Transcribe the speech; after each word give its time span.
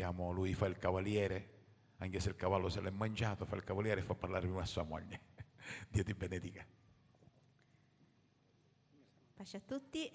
Andiamo, 0.00 0.30
lui 0.30 0.54
fa 0.54 0.66
il 0.66 0.78
cavaliere, 0.78 1.56
anche 1.96 2.20
se 2.20 2.28
il 2.28 2.36
cavallo 2.36 2.68
se 2.68 2.80
l'è 2.80 2.90
mangiato, 2.90 3.44
fa 3.44 3.56
il 3.56 3.64
cavaliere 3.64 3.98
e 3.98 4.04
fa 4.04 4.14
parlare 4.14 4.46
prima 4.46 4.62
a 4.62 4.64
sua 4.64 4.84
moglie. 4.84 5.22
Dio 5.90 6.04
ti 6.04 6.14
benedica. 6.14 6.64
Pace 9.34 9.56
a 9.56 9.60
tutti, 9.60 10.08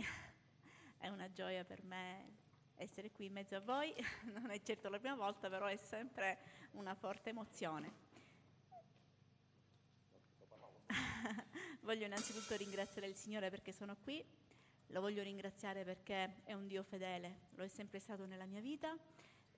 è 1.00 1.10
una 1.10 1.30
gioia 1.34 1.66
per 1.66 1.84
me 1.84 2.38
essere 2.76 3.12
qui 3.12 3.26
in 3.26 3.34
mezzo 3.34 3.58
a 3.58 3.60
voi, 3.60 3.94
non 4.32 4.52
è 4.52 4.62
certo 4.62 4.88
la 4.88 5.00
prima 5.00 5.16
volta, 5.16 5.50
però 5.50 5.66
è 5.66 5.76
sempre 5.76 6.38
una 6.72 6.96
forte 6.96 7.32
emozione. 7.32 7.92
voglio 11.82 12.06
innanzitutto 12.06 12.56
ringraziare 12.56 13.08
il 13.08 13.16
Signore 13.16 13.50
perché 13.50 13.74
sono 13.74 13.98
qui, 14.02 14.24
lo 14.88 15.02
voglio 15.02 15.24
ringraziare 15.24 15.84
perché 15.84 16.36
è 16.46 16.54
un 16.54 16.68
Dio 16.68 16.84
fedele, 16.84 17.50
lo 17.56 17.66
è 17.66 17.68
sempre 17.68 18.00
stato 18.00 18.26
nella 18.26 18.46
mia 18.46 18.62
vita, 18.62 18.98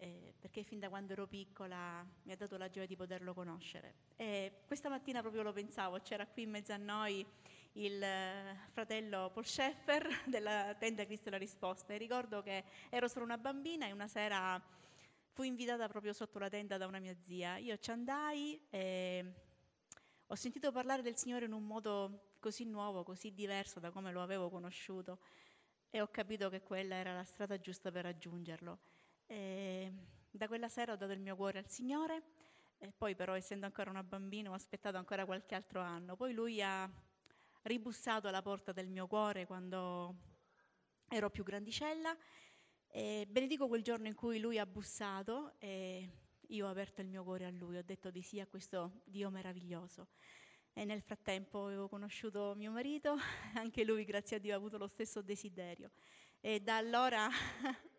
eh, 0.06 0.34
perché 0.40 0.62
fin 0.62 0.80
da 0.80 0.88
quando 0.90 1.14
ero 1.14 1.26
piccola 1.26 2.06
mi 2.24 2.32
ha 2.32 2.38
dato 2.38 2.58
la 2.58 2.70
gioia 2.70 2.86
di 2.86 2.96
poterlo 2.96 3.34
conoscere. 3.34 3.96
E 4.16 4.62
questa 4.68 4.88
mattina 4.88 5.22
proprio 5.22 5.42
lo 5.42 5.52
pensavo, 5.52 6.00
c'era 6.00 6.28
qui 6.28 6.44
in 6.44 6.52
mezzo 6.52 6.74
a 6.74 6.78
noi 6.78 7.26
il 7.74 8.02
eh, 8.02 8.56
fratello 8.72 9.32
Paul 9.34 9.46
Scheffer 9.46 10.08
della 10.30 10.76
tenda 10.78 11.06
Cristo 11.06 11.32
la 11.32 11.38
risposta 11.38 11.94
e 11.94 11.98
ricordo 11.98 12.44
che 12.44 12.64
ero 12.90 13.08
solo 13.08 13.26
una 13.26 13.40
bambina 13.40 13.88
e 13.88 13.92
una 13.92 14.08
sera 14.08 14.62
fui 15.32 15.48
invitata 15.48 15.88
proprio 15.88 16.14
sotto 16.14 16.38
la 16.38 16.50
tenda 16.50 16.78
da 16.78 16.86
una 16.86 17.00
mia 17.00 17.16
zia. 17.26 17.58
Io 17.58 17.78
ci 17.78 17.90
andai 17.90 18.62
e 18.70 19.34
ho 20.28 20.36
sentito 20.36 20.72
parlare 20.72 21.02
del 21.02 21.18
Signore 21.18 21.46
in 21.46 21.52
un 21.52 21.66
modo 21.66 22.36
così 22.40 22.64
nuovo, 22.64 23.04
così 23.04 23.34
diverso 23.34 23.80
da 23.80 23.90
come 23.90 24.12
lo 24.12 24.22
avevo 24.22 24.50
conosciuto 24.50 25.18
e 25.90 26.00
ho 26.00 26.08
capito 26.10 26.50
che 26.50 26.62
quella 26.62 26.96
era 26.96 27.14
la 27.16 27.24
strada 27.24 27.60
giusta 27.60 27.92
per 27.92 28.04
raggiungerlo. 28.04 28.94
E 29.28 29.92
da 30.30 30.48
quella 30.48 30.70
sera 30.70 30.94
ho 30.94 30.96
dato 30.96 31.12
il 31.12 31.20
mio 31.20 31.36
cuore 31.36 31.60
al 31.60 31.70
Signore 31.70 32.24
poi 32.98 33.16
però 33.16 33.36
essendo 33.36 33.66
ancora 33.66 33.90
una 33.90 34.04
bambina 34.04 34.50
ho 34.50 34.54
aspettato 34.54 34.98
ancora 34.98 35.26
qualche 35.26 35.56
altro 35.56 35.82
anno. 35.82 36.16
Poi 36.16 36.34
lui 36.34 36.62
ha 36.62 36.90
ribussato 37.64 38.28
alla 38.28 38.42
porta 38.42 38.72
del 38.72 38.88
mio 38.88 39.08
cuore 39.08 39.46
quando 39.46 40.16
ero 41.08 41.30
più 41.30 41.44
grandicella 41.44 42.16
e 42.88 43.26
benedico 43.30 43.68
quel 43.68 43.82
giorno 43.82 44.08
in 44.08 44.16
cui 44.16 44.40
lui 44.40 44.60
ha 44.60 44.66
bussato 44.66 45.54
e 45.60 46.10
io 46.48 46.68
ho 46.68 46.70
aperto 46.70 47.02
il 47.02 47.08
mio 47.08 47.24
cuore 47.24 47.46
a 47.46 47.50
lui, 47.50 47.78
ho 47.78 47.84
detto 47.84 48.12
di 48.12 48.22
sì 48.22 48.40
a 48.40 48.48
questo 48.48 49.02
Dio 49.04 49.30
meraviglioso. 49.30 50.08
E 50.74 50.84
nel 50.84 51.02
frattempo 51.02 51.66
avevo 51.66 51.88
conosciuto 51.88 52.54
mio 52.56 52.72
marito, 52.72 53.16
anche 53.56 53.84
lui, 53.84 54.04
grazie 54.04 54.38
a 54.38 54.40
Dio, 54.40 54.54
ha 54.54 54.58
avuto 54.58 54.78
lo 54.78 54.88
stesso 54.88 55.22
desiderio. 55.22 55.92
E 56.40 56.60
da 56.60 56.78
allora 56.78 57.30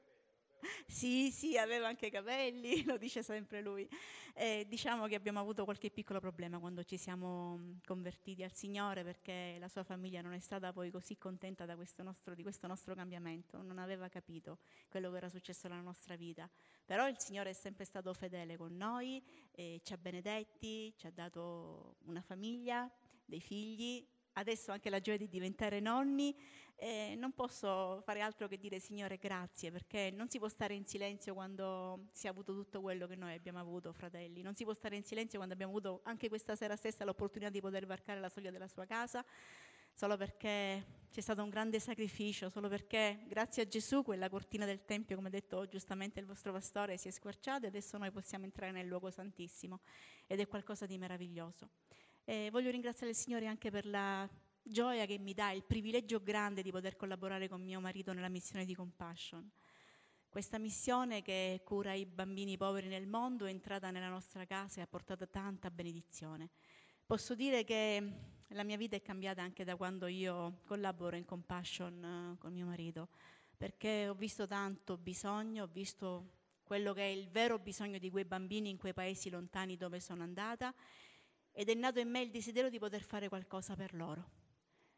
sì, 0.87 1.31
sì, 1.31 1.57
aveva 1.57 1.89
anche 1.89 2.07
i 2.07 2.11
capelli, 2.11 2.85
lo 2.85 2.97
dice 2.97 3.23
sempre 3.23 3.61
lui. 3.61 3.89
Eh, 4.35 4.67
diciamo 4.69 5.07
che 5.07 5.15
abbiamo 5.15 5.41
avuto 5.41 5.65
qualche 5.65 5.91
piccolo 5.91 6.21
problema 6.21 6.59
quando 6.59 6.85
ci 6.85 6.99
siamo 6.99 7.57
mm, 7.57 7.73
convertiti 7.87 8.43
al 8.43 8.53
Signore 8.53 9.03
perché 9.03 9.57
la 9.59 9.69
sua 9.69 9.83
famiglia 9.83 10.21
non 10.21 10.35
è 10.35 10.39
stata 10.41 10.73
poi 10.75 10.91
così 10.91 11.17
contenta 11.17 11.65
questo 11.75 12.03
nostro, 12.03 12.35
di 12.35 12.43
questo 12.43 12.67
nostro 12.67 12.95
cambiamento, 12.95 13.63
non 13.63 13.79
aveva 13.79 14.09
capito 14.09 14.59
quello 14.89 15.11
che 15.11 15.17
era 15.17 15.31
successo 15.31 15.69
nella 15.69 15.81
nostra 15.81 16.17
vita. 16.17 16.49
Però 16.85 17.09
il 17.09 17.19
Signore 17.19 17.51
è 17.51 17.55
sempre 17.55 17.85
stato 17.85 18.13
fedele 18.13 18.57
con 18.57 18.77
noi, 18.77 19.23
eh, 19.53 19.81
ci 19.83 19.93
ha 19.93 19.97
benedetti, 19.97 20.95
ci 20.97 21.07
ha 21.07 21.11
dato 21.11 21.97
una 22.05 22.21
famiglia, 22.21 22.91
dei 23.25 23.41
figli 23.41 24.07
adesso 24.39 24.73
anche 24.73 24.91
la 24.91 25.01
gioia 25.01 25.19
di 25.19 25.29
diventare 25.29 25.81
nonni, 25.81 26.35
eh, 26.77 27.15
non 27.17 27.33
posso 27.33 28.03
fare 28.05 28.21
altro 28.21 28.49
che 28.49 28.59
dire 28.59 28.79
Signore 28.79 29.17
grazie, 29.17 29.71
perché 29.71 30.11
non 30.13 30.29
si 30.29 30.39
può 30.39 30.49
stare 30.49 30.75
in 30.75 30.85
silenzio 30.85 31.35
quando 31.35 32.09
si 32.13 32.27
è 32.27 32.31
avuto 32.31 32.53
tutto 32.53 32.81
quello 32.81 33.07
che 33.07 33.17
noi 33.17 33.35
abbiamo 33.35 33.59
avuto, 33.59 33.93
fratelli, 33.93 34.43
non 34.43 34.55
si 34.55 34.65
può 34.65 34.75
stare 34.75 34.97
in 34.97 35.05
silenzio 35.05 35.39
quando 35.39 35.55
abbiamo 35.55 35.73
avuto 35.73 36.01
anche 36.05 36.29
questa 36.29 36.55
sera 36.55 36.77
stessa 36.77 37.05
l'opportunità 37.05 37.51
di 37.51 37.61
poter 37.61 37.87
varcare 37.87 38.21
la 38.21 38.29
soglia 38.29 38.51
della 38.51 38.69
sua 38.69 38.85
casa, 38.85 39.25
solo 39.93 40.19
perché 40.19 41.05
c'è 41.11 41.21
stato 41.23 41.43
un 41.43 41.49
grande 41.49 41.81
sacrificio, 41.81 42.51
solo 42.51 42.69
perché 42.69 43.25
grazie 43.27 43.63
a 43.63 43.67
Gesù 43.67 44.03
quella 44.03 44.29
cortina 44.29 44.67
del 44.67 44.85
Tempio, 44.85 45.17
come 45.17 45.29
ha 45.29 45.31
detto 45.31 45.67
giustamente 45.67 46.21
il 46.21 46.27
vostro 46.27 46.53
pastore, 46.53 46.99
si 46.99 47.09
è 47.09 47.11
squarciata 47.11 47.65
e 47.65 47.69
adesso 47.69 47.97
noi 47.97 48.11
possiamo 48.11 48.45
entrare 48.45 48.73
nel 48.73 48.87
luogo 48.87 49.11
santissimo 49.11 49.81
ed 50.27 50.41
è 50.41 50.47
qualcosa 50.47 50.85
di 50.85 50.99
meraviglioso. 50.99 51.71
E 52.29 52.49
voglio 52.51 52.73
ringraziare 52.73 53.13
il 53.13 53.17
Signore 53.17 53.47
anche 53.47 53.71
per 53.71 53.87
la 53.87 54.29
gioia 54.61 55.07
che 55.07 55.17
mi 55.17 55.33
dà, 55.33 55.53
il 55.53 55.63
privilegio 55.63 56.21
grande 56.21 56.61
di 56.61 56.73
poter 56.73 56.97
collaborare 56.97 57.49
con 57.49 57.63
mio 57.63 57.79
marito 57.79 58.13
nella 58.13 58.29
missione 58.29 58.65
di 58.65 58.75
Compassion. 58.75 59.49
Questa 60.29 60.59
missione 60.59 61.23
che 61.23 61.61
cura 61.65 61.93
i 61.93 62.05
bambini 62.05 62.57
poveri 62.57 62.89
nel 62.89 63.07
mondo 63.07 63.45
è 63.47 63.51
entrata 63.51 63.93
nella 63.93 64.09
nostra 64.09 64.45
casa 64.45 64.81
e 64.81 64.83
ha 64.83 64.89
portato 64.89 65.29
tanta 65.29 65.71
benedizione. 65.71 66.51
Posso 67.07 67.37
dire 67.37 67.63
che 67.63 68.03
la 68.49 68.65
mia 68.65 68.77
vita 68.77 68.97
è 68.97 69.03
cambiata 69.03 69.41
anche 69.41 69.63
da 69.63 69.77
quando 69.77 70.09
io 70.09 70.63
collaboro 70.65 71.15
in 71.15 71.25
Compassion 71.25 72.33
uh, 72.33 72.39
con 72.39 72.53
mio 72.53 72.67
marito, 72.67 73.07
perché 73.57 74.09
ho 74.09 74.15
visto 74.15 74.49
tanto 74.49 74.97
bisogno, 74.97 75.63
ho 75.63 75.69
visto 75.69 76.33
quello 76.65 76.93
che 76.93 77.03
è 77.03 77.11
il 77.11 77.29
vero 77.29 77.61
bisogno 77.61 77.99
di 77.99 78.11
quei 78.11 78.25
bambini 78.25 78.69
in 78.69 78.79
quei 78.79 78.95
paesi 78.95 79.31
lontani 79.31 79.77
dove 79.77 80.01
sono 80.01 80.25
andata 80.25 80.75
ed 81.59 81.71
è 81.71 81.75
nato 81.75 82.01
in 82.01 82.11
me 82.11 82.21
il 82.21 82.31
desiderio 82.31 82.69
di 82.69 82.79
poter 82.79 83.01
fare 83.01 83.31
qualcosa 83.31 83.75
per 83.75 83.95
loro. 83.95 84.29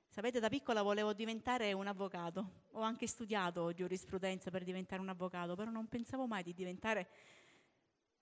Sapete, 0.08 0.40
da 0.40 0.48
piccola 0.48 0.82
volevo 0.82 1.12
diventare 1.12 1.72
un 1.72 1.86
avvocato, 1.86 2.64
ho 2.72 2.80
anche 2.80 3.06
studiato 3.06 3.72
giurisprudenza 3.72 4.50
per 4.50 4.64
diventare 4.64 5.00
un 5.00 5.08
avvocato, 5.08 5.54
però 5.54 5.70
non 5.70 5.86
pensavo 5.86 6.26
mai 6.26 6.42
di 6.42 6.52
diventare 6.54 7.08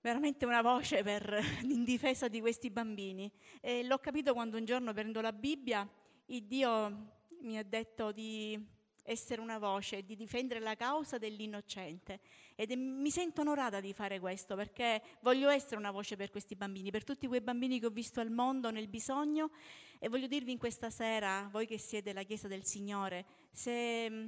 veramente 0.02 0.44
una 0.44 0.60
voce 0.60 1.02
per, 1.02 1.34
in 1.64 1.82
difesa 1.82 2.28
di 2.28 2.40
questi 2.40 2.68
bambini. 2.68 3.32
E 3.62 3.82
l'ho 3.82 3.98
capito 4.00 4.34
quando 4.34 4.58
un 4.58 4.66
giorno 4.66 4.92
prendo 4.92 5.22
la 5.22 5.32
Bibbia, 5.32 5.88
il 6.26 6.44
Dio 6.44 7.14
mi 7.40 7.56
ha 7.56 7.62
detto 7.62 8.12
di 8.12 8.62
essere 9.06 9.40
una 9.40 9.58
voce, 9.58 10.04
di 10.04 10.16
difendere 10.16 10.60
la 10.60 10.74
causa 10.74 11.18
dell'innocente. 11.18 12.20
Ed 12.54 12.70
è, 12.70 12.76
mi 12.76 13.10
sento 13.10 13.40
onorata 13.40 13.80
di 13.80 13.92
fare 13.92 14.20
questo 14.20 14.56
perché 14.56 15.02
voglio 15.20 15.48
essere 15.48 15.76
una 15.76 15.90
voce 15.90 16.16
per 16.16 16.30
questi 16.30 16.56
bambini, 16.56 16.90
per 16.90 17.04
tutti 17.04 17.26
quei 17.26 17.40
bambini 17.40 17.80
che 17.80 17.86
ho 17.86 17.90
visto 17.90 18.20
al 18.20 18.30
mondo 18.30 18.70
nel 18.70 18.88
bisogno. 18.88 19.50
E 19.98 20.08
voglio 20.08 20.26
dirvi 20.26 20.52
in 20.52 20.58
questa 20.58 20.90
sera, 20.90 21.48
voi 21.50 21.66
che 21.66 21.78
siete 21.78 22.12
la 22.12 22.22
Chiesa 22.22 22.48
del 22.48 22.64
Signore, 22.64 23.24
se 23.50 24.10
mm, 24.10 24.26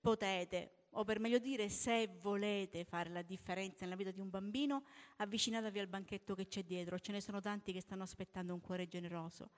potete, 0.00 0.72
o 0.92 1.04
per 1.04 1.20
meglio 1.20 1.38
dire, 1.38 1.68
se 1.68 2.08
volete 2.20 2.84
fare 2.84 3.10
la 3.10 3.22
differenza 3.22 3.84
nella 3.84 3.96
vita 3.96 4.10
di 4.10 4.20
un 4.20 4.30
bambino, 4.30 4.84
avvicinatevi 5.16 5.78
al 5.78 5.86
banchetto 5.86 6.34
che 6.34 6.48
c'è 6.48 6.64
dietro. 6.64 6.98
Ce 6.98 7.12
ne 7.12 7.20
sono 7.20 7.40
tanti 7.40 7.72
che 7.72 7.80
stanno 7.80 8.02
aspettando 8.02 8.54
un 8.54 8.60
cuore 8.60 8.88
generoso. 8.88 9.50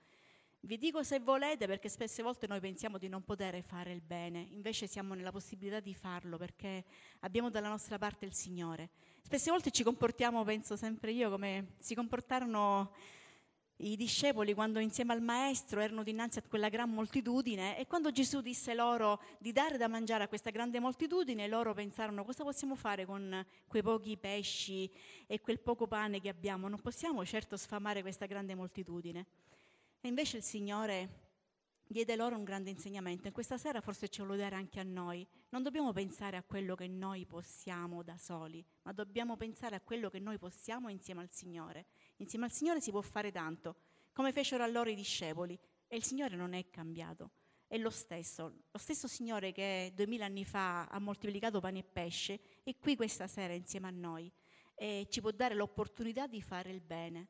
Vi 0.63 0.77
dico 0.77 1.03
se 1.03 1.21
volete 1.21 1.67
perché 1.67 1.89
spesse 1.89 2.23
volte 2.23 2.47
noi 2.47 2.61
pensiamo 2.61 2.99
di 2.99 3.09
non 3.09 3.25
poter 3.25 3.63
fare 3.63 3.93
il 3.93 4.03
bene, 4.03 4.47
invece 4.51 4.87
siamo 4.87 5.15
nella 5.15 5.33
possibilità 5.33 5.81
di 5.81 5.95
farlo 5.95 6.37
perché 6.37 6.85
abbiamo 7.21 7.49
dalla 7.49 7.71
nostra 7.71 7.97
parte 7.97 8.27
il 8.27 8.35
Signore. 8.35 8.91
Spesse 9.23 9.51
volte 9.51 9.71
ci 9.71 9.83
comportiamo, 9.83 10.45
penso 10.45 10.77
sempre 10.77 11.13
io, 11.13 11.31
come 11.31 11.77
si 11.79 11.95
comportarono 11.95 12.93
i 13.77 13.97
discepoli 13.97 14.53
quando 14.53 14.81
insieme 14.81 15.15
al 15.15 15.23
Maestro 15.23 15.81
erano 15.81 16.03
dinanzi 16.03 16.41
a 16.41 16.43
quella 16.43 16.69
gran 16.69 16.91
moltitudine 16.91 17.79
e 17.79 17.87
quando 17.87 18.13
Gesù 18.13 18.43
disse 18.43 18.75
loro 18.75 19.23
di 19.39 19.53
dare 19.53 19.79
da 19.79 19.89
mangiare 19.89 20.25
a 20.25 20.29
questa 20.29 20.51
grande 20.51 20.79
moltitudine, 20.79 21.49
loro 21.49 21.73
pensarono 21.73 22.23
cosa 22.23 22.45
possiamo 22.45 22.77
fare 22.77 23.07
con 23.07 23.45
quei 23.67 23.83
pochi 23.83 24.19
pesci 24.19 24.91
e 25.27 25.41
quel 25.41 25.59
poco 25.59 25.87
pane 25.87 26.21
che 26.21 26.29
abbiamo? 26.29 26.69
Non 26.69 26.81
possiamo 26.83 27.25
certo 27.25 27.57
sfamare 27.57 28.03
questa 28.03 28.27
grande 28.27 28.55
moltitudine. 28.55 29.27
E 30.03 30.09
invece 30.09 30.39
il 30.39 30.43
Signore 30.43 31.29
diede 31.87 32.17
loro 32.17 32.35
un 32.35 32.45
grande 32.45 32.71
insegnamento 32.71 33.29
e 33.29 33.33
questa 33.33 33.59
sera 33.59 33.83
forse 33.83 34.09
ce 34.09 34.23
lo 34.23 34.35
darà 34.35 34.57
anche 34.57 34.81
a 34.81 34.83
noi. 34.83 35.27
Non 35.51 35.63
dobbiamo 35.63 35.93
pensare 35.93 36.39
a 36.39 36.43
quello 36.43 36.75
che 36.75 36.87
noi 36.87 37.27
possiamo 37.27 38.03
da 38.03 38.17
soli, 38.17 38.65
ma 38.83 38.93
dobbiamo 38.93 39.37
pensare 39.37 39.77
a 39.77 39.81
quello 39.81 40.09
che 40.09 40.19
noi 40.19 40.39
possiamo 40.39 40.89
insieme 40.89 41.21
al 41.21 41.31
Signore. 41.31 41.87
Insieme 42.17 42.47
al 42.47 42.53
Signore 42.53 42.81
si 42.81 42.91
può 42.91 43.03
fare 43.03 43.31
tanto, 43.31 43.77
come 44.13 44.33
fecero 44.33 44.65
allora 44.65 44.89
i 44.89 44.95
discepoli, 44.95 45.59
e 45.87 45.97
il 45.97 46.05
Signore 46.05 46.35
non 46.35 46.55
è 46.55 46.71
cambiato. 46.71 47.33
È 47.67 47.77
lo 47.77 47.91
stesso, 47.91 48.63
lo 48.71 48.79
stesso 48.79 49.07
Signore 49.07 49.53
che 49.53 49.93
duemila 49.95 50.25
anni 50.25 50.47
fa 50.47 50.87
ha 50.87 50.99
moltiplicato 50.99 51.61
pane 51.61 51.81
e 51.81 51.85
pesce, 51.85 52.41
è 52.63 52.75
qui 52.79 52.97
questa 52.97 53.27
sera 53.27 53.53
insieme 53.53 53.89
a 53.89 53.91
noi 53.91 54.33
e 54.75 55.09
ci 55.11 55.21
può 55.21 55.31
dare 55.31 55.55
l'opportunità 55.55 56.27
di 56.27 56.41
fare 56.41 56.71
il 56.71 56.81
bene. 56.81 57.29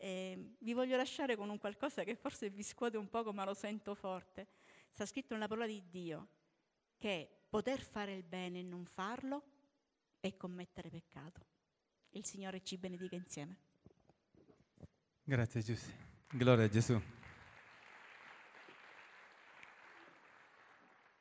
E 0.00 0.54
vi 0.58 0.72
voglio 0.72 0.96
lasciare 0.96 1.36
con 1.36 1.48
un 1.48 1.58
qualcosa 1.58 2.04
che 2.04 2.14
forse 2.14 2.50
vi 2.50 2.62
scuote 2.62 2.96
un 2.96 3.08
poco, 3.08 3.32
ma 3.32 3.44
lo 3.44 3.54
sento 3.54 3.94
forte. 3.94 4.46
Sta 4.92 5.06
scritto 5.06 5.34
nella 5.34 5.48
parola 5.48 5.66
di 5.66 5.82
Dio 5.88 6.28
che 6.96 7.28
poter 7.48 7.80
fare 7.80 8.14
il 8.14 8.22
bene 8.22 8.60
e 8.60 8.62
non 8.62 8.84
farlo 8.84 9.42
è 10.20 10.36
commettere 10.36 10.90
peccato. 10.90 11.46
Il 12.10 12.24
Signore 12.24 12.62
ci 12.62 12.76
benedica 12.76 13.16
insieme. 13.16 13.56
Grazie 15.22 15.62
Giussi. 15.62 15.92
Gloria 16.30 16.64
a 16.64 16.68
Gesù. 16.68 17.00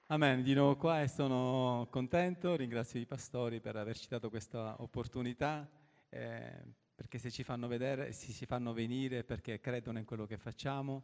Amen, 0.09 0.41
di 0.41 0.53
nuovo 0.53 0.77
qua 0.77 1.01
e 1.01 1.09
sono 1.09 1.87
contento, 1.89 2.55
ringrazio 2.55 2.97
i 2.97 3.05
pastori 3.05 3.59
per 3.59 3.75
averci 3.75 4.07
dato 4.07 4.29
questa 4.29 4.81
opportunità, 4.81 5.69
eh, 6.07 6.63
perché 6.97 7.19
se 7.19 7.29
ci 7.29 7.43
fanno 7.43 7.67
vedere, 7.67 8.11
se 8.11 8.33
ci 8.33 8.47
fanno 8.47 8.73
venire 8.73 9.23
perché 9.23 9.59
credono 9.59 9.99
in 9.99 10.05
quello 10.05 10.25
che 10.25 10.39
facciamo 10.39 11.03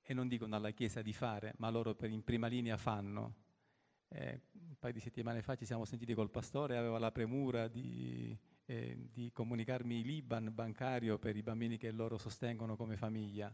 e 0.00 0.14
non 0.14 0.28
dicono 0.28 0.54
alla 0.54 0.70
Chiesa 0.70 1.02
di 1.02 1.12
fare, 1.12 1.54
ma 1.56 1.70
loro 1.70 1.96
in 2.02 2.22
prima 2.22 2.46
linea 2.46 2.76
fanno. 2.76 3.34
Eh, 4.06 4.42
un 4.52 4.78
paio 4.78 4.92
di 4.92 5.00
settimane 5.00 5.42
fa 5.42 5.56
ci 5.56 5.64
siamo 5.64 5.84
sentiti 5.84 6.14
col 6.14 6.30
pastore, 6.30 6.76
aveva 6.76 7.00
la 7.00 7.10
premura 7.10 7.66
di, 7.66 8.38
eh, 8.66 9.08
di 9.10 9.32
comunicarmi 9.32 10.04
l'IBAN 10.04 10.54
bancario 10.54 11.18
per 11.18 11.34
i 11.34 11.42
bambini 11.42 11.78
che 11.78 11.90
loro 11.90 12.16
sostengono 12.16 12.76
come 12.76 12.96
famiglia. 12.96 13.52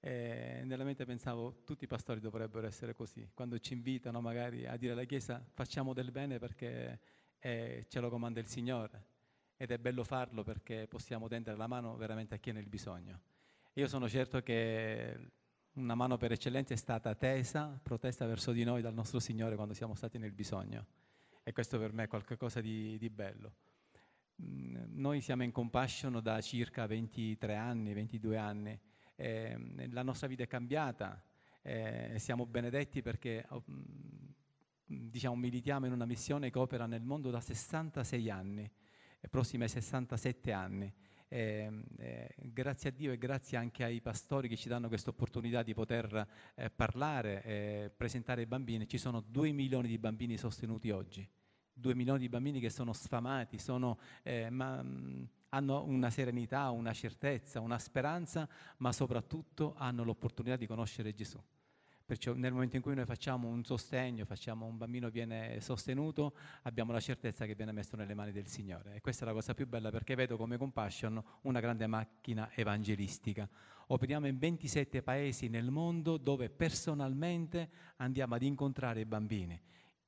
E 0.00 0.62
nella 0.64 0.82
mente 0.82 1.04
pensavo, 1.04 1.62
tutti 1.62 1.84
i 1.84 1.86
pastori 1.86 2.18
dovrebbero 2.18 2.66
essere 2.66 2.92
così, 2.92 3.30
quando 3.34 3.56
ci 3.60 3.74
invitano 3.74 4.20
magari 4.20 4.66
a 4.66 4.76
dire 4.76 4.94
alla 4.94 5.04
Chiesa 5.04 5.46
facciamo 5.52 5.92
del 5.92 6.10
bene 6.10 6.40
perché 6.40 7.00
eh, 7.38 7.86
ce 7.88 8.00
lo 8.00 8.10
comanda 8.10 8.40
il 8.40 8.48
Signore 8.48 9.10
ed 9.62 9.70
è 9.70 9.78
bello 9.78 10.02
farlo 10.02 10.42
perché 10.42 10.88
possiamo 10.88 11.28
tendere 11.28 11.56
la 11.56 11.68
mano 11.68 11.94
veramente 11.94 12.34
a 12.34 12.38
chi 12.38 12.50
è 12.50 12.52
nel 12.52 12.66
bisogno. 12.66 13.20
Io 13.74 13.86
sono 13.86 14.08
certo 14.08 14.42
che 14.42 15.30
una 15.74 15.94
mano 15.94 16.16
per 16.16 16.32
eccellenza 16.32 16.74
è 16.74 16.76
stata 16.76 17.14
tesa, 17.14 17.78
protesta 17.80 18.26
verso 18.26 18.50
di 18.50 18.64
noi 18.64 18.82
dal 18.82 18.92
nostro 18.92 19.20
Signore 19.20 19.54
quando 19.54 19.72
siamo 19.72 19.94
stati 19.94 20.18
nel 20.18 20.32
bisogno 20.32 20.86
e 21.44 21.52
questo 21.52 21.78
per 21.78 21.92
me 21.92 22.02
è 22.02 22.08
qualcosa 22.08 22.60
di, 22.60 22.98
di 22.98 23.08
bello. 23.08 23.54
Mm, 24.42 24.98
noi 25.00 25.20
siamo 25.20 25.44
in 25.44 25.52
Compassion 25.52 26.18
da 26.20 26.40
circa 26.40 26.84
23 26.88 27.54
anni, 27.54 27.92
22 27.92 28.36
anni 28.36 28.80
eh, 29.14 29.88
la 29.92 30.02
nostra 30.02 30.26
vita 30.26 30.42
è 30.42 30.48
cambiata, 30.48 31.22
eh, 31.62 32.16
siamo 32.18 32.46
benedetti 32.46 33.00
perché 33.00 33.46
oh, 33.50 33.62
diciamo, 34.84 35.36
militiamo 35.36 35.86
in 35.86 35.92
una 35.92 36.04
missione 36.04 36.50
che 36.50 36.58
opera 36.58 36.86
nel 36.86 37.04
mondo 37.04 37.30
da 37.30 37.40
66 37.40 38.28
anni, 38.28 38.68
prossimi 39.28 39.64
ai 39.64 39.68
67 39.68 40.52
anni. 40.52 40.92
Eh, 41.28 41.70
eh, 41.96 42.34
grazie 42.36 42.90
a 42.90 42.92
Dio 42.92 43.10
e 43.10 43.16
grazie 43.16 43.56
anche 43.56 43.84
ai 43.84 44.02
pastori 44.02 44.48
che 44.48 44.56
ci 44.56 44.68
danno 44.68 44.88
questa 44.88 45.08
opportunità 45.08 45.62
di 45.62 45.72
poter 45.72 46.28
eh, 46.54 46.68
parlare, 46.70 47.90
presentare 47.96 48.42
i 48.42 48.46
bambini. 48.46 48.86
Ci 48.86 48.98
sono 48.98 49.20
2 49.20 49.52
milioni 49.52 49.88
di 49.88 49.96
bambini 49.96 50.36
sostenuti 50.36 50.90
oggi, 50.90 51.26
2 51.72 51.94
milioni 51.94 52.18
di 52.20 52.28
bambini 52.28 52.60
che 52.60 52.68
sono 52.68 52.92
sfamati, 52.92 53.58
sono, 53.58 53.98
eh, 54.22 54.50
ma, 54.50 54.82
mh, 54.82 55.28
hanno 55.50 55.84
una 55.84 56.10
serenità, 56.10 56.70
una 56.70 56.92
certezza, 56.92 57.60
una 57.60 57.78
speranza, 57.78 58.48
ma 58.78 58.92
soprattutto 58.92 59.74
hanno 59.76 60.04
l'opportunità 60.04 60.56
di 60.56 60.66
conoscere 60.66 61.14
Gesù. 61.14 61.42
Perciò 62.04 62.34
nel 62.34 62.52
momento 62.52 62.76
in 62.76 62.82
cui 62.82 62.94
noi 62.94 63.04
facciamo 63.04 63.48
un 63.48 63.64
sostegno, 63.64 64.24
facciamo 64.24 64.66
un 64.66 64.76
bambino 64.76 65.10
viene 65.10 65.60
sostenuto, 65.60 66.34
abbiamo 66.62 66.92
la 66.92 67.00
certezza 67.00 67.46
che 67.46 67.54
viene 67.54 67.72
messo 67.72 67.96
nelle 67.96 68.14
mani 68.14 68.32
del 68.32 68.46
Signore. 68.46 68.94
E 68.94 69.00
questa 69.00 69.24
è 69.24 69.26
la 69.28 69.32
cosa 69.32 69.54
più 69.54 69.66
bella 69.66 69.90
perché 69.90 70.14
vedo 70.14 70.36
come 70.36 70.56
Compassion 70.56 71.22
una 71.42 71.60
grande 71.60 71.86
macchina 71.86 72.50
evangelistica. 72.54 73.48
Operiamo 73.88 74.26
in 74.26 74.38
27 74.38 75.02
paesi 75.02 75.48
nel 75.48 75.70
mondo 75.70 76.16
dove 76.16 76.50
personalmente 76.50 77.68
andiamo 77.96 78.34
ad 78.34 78.42
incontrare 78.42 79.00
i 79.00 79.04
bambini 79.06 79.60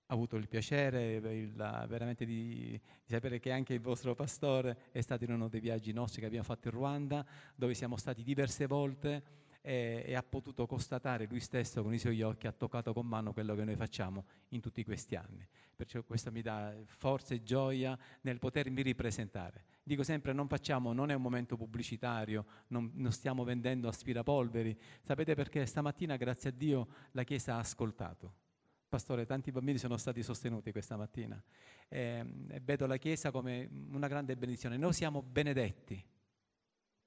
ho 0.06 0.14
avuto 0.14 0.36
il 0.36 0.48
piacere 0.48 1.14
il, 1.14 1.52
veramente 1.54 2.26
di, 2.26 2.78
di, 2.78 2.80
sapere 3.06 3.40
che 3.40 3.50
anche 3.50 3.72
il 3.72 3.80
vostro 3.80 4.14
pastore 4.14 4.90
è 4.92 5.00
stato 5.00 5.24
in 5.24 5.32
uno 5.32 5.48
dei 5.48 5.60
viaggi 5.60 5.92
nostri 5.92 6.20
che 6.20 6.26
abbiamo 6.26 6.44
fatto 6.44 6.68
in 6.68 6.74
Ruanda, 6.74 7.24
dove 7.54 7.72
siamo 7.72 7.96
stati 7.96 8.22
diverse 8.22 8.66
volte 8.66 9.22
e, 9.66 10.04
e, 10.06 10.14
ha 10.14 10.22
potuto 10.22 10.66
constatare 10.66 11.26
lui 11.26 11.40
stesso 11.40 11.82
con 11.82 11.94
i 11.94 11.98
suoi 11.98 12.20
occhi, 12.20 12.46
ha 12.46 12.52
toccato 12.52 12.92
con 12.92 13.06
mano 13.06 13.32
quello 13.32 13.54
che 13.54 13.64
noi 13.64 13.76
facciamo 13.76 14.26
in 14.48 14.60
tutti 14.60 14.84
questi 14.84 15.16
anni. 15.16 15.46
Perciò 15.74 16.02
questo 16.02 16.30
mi 16.30 16.42
dà 16.42 16.74
forza 16.84 17.34
e 17.34 17.42
gioia 17.42 17.98
nel 18.20 18.38
potermi 18.38 18.82
ripresentare. 18.82 19.64
Dico 19.82 20.02
sempre, 20.02 20.32
non 20.32 20.46
facciamo, 20.46 20.92
non 20.92 21.10
è 21.10 21.14
un 21.14 21.22
momento 21.22 21.56
pubblicitario, 21.56 22.44
non, 22.68 22.90
non 22.94 23.12
stiamo 23.12 23.42
vendendo 23.44 23.88
aspirapolveri. 23.88 24.78
Sapete 25.02 25.34
perché 25.34 25.64
stamattina, 25.64 26.16
grazie 26.16 26.50
a 26.50 26.52
Dio, 26.52 26.88
la 27.12 27.24
Chiesa 27.24 27.54
ha 27.54 27.58
ascoltato 27.58 28.42
Pastore, 28.88 29.26
tanti 29.26 29.50
bambini 29.50 29.78
sono 29.78 29.96
stati 29.96 30.22
sostenuti 30.22 30.70
questa 30.70 30.96
mattina 30.96 31.42
eh, 31.88 32.24
vedo 32.62 32.86
la 32.86 32.96
Chiesa 32.96 33.30
come 33.30 33.68
una 33.90 34.08
grande 34.08 34.36
benedizione. 34.36 34.76
Noi 34.76 34.92
siamo 34.92 35.22
benedetti 35.22 36.02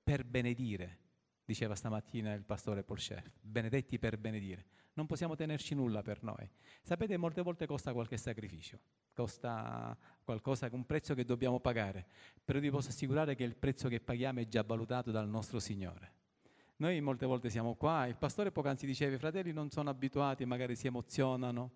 per 0.03 0.23
benedire, 0.23 0.99
diceva 1.47 1.75
stamattina 1.75 2.33
il 2.33 2.43
pastore 2.43 2.83
Paul 2.83 2.97
Chef, 2.97 3.31
benedetti 3.39 3.97
per 3.97 4.17
benedire. 4.17 4.65
Non 4.95 5.05
possiamo 5.05 5.33
tenerci 5.33 5.75
nulla 5.75 6.01
per 6.01 6.21
noi. 6.21 6.49
Sapete, 6.81 7.15
molte 7.15 7.41
volte 7.41 7.65
costa 7.65 7.93
qualche 7.93 8.17
sacrificio, 8.17 8.77
costa 9.13 9.97
qualcosa, 10.25 10.67
un 10.73 10.85
prezzo 10.85 11.13
che 11.13 11.23
dobbiamo 11.23 11.61
pagare, 11.61 12.05
però 12.43 12.59
vi 12.59 12.69
posso 12.69 12.89
assicurare 12.89 13.33
che 13.35 13.45
il 13.45 13.55
prezzo 13.55 13.87
che 13.87 14.01
paghiamo 14.01 14.41
è 14.41 14.47
già 14.49 14.61
valutato 14.63 15.09
dal 15.09 15.29
nostro 15.29 15.59
Signore. 15.59 16.15
Noi 16.77 16.99
molte 16.99 17.25
volte 17.25 17.49
siamo 17.49 17.75
qua, 17.75 18.07
il 18.07 18.17
pastore 18.17 18.51
poc'anzi 18.51 18.85
diceva 18.85 19.15
i 19.15 19.17
fratelli 19.17 19.53
non 19.53 19.71
sono 19.71 19.89
abituati, 19.89 20.43
magari 20.43 20.75
si 20.75 20.87
emozionano 20.87 21.71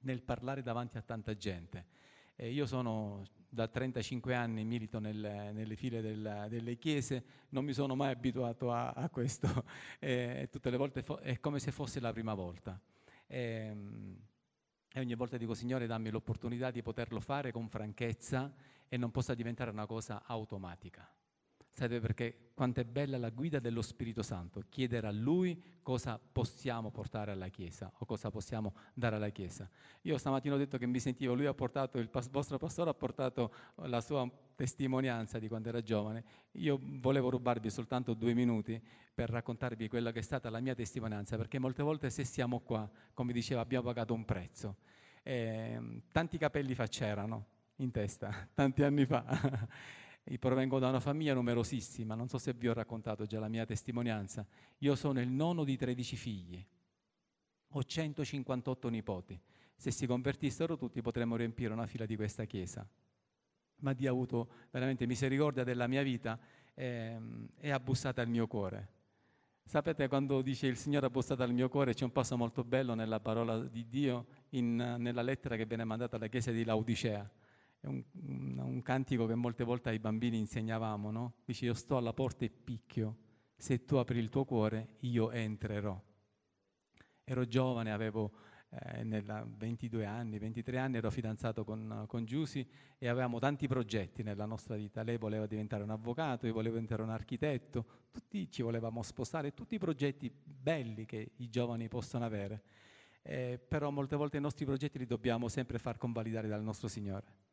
nel 0.00 0.22
parlare 0.22 0.62
davanti 0.62 0.96
a 0.96 1.02
tanta 1.02 1.36
gente. 1.36 1.86
E 2.34 2.50
io 2.50 2.64
sono 2.64 3.24
da 3.52 3.66
35 3.66 4.34
anni, 4.34 4.64
milito 4.64 5.00
nel, 5.00 5.50
nelle 5.52 5.74
file 5.74 6.00
del, 6.00 6.46
delle 6.48 6.78
chiese, 6.78 7.24
non 7.50 7.64
mi 7.64 7.72
sono 7.72 7.96
mai 7.96 8.12
abituato 8.12 8.72
a, 8.72 8.90
a 8.90 9.10
questo, 9.10 9.64
e 9.98 10.48
tutte 10.50 10.70
le 10.70 10.76
volte 10.76 11.02
fo- 11.02 11.18
è 11.18 11.40
come 11.40 11.58
se 11.58 11.72
fosse 11.72 11.98
la 11.98 12.12
prima 12.12 12.32
volta. 12.32 12.80
E, 13.26 13.76
e 14.92 15.00
ogni 15.00 15.14
volta 15.14 15.36
dico, 15.36 15.54
Signore, 15.54 15.86
dammi 15.86 16.10
l'opportunità 16.10 16.70
di 16.70 16.80
poterlo 16.80 17.20
fare 17.20 17.50
con 17.50 17.68
franchezza 17.68 18.54
e 18.88 18.96
non 18.96 19.10
possa 19.10 19.34
diventare 19.34 19.70
una 19.70 19.86
cosa 19.86 20.22
automatica. 20.24 21.08
Sapete 21.80 22.00
perché 22.00 22.50
quanto 22.52 22.80
è 22.80 22.84
bella 22.84 23.16
la 23.16 23.30
guida 23.30 23.58
dello 23.58 23.80
Spirito 23.80 24.20
Santo, 24.20 24.64
chiedere 24.68 25.06
a 25.06 25.10
Lui 25.10 25.78
cosa 25.80 26.20
possiamo 26.20 26.90
portare 26.90 27.30
alla 27.30 27.48
Chiesa 27.48 27.90
o 28.00 28.04
cosa 28.04 28.30
possiamo 28.30 28.74
dare 28.92 29.16
alla 29.16 29.30
Chiesa. 29.30 29.66
Io 30.02 30.18
stamattina 30.18 30.56
ho 30.56 30.58
detto 30.58 30.76
che 30.76 30.84
mi 30.84 31.00
sentivo, 31.00 31.32
lui 31.32 31.46
ha 31.46 31.54
portato, 31.54 31.96
il 31.96 32.10
vostro 32.30 32.58
pastore 32.58 32.90
ha 32.90 32.92
portato 32.92 33.54
la 33.76 34.02
sua 34.02 34.30
testimonianza 34.54 35.38
di 35.38 35.48
quando 35.48 35.70
era 35.70 35.80
giovane. 35.80 36.22
Io 36.52 36.78
volevo 36.82 37.30
rubarvi 37.30 37.70
soltanto 37.70 38.12
due 38.12 38.34
minuti 38.34 38.78
per 39.14 39.30
raccontarvi 39.30 39.88
quella 39.88 40.12
che 40.12 40.18
è 40.18 40.22
stata 40.22 40.50
la 40.50 40.60
mia 40.60 40.74
testimonianza, 40.74 41.38
perché 41.38 41.58
molte 41.58 41.82
volte 41.82 42.10
se 42.10 42.24
siamo 42.24 42.60
qua, 42.60 42.86
come 43.14 43.32
diceva, 43.32 43.62
abbiamo 43.62 43.86
pagato 43.86 44.12
un 44.12 44.26
prezzo. 44.26 44.76
E, 45.22 46.02
tanti 46.12 46.36
capelli 46.36 46.74
fa 46.74 46.86
c'erano 46.86 47.46
in 47.76 47.90
testa, 47.90 48.46
tanti 48.52 48.82
anni 48.82 49.06
fa. 49.06 49.66
Io 50.24 50.38
provengo 50.38 50.78
da 50.78 50.88
una 50.88 51.00
famiglia 51.00 51.34
numerosissima, 51.34 52.14
non 52.14 52.28
so 52.28 52.38
se 52.38 52.52
vi 52.52 52.68
ho 52.68 52.72
raccontato 52.72 53.26
già 53.26 53.40
la 53.40 53.48
mia 53.48 53.64
testimonianza. 53.64 54.46
Io 54.78 54.94
sono 54.94 55.20
il 55.20 55.28
nono 55.28 55.64
di 55.64 55.76
13 55.76 56.16
figli, 56.16 56.66
ho 57.68 57.82
158 57.82 58.88
nipoti. 58.88 59.40
Se 59.74 59.90
si 59.90 60.06
convertissero 60.06 60.76
tutti 60.76 61.00
potremmo 61.00 61.36
riempire 61.36 61.72
una 61.72 61.86
fila 61.86 62.04
di 62.04 62.16
questa 62.16 62.44
chiesa. 62.44 62.86
Ma 63.76 63.92
Dio 63.94 64.08
ha 64.08 64.12
avuto 64.12 64.50
veramente 64.70 65.06
misericordia 65.06 65.64
della 65.64 65.86
mia 65.86 66.02
vita 66.02 66.38
ehm, 66.74 67.48
e 67.56 67.70
ha 67.70 67.80
bussato 67.80 68.20
al 68.20 68.28
mio 68.28 68.46
cuore. 68.46 68.98
Sapete, 69.64 70.06
quando 70.08 70.42
dice 70.42 70.66
il 70.66 70.76
Signore 70.76 71.06
ha 71.06 71.10
bussato 71.10 71.42
al 71.42 71.52
mio 71.52 71.68
cuore, 71.68 71.94
c'è 71.94 72.04
un 72.04 72.12
passo 72.12 72.36
molto 72.36 72.62
bello 72.62 72.94
nella 72.94 73.20
parola 73.20 73.58
di 73.64 73.88
Dio, 73.88 74.26
in, 74.50 74.74
nella 74.76 75.22
lettera 75.22 75.56
che 75.56 75.64
viene 75.64 75.84
mandata 75.84 76.16
alla 76.16 76.26
chiesa 76.26 76.50
di 76.50 76.64
Laodicea 76.64 77.30
è 77.80 77.86
un, 77.86 78.02
un, 78.26 78.58
un, 78.58 78.82
cantico 78.82 79.26
che 79.26 79.34
molte 79.34 79.64
volte 79.64 79.88
ai 79.88 79.98
bambini 79.98 80.38
insegnavamo, 80.38 81.10
no? 81.10 81.34
Dice 81.44 81.64
io 81.64 81.74
sto 81.74 81.96
alla 81.96 82.12
porta 82.12 82.44
e 82.44 82.50
picchio, 82.50 83.16
se 83.56 83.84
tu 83.84 83.96
apri 83.96 84.18
il 84.18 84.28
tuo 84.28 84.44
cuore 84.44 84.96
io 85.00 85.30
entrerò. 85.30 85.98
Ero 87.24 87.46
giovane, 87.46 87.90
avevo 87.90 88.32
eh, 88.70 89.04
22 89.04 90.04
anni, 90.04 90.38
23 90.38 90.78
anni, 90.78 90.96
ero 90.98 91.10
fidanzato 91.10 91.64
con, 91.64 92.04
con 92.06 92.24
Giusy 92.24 92.66
e 92.98 93.08
avevamo 93.08 93.38
tanti 93.38 93.66
progetti 93.66 94.22
nella 94.22 94.44
nostra 94.44 94.76
vita. 94.76 95.02
Lei 95.02 95.16
voleva 95.16 95.46
diventare 95.46 95.82
un 95.82 95.90
avvocato, 95.90 96.46
io 96.46 96.52
volevo 96.52 96.74
diventare 96.74 97.02
un 97.02 97.10
architetto, 97.10 97.86
tutti 98.10 98.50
ci 98.50 98.62
volevamo 98.62 99.02
sposare, 99.02 99.54
tutti 99.54 99.76
i 99.76 99.78
progetti 99.78 100.30
belli 100.30 101.06
che 101.06 101.32
i 101.36 101.48
giovani 101.48 101.88
possono 101.88 102.24
avere. 102.26 102.62
Eh, 103.22 103.58
però 103.58 103.90
molte 103.90 104.16
volte 104.16 104.36
i 104.36 104.40
nostri 104.40 104.64
progetti 104.64 104.98
li 104.98 105.06
dobbiamo 105.06 105.48
sempre 105.48 105.78
far 105.78 105.96
convalidare 105.96 106.46
dal 106.48 106.62
nostro 106.62 106.88
Signore. 106.88 107.48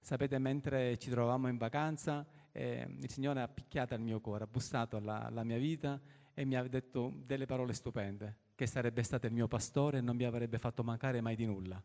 Sapete, 0.00 0.38
mentre 0.38 0.98
ci 0.98 1.10
trovavamo 1.10 1.48
in 1.48 1.58
vacanza, 1.58 2.26
eh, 2.52 2.86
il 2.98 3.10
Signore 3.10 3.42
ha 3.42 3.48
picchiato 3.48 3.94
al 3.94 4.00
mio 4.00 4.20
cuore, 4.20 4.44
ha 4.44 4.48
bussato 4.48 4.96
alla, 4.96 5.22
alla 5.24 5.44
mia 5.44 5.58
vita 5.58 6.00
e 6.34 6.44
mi 6.44 6.56
ha 6.56 6.66
detto 6.66 7.12
delle 7.24 7.46
parole 7.46 7.74
stupende, 7.74 8.36
che 8.54 8.66
sarebbe 8.66 9.02
stato 9.02 9.26
il 9.26 9.32
mio 9.32 9.46
pastore 9.46 9.98
e 9.98 10.00
non 10.00 10.16
mi 10.16 10.24
avrebbe 10.24 10.58
fatto 10.58 10.82
mancare 10.82 11.20
mai 11.20 11.36
di 11.36 11.44
nulla. 11.44 11.82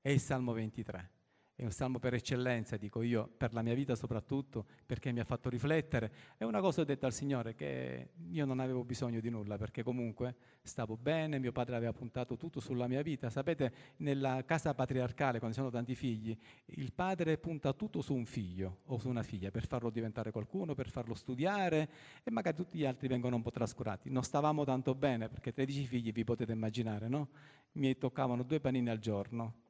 È 0.00 0.08
il 0.08 0.20
Salmo 0.20 0.52
23. 0.52 1.19
È 1.60 1.64
un 1.64 1.72
salmo 1.72 1.98
per 1.98 2.14
eccellenza, 2.14 2.78
dico 2.78 3.02
io, 3.02 3.28
per 3.36 3.52
la 3.52 3.60
mia 3.60 3.74
vita 3.74 3.94
soprattutto, 3.94 4.64
perché 4.86 5.12
mi 5.12 5.20
ha 5.20 5.24
fatto 5.24 5.50
riflettere. 5.50 6.10
È 6.38 6.44
una 6.44 6.58
cosa 6.62 6.80
ho 6.80 6.84
detto 6.84 7.04
al 7.04 7.12
Signore 7.12 7.54
che 7.54 8.12
io 8.30 8.46
non 8.46 8.60
avevo 8.60 8.82
bisogno 8.82 9.20
di 9.20 9.28
nulla, 9.28 9.58
perché 9.58 9.82
comunque 9.82 10.36
stavo 10.62 10.96
bene, 10.96 11.38
mio 11.38 11.52
padre 11.52 11.76
aveva 11.76 11.92
puntato 11.92 12.38
tutto 12.38 12.60
sulla 12.60 12.88
mia 12.88 13.02
vita. 13.02 13.28
Sapete, 13.28 13.72
nella 13.98 14.42
casa 14.46 14.72
patriarcale, 14.72 15.38
quando 15.38 15.54
ci 15.54 15.60
sono 15.60 15.70
tanti 15.70 15.94
figli, 15.94 16.34
il 16.64 16.94
padre 16.94 17.36
punta 17.36 17.74
tutto 17.74 18.00
su 18.00 18.14
un 18.14 18.24
figlio 18.24 18.78
o 18.86 18.98
su 18.98 19.10
una 19.10 19.22
figlia 19.22 19.50
per 19.50 19.66
farlo 19.66 19.90
diventare 19.90 20.30
qualcuno, 20.30 20.72
per 20.72 20.88
farlo 20.88 21.12
studiare 21.12 21.90
e 22.24 22.30
magari 22.30 22.56
tutti 22.56 22.78
gli 22.78 22.86
altri 22.86 23.06
vengono 23.06 23.36
un 23.36 23.42
po' 23.42 23.50
trascurati. 23.50 24.08
Non 24.08 24.22
stavamo 24.22 24.64
tanto 24.64 24.94
bene, 24.94 25.28
perché 25.28 25.52
13 25.52 25.84
figli 25.84 26.10
vi 26.10 26.24
potete 26.24 26.52
immaginare, 26.52 27.06
no? 27.06 27.28
Mi 27.72 27.98
toccavano 27.98 28.44
due 28.44 28.60
panini 28.60 28.88
al 28.88 28.98
giorno 28.98 29.68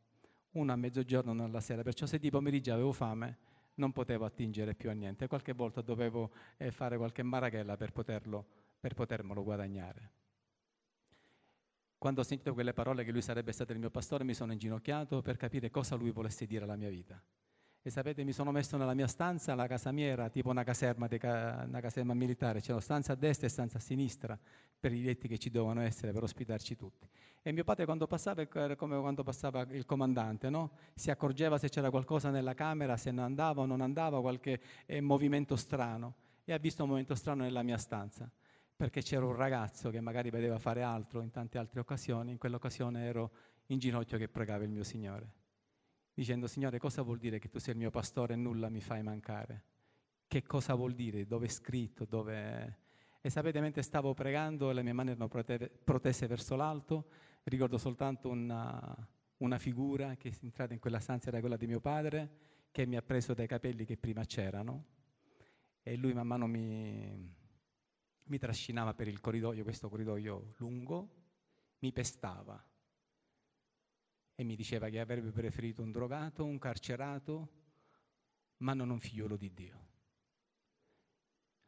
una 0.53 0.73
a 0.73 0.77
mezzogiorno, 0.77 1.33
una 1.33 1.45
alla 1.45 1.61
sera, 1.61 1.83
perciò 1.83 2.07
se 2.07 2.19
di 2.19 2.31
pomeriggio 2.31 2.73
avevo 2.73 2.93
fame 2.93 3.39
non 3.75 3.93
potevo 3.93 4.25
attingere 4.25 4.75
più 4.75 4.91
a 4.91 4.93
niente, 4.93 5.27
qualche 5.27 5.53
volta 5.53 5.81
dovevo 5.81 6.31
eh, 6.59 6.71
fare 6.71 6.97
qualche 6.97 7.23
marachella 7.23 7.77
per, 7.77 7.93
poterlo, 7.93 8.47
per 8.79 8.95
potermelo 8.95 9.43
guadagnare. 9.43 10.11
Quando 11.97 12.21
ho 12.21 12.25
sentito 12.25 12.55
quelle 12.55 12.73
parole 12.73 13.05
che 13.05 13.13
lui 13.13 13.23
sarebbe 13.23 13.53
stato 13.53 13.73
il 13.73 13.79
mio 13.79 13.91
pastore 13.91 14.25
mi 14.25 14.35
sono 14.35 14.53
inginocchiato 14.53 15.23
per 15.23 15.37
capire 15.37 15.71
cosa 15.71 15.97
lui 15.97 16.11
volesse 16.11 16.47
dire 16.47 16.65
alla 16.65 16.77
mia 16.77 16.89
vita. 16.89 17.23
E 17.83 17.89
sapete, 17.89 18.25
mi 18.25 18.33
sono 18.33 18.53
messo 18.53 18.77
nella 18.77 18.93
mia 18.93 19.07
stanza, 19.07 19.55
la 19.55 19.67
casa 19.67 19.91
mia 19.91 20.05
era 20.05 20.29
tipo 20.29 20.51
una 20.51 20.63
caserma, 20.65 21.09
ca- 21.09 21.65
una 21.67 21.81
caserma 21.81 22.13
militare, 22.13 22.61
c'era 22.61 22.79
stanza 22.79 23.15
a 23.15 23.17
destra 23.17 23.47
e 23.47 23.51
stanza 23.51 23.79
a 23.79 23.81
sinistra 23.81 24.39
per 24.79 24.93
i 24.93 25.03
letti 25.03 25.27
che 25.29 25.39
ci 25.39 25.49
dovevano 25.49 25.81
essere 25.81 26.13
per 26.13 26.23
ospitarci 26.23 26.77
tutti. 26.77 27.09
E 27.41 27.53
mio 27.53 27.65
padre 27.65 27.87
quando 27.87 28.07
passava 28.07 28.47
era 28.53 28.77
come 28.77 29.01
quando 29.01 29.23
passava 29.23 29.63
il 29.71 29.87
comandante, 29.87 30.51
no? 30.51 30.73
si 30.95 31.11
accorgeva 31.11 31.57
se 31.57 31.71
c'era 31.71 31.89
qualcosa 31.89 32.29
nella 32.29 32.53
camera, 32.53 32.99
se 32.99 33.11
non 33.13 33.25
andava 33.25 33.63
o 33.63 33.65
non 33.65 33.81
andava, 33.81 34.21
qualche 34.21 34.61
eh, 34.85 35.01
movimento 35.01 35.57
strano. 35.57 36.17
E 36.45 36.53
ha 36.53 36.59
visto 36.59 36.83
un 36.83 36.89
movimento 36.91 37.15
strano 37.15 37.45
nella 37.45 37.63
mia 37.63 37.79
stanza, 37.79 38.31
perché 38.77 39.01
c'era 39.01 39.25
un 39.25 39.35
ragazzo 39.35 39.89
che 39.89 40.03
magari 40.03 40.29
vedeva 40.29 40.59
fare 40.59 40.83
altro 40.83 41.23
in 41.23 41.31
tante 41.31 41.57
altre 41.57 41.81
occasioni, 41.81 42.33
in 42.33 42.37
quell'occasione 42.37 43.07
ero 43.07 43.31
in 43.69 43.79
ginocchio 43.79 44.19
che 44.19 44.29
pregava 44.29 44.65
il 44.65 44.71
mio 44.71 44.85
Signore 44.85 45.40
dicendo 46.15 46.47
Signore 46.47 46.79
cosa 46.79 47.03
vuol 47.03 47.19
dire 47.19 47.39
che 47.39 47.49
tu 47.49 47.59
sei 47.59 47.75
il 47.75 47.79
mio 47.79 47.91
pastore 47.91 48.35
e 48.35 48.37
nulla 48.37 48.69
mi 48.69 48.81
fai 48.81 49.03
mancare? 49.03 49.65
Che 50.27 50.43
cosa 50.43 50.75
vuol 50.75 50.95
dire? 50.95 51.27
Dove 51.27 51.47
è 51.47 51.49
scritto? 51.49 52.05
Dove... 52.05 52.79
E 53.21 53.31
sapete, 53.31 53.61
mentre 53.61 53.83
stavo 53.83 54.15
pregando 54.15 54.71
le 54.71 54.83
mie 54.83 54.93
mani 54.93 55.11
erano 55.11 55.29
protese 55.29 56.27
verso 56.27 56.57
l'alto, 56.57 57.09
ricordo 57.45 57.79
soltanto 57.79 58.29
una, 58.29 59.09
una 59.39 59.59
figura 59.59 60.17
che 60.17 60.29
è 60.29 60.33
entrata 60.43 60.73
in 60.73 60.81
quella 60.81 61.01
stanza, 61.01 61.29
era 61.29 61.41
quella 61.41 61.57
di 61.57 61.67
mio 61.67 61.81
padre, 61.81 62.31
che 62.71 62.87
mi 62.87 62.97
ha 62.97 63.03
preso 63.03 63.35
dai 63.35 63.47
capelli 63.47 63.85
che 63.85 63.97
prima 63.97 64.25
c'erano 64.25 64.85
e 65.83 65.97
lui 65.97 66.13
man 66.13 66.27
mano 66.27 66.47
mi, 66.47 67.35
mi 68.25 68.39
trascinava 68.39 68.95
per 68.95 69.09
il 69.09 69.21
corridoio, 69.21 69.65
questo 69.65 69.89
corridoio 69.89 70.55
lungo, 70.59 71.09
mi 71.81 71.93
pestava 71.93 72.63
e 74.41 74.43
mi 74.43 74.57
diceva 74.57 74.89
che 74.89 74.99
avrebbe 74.99 75.33
preferito 75.33 75.83
un 75.83 75.93
drogato, 75.93 76.47
un 76.47 76.59
carcerato, 76.59 77.49
ma 78.59 78.73
non 78.73 78.89
un 78.89 78.99
figliolo 78.99 79.37
di 79.37 79.53
Dio. 79.53 79.89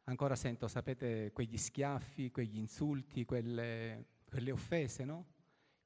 Ancora 0.04 0.34
sento, 0.34 0.68
sapete, 0.68 1.32
quegli 1.32 1.58
schiaffi, 1.58 2.30
quegli 2.30 2.56
insulti, 2.56 3.26
quelle, 3.26 4.06
quelle 4.24 4.52
offese, 4.52 5.04
no? 5.04 5.26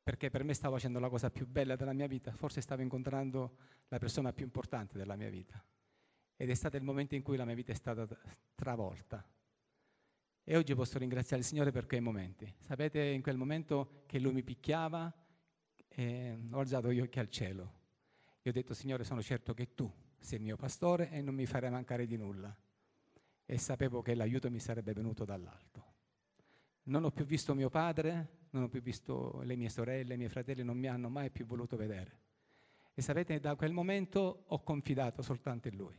Perché 0.00 0.30
per 0.30 0.44
me 0.44 0.54
stavo 0.54 0.76
facendo 0.76 1.00
la 1.00 1.08
cosa 1.08 1.28
più 1.28 1.44
bella 1.48 1.74
della 1.74 1.92
mia 1.92 2.06
vita, 2.06 2.30
forse 2.30 2.60
stavo 2.60 2.82
incontrando 2.82 3.56
la 3.88 3.98
persona 3.98 4.32
più 4.32 4.44
importante 4.44 4.96
della 4.96 5.16
mia 5.16 5.28
vita. 5.28 5.60
Ed 6.36 6.48
è 6.48 6.54
stato 6.54 6.76
il 6.76 6.84
momento 6.84 7.16
in 7.16 7.22
cui 7.22 7.36
la 7.36 7.44
mia 7.44 7.56
vita 7.56 7.72
è 7.72 7.74
stata 7.74 8.06
travolta. 8.54 9.28
E 10.44 10.56
oggi 10.56 10.72
posso 10.76 10.98
ringraziare 10.98 11.42
il 11.42 11.48
Signore 11.48 11.72
per 11.72 11.86
quei 11.86 11.98
momenti. 11.98 12.54
Sapete, 12.60 13.02
in 13.02 13.22
quel 13.22 13.36
momento 13.36 14.04
che 14.06 14.20
Lui 14.20 14.34
mi 14.34 14.44
picchiava, 14.44 15.12
e 15.98 16.38
ho 16.50 16.58
alzato 16.58 16.92
gli 16.92 17.00
occhi 17.00 17.18
al 17.18 17.30
cielo 17.30 17.72
e 18.42 18.50
ho 18.50 18.52
detto, 18.52 18.74
Signore, 18.74 19.02
sono 19.02 19.22
certo 19.22 19.54
che 19.54 19.74
tu 19.74 19.90
sei 20.18 20.38
il 20.38 20.44
mio 20.44 20.56
pastore 20.56 21.10
e 21.10 21.22
non 21.22 21.34
mi 21.34 21.46
farai 21.46 21.70
mancare 21.70 22.06
di 22.06 22.18
nulla. 22.18 22.54
E 23.46 23.58
sapevo 23.58 24.02
che 24.02 24.14
l'aiuto 24.14 24.50
mi 24.50 24.60
sarebbe 24.60 24.92
venuto 24.92 25.24
dall'alto. 25.24 25.94
Non 26.84 27.04
ho 27.04 27.10
più 27.10 27.24
visto 27.24 27.54
mio 27.54 27.70
padre, 27.70 28.44
non 28.50 28.64
ho 28.64 28.68
più 28.68 28.82
visto 28.82 29.40
le 29.42 29.56
mie 29.56 29.70
sorelle, 29.70 30.14
i 30.14 30.16
miei 30.18 30.28
fratelli, 30.28 30.62
non 30.62 30.76
mi 30.76 30.86
hanno 30.86 31.08
mai 31.08 31.30
più 31.30 31.46
voluto 31.46 31.76
vedere. 31.76 32.20
E 32.92 33.00
sapete, 33.00 33.40
da 33.40 33.56
quel 33.56 33.72
momento 33.72 34.44
ho 34.46 34.62
confidato 34.62 35.22
soltanto 35.22 35.68
in 35.68 35.76
Lui. 35.76 35.98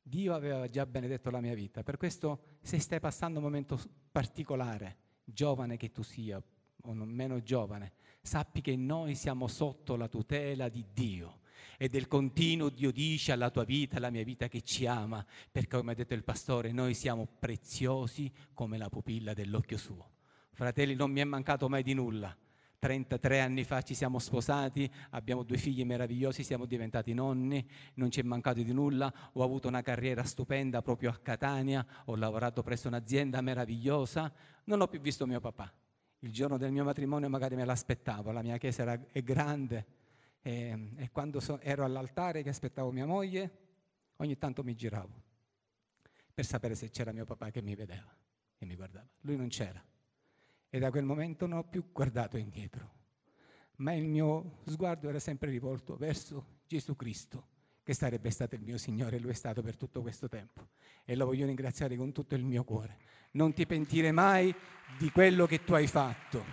Dio 0.00 0.34
aveva 0.34 0.66
già 0.70 0.86
benedetto 0.86 1.30
la 1.30 1.40
mia 1.40 1.54
vita. 1.54 1.82
Per 1.82 1.98
questo, 1.98 2.56
se 2.62 2.78
stai 2.80 3.00
passando 3.00 3.38
un 3.38 3.44
momento 3.44 3.78
particolare, 4.10 4.96
giovane 5.24 5.76
che 5.76 5.92
tu 5.92 6.02
sia, 6.02 6.42
o 6.88 7.04
meno 7.04 7.42
giovane, 7.42 7.92
sappi 8.22 8.60
che 8.60 8.74
noi 8.76 9.14
siamo 9.14 9.46
sotto 9.46 9.96
la 9.96 10.08
tutela 10.08 10.68
di 10.68 10.84
Dio 10.92 11.40
e 11.76 11.88
del 11.88 12.08
continuo 12.08 12.70
Dio 12.70 12.90
dice 12.90 13.32
alla 13.32 13.50
tua 13.50 13.64
vita, 13.64 13.96
alla 13.96 14.10
mia 14.10 14.24
vita 14.24 14.48
che 14.48 14.62
ci 14.62 14.86
ama, 14.86 15.24
perché 15.50 15.76
come 15.76 15.92
ha 15.92 15.94
detto 15.94 16.14
il 16.14 16.24
pastore, 16.24 16.72
noi 16.72 16.94
siamo 16.94 17.28
preziosi 17.38 18.32
come 18.52 18.78
la 18.78 18.88
pupilla 18.88 19.32
dell'occhio 19.32 19.76
suo. 19.76 20.10
Fratelli, 20.52 20.94
non 20.94 21.10
mi 21.12 21.20
è 21.20 21.24
mancato 21.24 21.68
mai 21.68 21.82
di 21.82 21.94
nulla. 21.94 22.36
33 22.80 23.40
anni 23.40 23.64
fa 23.64 23.82
ci 23.82 23.94
siamo 23.94 24.18
sposati, 24.20 24.90
abbiamo 25.10 25.42
due 25.42 25.56
figli 25.56 25.84
meravigliosi, 25.84 26.44
siamo 26.44 26.64
diventati 26.64 27.12
nonni, 27.12 27.68
non 27.94 28.10
ci 28.10 28.20
è 28.20 28.22
mancato 28.22 28.62
di 28.62 28.72
nulla, 28.72 29.12
ho 29.32 29.42
avuto 29.42 29.66
una 29.66 29.82
carriera 29.82 30.22
stupenda 30.22 30.80
proprio 30.80 31.10
a 31.10 31.18
Catania, 31.18 31.84
ho 32.06 32.14
lavorato 32.14 32.62
presso 32.62 32.86
un'azienda 32.86 33.40
meravigliosa, 33.40 34.32
non 34.64 34.80
ho 34.80 34.86
più 34.86 35.00
visto 35.00 35.26
mio 35.26 35.40
papà 35.40 35.72
il 36.20 36.32
giorno 36.32 36.56
del 36.56 36.72
mio 36.72 36.84
matrimonio 36.84 37.28
magari 37.28 37.54
me 37.54 37.64
l'aspettavo, 37.64 38.30
la 38.32 38.42
mia 38.42 38.56
chiesa 38.56 38.82
era, 38.82 39.06
è 39.12 39.22
grande 39.22 39.86
e, 40.40 40.92
e 40.96 41.10
quando 41.10 41.40
so, 41.40 41.60
ero 41.60 41.84
all'altare 41.84 42.42
che 42.42 42.48
aspettavo 42.48 42.90
mia 42.90 43.06
moglie, 43.06 43.50
ogni 44.16 44.36
tanto 44.38 44.64
mi 44.64 44.74
giravo 44.74 45.26
per 46.34 46.46
sapere 46.46 46.74
se 46.74 46.90
c'era 46.90 47.12
mio 47.12 47.24
papà 47.24 47.50
che 47.50 47.62
mi 47.62 47.74
vedeva 47.74 48.16
e 48.56 48.64
mi 48.64 48.76
guardava. 48.76 49.08
Lui 49.22 49.36
non 49.36 49.48
c'era. 49.48 49.84
E 50.70 50.78
da 50.78 50.90
quel 50.90 51.04
momento 51.04 51.46
non 51.46 51.58
ho 51.58 51.64
più 51.64 51.90
guardato 51.90 52.36
indietro, 52.36 52.92
ma 53.76 53.92
il 53.94 54.04
mio 54.04 54.58
sguardo 54.66 55.08
era 55.08 55.18
sempre 55.18 55.50
rivolto 55.50 55.96
verso 55.96 56.60
Gesù 56.66 56.94
Cristo 56.94 57.56
che 57.88 57.94
sarebbe 57.94 58.28
stato 58.28 58.54
il 58.54 58.60
mio 58.60 58.76
Signore 58.76 59.16
e 59.16 59.18
Lui 59.18 59.30
è 59.30 59.34
stato 59.34 59.62
per 59.62 59.78
tutto 59.78 60.02
questo 60.02 60.28
tempo. 60.28 60.66
E 61.06 61.16
lo 61.16 61.24
voglio 61.24 61.46
ringraziare 61.46 61.96
con 61.96 62.12
tutto 62.12 62.34
il 62.34 62.44
mio 62.44 62.62
cuore. 62.62 62.98
Non 63.30 63.54
ti 63.54 63.64
pentire 63.64 64.12
mai 64.12 64.54
di 64.98 65.10
quello 65.10 65.46
che 65.46 65.64
tu 65.64 65.72
hai 65.72 65.86
fatto. 65.86 66.44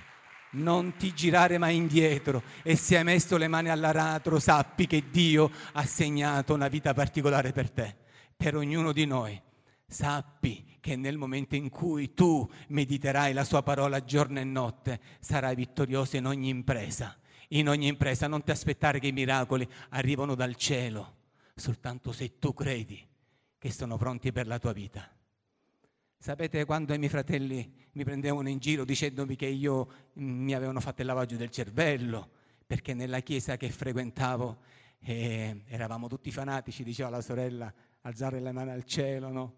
Non 0.51 0.95
ti 0.95 1.13
girare 1.13 1.57
mai 1.57 1.75
indietro 1.75 2.41
e 2.63 2.77
se 2.77 2.95
hai 2.95 3.03
messo 3.03 3.35
le 3.35 3.49
mani 3.49 3.67
all'aratro 3.67 4.39
sappi 4.39 4.87
che 4.87 5.09
Dio 5.11 5.51
ha 5.73 5.85
segnato 5.85 6.53
una 6.53 6.69
vita 6.69 6.93
particolare 6.93 7.51
per 7.51 7.69
te, 7.69 7.93
per 8.33 8.55
ognuno 8.55 8.93
di 8.93 9.05
noi. 9.05 9.37
Sappi 9.85 10.77
che 10.79 10.95
nel 10.95 11.17
momento 11.17 11.55
in 11.55 11.69
cui 11.69 12.13
tu 12.13 12.49
mediterai 12.69 13.33
la 13.33 13.43
sua 13.43 13.61
parola 13.61 14.05
giorno 14.05 14.39
e 14.39 14.45
notte 14.45 15.01
sarai 15.19 15.55
vittorioso 15.55 16.15
in 16.15 16.27
ogni 16.27 16.47
impresa. 16.47 17.13
In 17.49 17.67
ogni 17.67 17.87
impresa 17.87 18.27
non 18.27 18.41
ti 18.41 18.51
aspettare 18.51 18.99
che 18.99 19.07
i 19.07 19.11
miracoli 19.11 19.67
arrivano 19.89 20.33
dal 20.33 20.55
cielo 20.55 21.14
soltanto 21.55 22.11
se 22.11 22.37
tu 22.37 22.53
credi 22.53 23.07
che 23.57 23.71
sono 23.71 23.97
pronti 23.97 24.31
per 24.31 24.45
la 24.45 24.59
tua 24.59 24.73
vita. 24.73 25.09
Sapete 26.17 26.65
quando 26.65 26.93
i 26.93 26.97
miei 26.97 27.09
fratelli 27.09 27.73
mi 27.93 28.03
prendevano 28.03 28.49
in 28.49 28.57
giro 28.57 28.83
dicendomi 28.83 29.35
che 29.35 29.47
io 29.47 29.87
mm, 30.19 30.43
mi 30.43 30.53
avevano 30.53 30.79
fatto 30.79 31.01
il 31.01 31.07
lavaggio 31.07 31.35
del 31.35 31.49
cervello, 31.49 32.29
perché 32.65 32.93
nella 32.93 33.19
chiesa 33.19 33.57
che 33.57 33.69
frequentavo 33.69 34.57
eh, 34.99 35.63
eravamo 35.67 36.07
tutti 36.07 36.31
fanatici, 36.31 36.83
diceva 36.83 37.09
la 37.09 37.21
sorella, 37.21 37.71
alzare 38.01 38.39
le 38.39 38.51
mani 38.51 38.71
al 38.71 38.83
cielo, 38.85 39.29
no? 39.29 39.55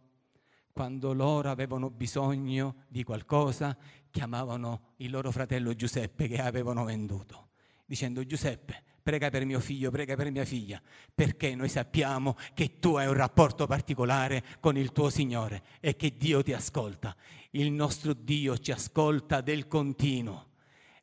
Quando 0.74 1.13
loro 1.13 1.50
avevano 1.50 1.89
bisogno 1.89 2.84
di 2.88 3.04
qualcosa, 3.04 3.75
chiamavano 4.12 4.94
il 4.98 5.10
loro 5.10 5.32
fratello 5.32 5.74
Giuseppe 5.74 6.27
che 6.27 6.39
avevano 6.39 6.84
venduto, 6.84 7.50
dicendo 7.86 8.24
Giuseppe, 8.25 8.84
prega 9.08 9.30
per 9.30 9.46
mio 9.46 9.62
figlio, 9.62 9.90
prega 9.90 10.18
per 10.18 10.30
mia 10.32 10.44
figlia, 10.44 10.82
perché 11.16 11.56
noi 11.56 11.70
sappiamo 11.70 12.36
che 12.54 12.78
tu 12.78 12.96
hai 12.96 13.08
un 13.08 13.14
rapporto 13.14 13.66
particolare 13.66 14.44
con 14.60 14.76
il 14.76 14.92
tuo 14.92 15.10
Signore 15.10 15.64
e 15.80 15.96
che 15.96 16.18
Dio 16.18 16.44
ti 16.44 16.52
ascolta. 16.52 17.16
Il 17.52 17.72
nostro 17.72 18.12
Dio 18.12 18.58
ci 18.58 18.74
ascolta 18.74 19.40
del 19.40 19.66
continuo. 19.70 20.50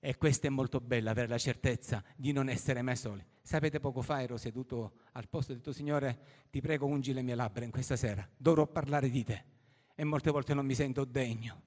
E 0.00 0.18
questa 0.18 0.48
è 0.48 0.50
molto 0.50 0.80
bella, 0.80 1.12
avere 1.12 1.28
la 1.28 1.38
certezza 1.38 2.04
di 2.14 2.32
non 2.32 2.50
essere 2.50 2.82
mai 2.82 2.96
soli. 2.96 3.24
Sapete, 3.40 3.80
poco 3.80 4.02
fa 4.02 4.20
ero 4.20 4.36
seduto 4.36 4.96
al 5.12 5.26
posto 5.26 5.54
del 5.54 5.62
tuo 5.62 5.72
Signore, 5.72 6.18
ti 6.50 6.60
prego 6.60 6.84
ungi 6.84 7.14
le 7.14 7.22
mie 7.22 7.34
labbra 7.34 7.64
in 7.64 7.70
questa 7.70 7.96
sera, 7.96 8.28
dovrò 8.36 8.66
parlare 8.66 9.08
di 9.08 9.24
te. 9.24 9.44
E 9.94 10.04
molte 10.04 10.30
volte 10.30 10.52
non 10.52 10.66
mi 10.66 10.74
sento 10.74 11.06
degno. 11.06 11.62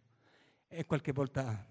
E 0.67 0.86
qualche 0.86 1.13
volta 1.13 1.65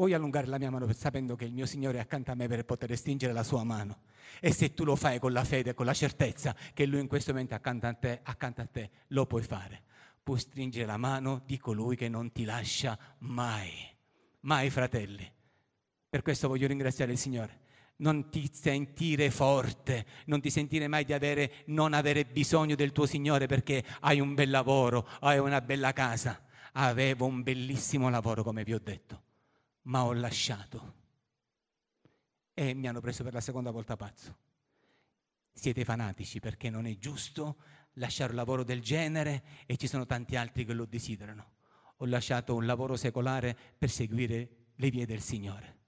Voglio 0.00 0.16
allungare 0.16 0.46
la 0.46 0.56
mia 0.56 0.70
mano 0.70 0.90
sapendo 0.94 1.36
che 1.36 1.44
il 1.44 1.52
mio 1.52 1.66
Signore 1.66 1.98
è 1.98 2.00
accanto 2.00 2.30
a 2.30 2.34
me 2.34 2.48
per 2.48 2.64
poter 2.64 2.96
stringere 2.96 3.34
la 3.34 3.42
sua 3.42 3.64
mano. 3.64 3.98
E 4.40 4.50
se 4.50 4.72
tu 4.72 4.84
lo 4.84 4.96
fai 4.96 5.18
con 5.18 5.30
la 5.30 5.44
fede, 5.44 5.74
con 5.74 5.84
la 5.84 5.92
certezza 5.92 6.56
che 6.72 6.86
Lui 6.86 7.00
in 7.00 7.06
questo 7.06 7.32
momento 7.32 7.52
è 7.52 7.58
accanto 7.58 7.86
a 7.86 7.92
te, 7.92 8.20
accanto 8.22 8.62
a 8.62 8.64
te 8.64 8.90
lo 9.08 9.26
puoi 9.26 9.42
fare. 9.42 9.82
Puoi 10.22 10.38
stringere 10.38 10.86
la 10.86 10.96
mano 10.96 11.42
di 11.44 11.58
colui 11.58 11.96
che 11.96 12.08
non 12.08 12.32
ti 12.32 12.44
lascia 12.44 12.98
mai. 13.18 13.70
Mai, 14.40 14.70
fratelli. 14.70 15.30
Per 16.08 16.22
questo 16.22 16.48
voglio 16.48 16.66
ringraziare 16.66 17.12
il 17.12 17.18
Signore. 17.18 17.60
Non 17.96 18.30
ti 18.30 18.48
sentire 18.50 19.30
forte, 19.30 20.06
non 20.24 20.40
ti 20.40 20.48
sentire 20.48 20.88
mai 20.88 21.04
di 21.04 21.12
avere, 21.12 21.52
non 21.66 21.92
avere 21.92 22.24
bisogno 22.24 22.74
del 22.74 22.92
tuo 22.92 23.04
Signore 23.04 23.44
perché 23.44 23.84
hai 24.00 24.18
un 24.18 24.32
bel 24.32 24.48
lavoro, 24.48 25.06
hai 25.20 25.38
una 25.38 25.60
bella 25.60 25.92
casa. 25.92 26.42
Avevo 26.72 27.26
un 27.26 27.42
bellissimo 27.42 28.08
lavoro, 28.08 28.42
come 28.42 28.64
vi 28.64 28.72
ho 28.72 28.80
detto 28.82 29.28
ma 29.82 30.04
ho 30.04 30.12
lasciato. 30.12 30.98
E 32.52 32.74
mi 32.74 32.88
hanno 32.88 33.00
preso 33.00 33.22
per 33.22 33.32
la 33.32 33.40
seconda 33.40 33.70
volta 33.70 33.96
pazzo. 33.96 34.36
Siete 35.52 35.84
fanatici 35.84 36.40
perché 36.40 36.70
non 36.70 36.86
è 36.86 36.96
giusto 36.98 37.56
lasciare 37.94 38.30
un 38.30 38.36
lavoro 38.36 38.64
del 38.64 38.80
genere 38.80 39.42
e 39.66 39.76
ci 39.76 39.86
sono 39.86 40.06
tanti 40.06 40.36
altri 40.36 40.64
che 40.64 40.72
lo 40.72 40.84
desiderano. 40.84 41.52
Ho 41.96 42.06
lasciato 42.06 42.54
un 42.54 42.66
lavoro 42.66 42.96
secolare 42.96 43.56
per 43.76 43.90
seguire 43.90 44.68
le 44.74 44.90
vie 44.90 45.06
del 45.06 45.20
Signore. 45.20 45.78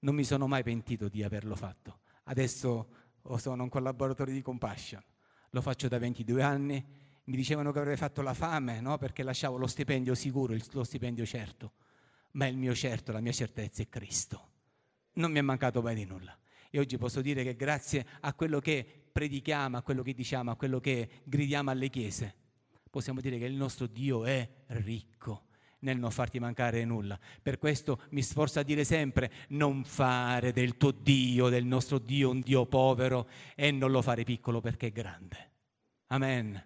Non 0.00 0.14
mi 0.14 0.24
sono 0.24 0.46
mai 0.46 0.62
pentito 0.62 1.08
di 1.08 1.22
averlo 1.22 1.56
fatto. 1.56 2.00
Adesso 2.24 2.88
sono 3.36 3.62
un 3.62 3.68
collaboratore 3.68 4.32
di 4.32 4.42
Compassion. 4.42 5.02
Lo 5.50 5.60
faccio 5.60 5.88
da 5.88 5.98
22 5.98 6.42
anni. 6.42 6.84
Mi 7.24 7.36
dicevano 7.36 7.72
che 7.72 7.78
avrei 7.78 7.96
fatto 7.96 8.22
la 8.22 8.34
fame, 8.34 8.80
no? 8.80 8.98
Perché 8.98 9.22
lasciavo 9.22 9.56
lo 9.56 9.66
stipendio 9.66 10.14
sicuro, 10.14 10.56
lo 10.72 10.84
stipendio 10.84 11.26
certo 11.26 11.72
ma 12.36 12.46
il 12.46 12.56
mio 12.56 12.74
certo, 12.74 13.12
la 13.12 13.20
mia 13.20 13.32
certezza 13.32 13.82
è 13.82 13.88
Cristo. 13.88 14.48
Non 15.14 15.32
mi 15.32 15.38
è 15.38 15.42
mancato 15.42 15.82
mai 15.82 15.94
di 15.94 16.04
nulla. 16.04 16.36
E 16.70 16.78
oggi 16.78 16.98
posso 16.98 17.20
dire 17.20 17.42
che 17.42 17.56
grazie 17.56 18.06
a 18.20 18.34
quello 18.34 18.60
che 18.60 18.86
predichiamo, 19.10 19.78
a 19.78 19.82
quello 19.82 20.02
che 20.02 20.14
diciamo, 20.14 20.50
a 20.50 20.56
quello 20.56 20.78
che 20.78 21.22
gridiamo 21.24 21.70
alle 21.70 21.88
chiese, 21.88 22.34
possiamo 22.90 23.20
dire 23.20 23.38
che 23.38 23.46
il 23.46 23.54
nostro 23.54 23.86
Dio 23.86 24.24
è 24.24 24.48
ricco 24.68 25.44
nel 25.80 25.98
non 25.98 26.10
farti 26.10 26.38
mancare 26.38 26.84
nulla. 26.84 27.18
Per 27.40 27.58
questo 27.58 28.02
mi 28.10 28.22
sforzo 28.22 28.58
a 28.58 28.62
dire 28.62 28.84
sempre 28.84 29.30
non 29.48 29.84
fare 29.84 30.52
del 30.52 30.76
tuo 30.76 30.90
Dio, 30.90 31.48
del 31.48 31.64
nostro 31.64 31.98
Dio, 31.98 32.30
un 32.30 32.40
Dio 32.40 32.66
povero 32.66 33.28
e 33.54 33.70
non 33.70 33.90
lo 33.90 34.02
fare 34.02 34.24
piccolo 34.24 34.60
perché 34.60 34.88
è 34.88 34.92
grande. 34.92 35.50
Amen. 36.08 36.62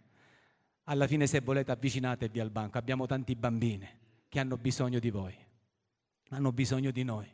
Alla 0.85 1.07
fine 1.07 1.29
se 1.29 1.41
volete 1.41 1.71
avvicinatevi 1.71 2.41
al 2.41 2.51
banco, 2.51 2.79
abbiamo 2.79 3.07
tanti 3.07 3.37
bambini 3.37 3.89
che 4.29 4.41
hanno 4.41 4.57
bisogno 4.57 4.99
di 4.99 5.11
voi 5.11 5.49
hanno 6.31 6.53
bisogno 6.53 6.91
di 6.91 7.05
noi. 7.05 7.33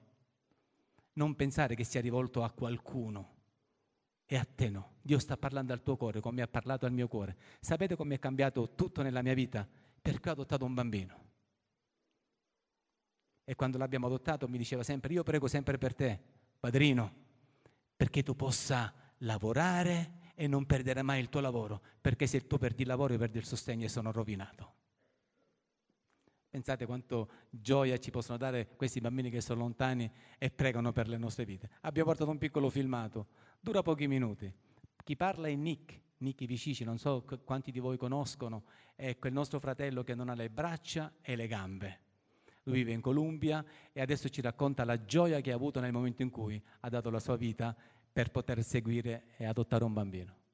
Non 1.15 1.35
pensare 1.35 1.75
che 1.75 1.85
sia 1.85 2.01
rivolto 2.01 2.43
a 2.43 2.51
qualcuno 2.51 3.35
e 4.27 4.37
a 4.37 4.45
te 4.45 4.69
no. 4.69 4.97
Dio 5.01 5.19
sta 5.19 5.37
parlando 5.37 5.73
al 5.73 5.83
tuo 5.83 5.97
cuore 5.97 6.21
come 6.21 6.43
ha 6.43 6.49
parlato 6.49 6.85
al 6.85 6.93
mio 6.93 7.09
cuore. 7.09 7.37
Sapete 7.61 7.97
come 7.97 8.17
è 8.17 8.19
cambiato 8.19 8.75
tutto 8.75 9.03
nella 9.03 9.23
mia 9.23 9.35
vita? 9.35 9.67
Perché 10.03 10.29
ho 10.29 10.33
adottato 10.33 10.65
un 10.65 10.75
bambino. 10.75 11.25
E 13.45 13.55
quando 13.55 13.79
l'abbiamo 13.79 14.07
adottato 14.07 14.49
mi 14.49 14.59
diceva 14.59 14.83
sempre, 14.83 15.13
io 15.13 15.23
prego 15.23 15.47
sempre 15.47 15.79
per 15.79 15.95
te, 15.95 16.21
padrino, 16.59 17.15
perché 17.97 18.23
tu 18.23 18.35
possa 18.35 18.93
lavorare 19.19 20.33
e 20.35 20.49
non 20.49 20.67
perdere 20.67 21.03
mai 21.03 21.21
il 21.21 21.29
tuo 21.29 21.41
lavoro, 21.41 21.81
perché 22.01 22.27
se 22.27 22.47
tu 22.47 22.59
perdi 22.59 22.83
il 22.83 22.89
lavoro 22.89 23.13
io 23.13 23.19
perdi 23.19 23.39
il 23.39 23.45
sostegno 23.45 23.85
e 23.85 23.89
sono 23.89 24.11
rovinato. 24.11 24.75
Pensate 26.57 26.87
quanto 26.87 27.29
gioia 27.51 27.99
ci 27.99 28.11
possono 28.11 28.39
dare 28.39 28.67
questi 28.77 28.99
bambini 28.99 29.29
che 29.29 29.43
sono 29.43 29.61
lontani 29.61 30.11
e 30.39 30.51
pregano 30.51 30.91
per 30.91 31.07
le 31.07 31.19
nostre 31.19 31.45
vite. 31.45 31.69
Abbiamo 31.83 32.09
portato 32.09 32.31
un 32.31 32.39
piccolo 32.39 32.71
filmato, 32.71 33.27
dura 33.61 33.83
pochi 33.83 34.07
minuti. 34.07 34.51
Chi 35.05 35.17
parla 35.17 35.49
è 35.49 35.55
Nick, 35.55 36.01
Nicky 36.17 36.47
Vicici, 36.47 36.83
non 36.83 36.97
so 36.97 37.27
quanti 37.45 37.71
di 37.71 37.79
voi 37.79 37.99
conoscono, 37.99 38.65
è 38.95 39.19
quel 39.19 39.35
nostro 39.35 39.61
fratello 39.61 40.03
che 40.03 40.15
non 40.15 40.31
ha 40.31 40.35
le 40.35 40.49
braccia 40.49 41.13
e 41.21 41.37
le 41.37 41.47
gambe. 41.47 42.01
Lui 42.63 42.77
vive 42.77 42.93
in 42.93 43.03
Columbia 43.03 43.63
e 43.93 44.01
adesso 44.01 44.31
ci 44.31 44.41
racconta 44.41 44.87
la 44.87 45.05
gioia 45.05 45.43
che 45.43 45.53
ha 45.53 45.57
avuto 45.57 45.79
nel 45.81 45.93
momento 45.93 46.23
in 46.23 46.31
cui 46.31 46.59
ha 46.81 46.89
dato 46.89 47.11
la 47.11 47.21
sua 47.21 47.37
vita 47.37 47.77
per 48.11 48.31
poter 48.31 48.63
seguire 48.65 49.25
e 49.37 49.45
adottare 49.45 49.85
un 49.85 49.93
bambino. 49.93 50.46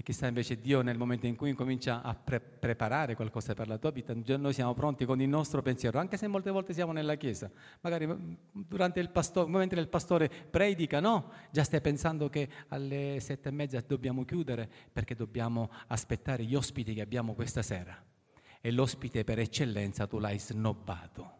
E 0.00 0.02
chissà 0.02 0.28
invece 0.28 0.58
Dio 0.58 0.80
nel 0.80 0.96
momento 0.96 1.26
in 1.26 1.36
cui 1.36 1.50
incomincia 1.50 2.00
a 2.00 2.14
pre- 2.14 2.40
preparare 2.40 3.14
qualcosa 3.14 3.52
per 3.52 3.68
la 3.68 3.76
tua 3.76 3.90
vita, 3.90 4.14
noi 4.38 4.54
siamo 4.54 4.72
pronti 4.72 5.04
con 5.04 5.20
il 5.20 5.28
nostro 5.28 5.60
pensiero, 5.60 5.98
anche 5.98 6.16
se 6.16 6.26
molte 6.26 6.50
volte 6.50 6.72
siamo 6.72 6.92
nella 6.92 7.16
chiesa, 7.16 7.50
magari 7.82 8.06
mm, 8.06 8.34
durante 8.50 8.98
il 8.98 9.10
pastore, 9.10 9.50
mentre 9.50 9.78
il 9.78 9.88
pastore 9.88 10.30
predica, 10.30 11.00
no, 11.00 11.32
già 11.50 11.64
stai 11.64 11.82
pensando 11.82 12.30
che 12.30 12.48
alle 12.68 13.18
sette 13.20 13.50
e 13.50 13.52
mezza 13.52 13.78
dobbiamo 13.86 14.24
chiudere 14.24 14.70
perché 14.90 15.14
dobbiamo 15.14 15.70
aspettare 15.88 16.44
gli 16.44 16.54
ospiti 16.54 16.94
che 16.94 17.02
abbiamo 17.02 17.34
questa 17.34 17.60
sera. 17.60 18.02
E 18.58 18.72
l'ospite 18.72 19.22
per 19.22 19.38
eccellenza 19.38 20.06
tu 20.06 20.18
l'hai 20.18 20.38
snobbato, 20.38 21.32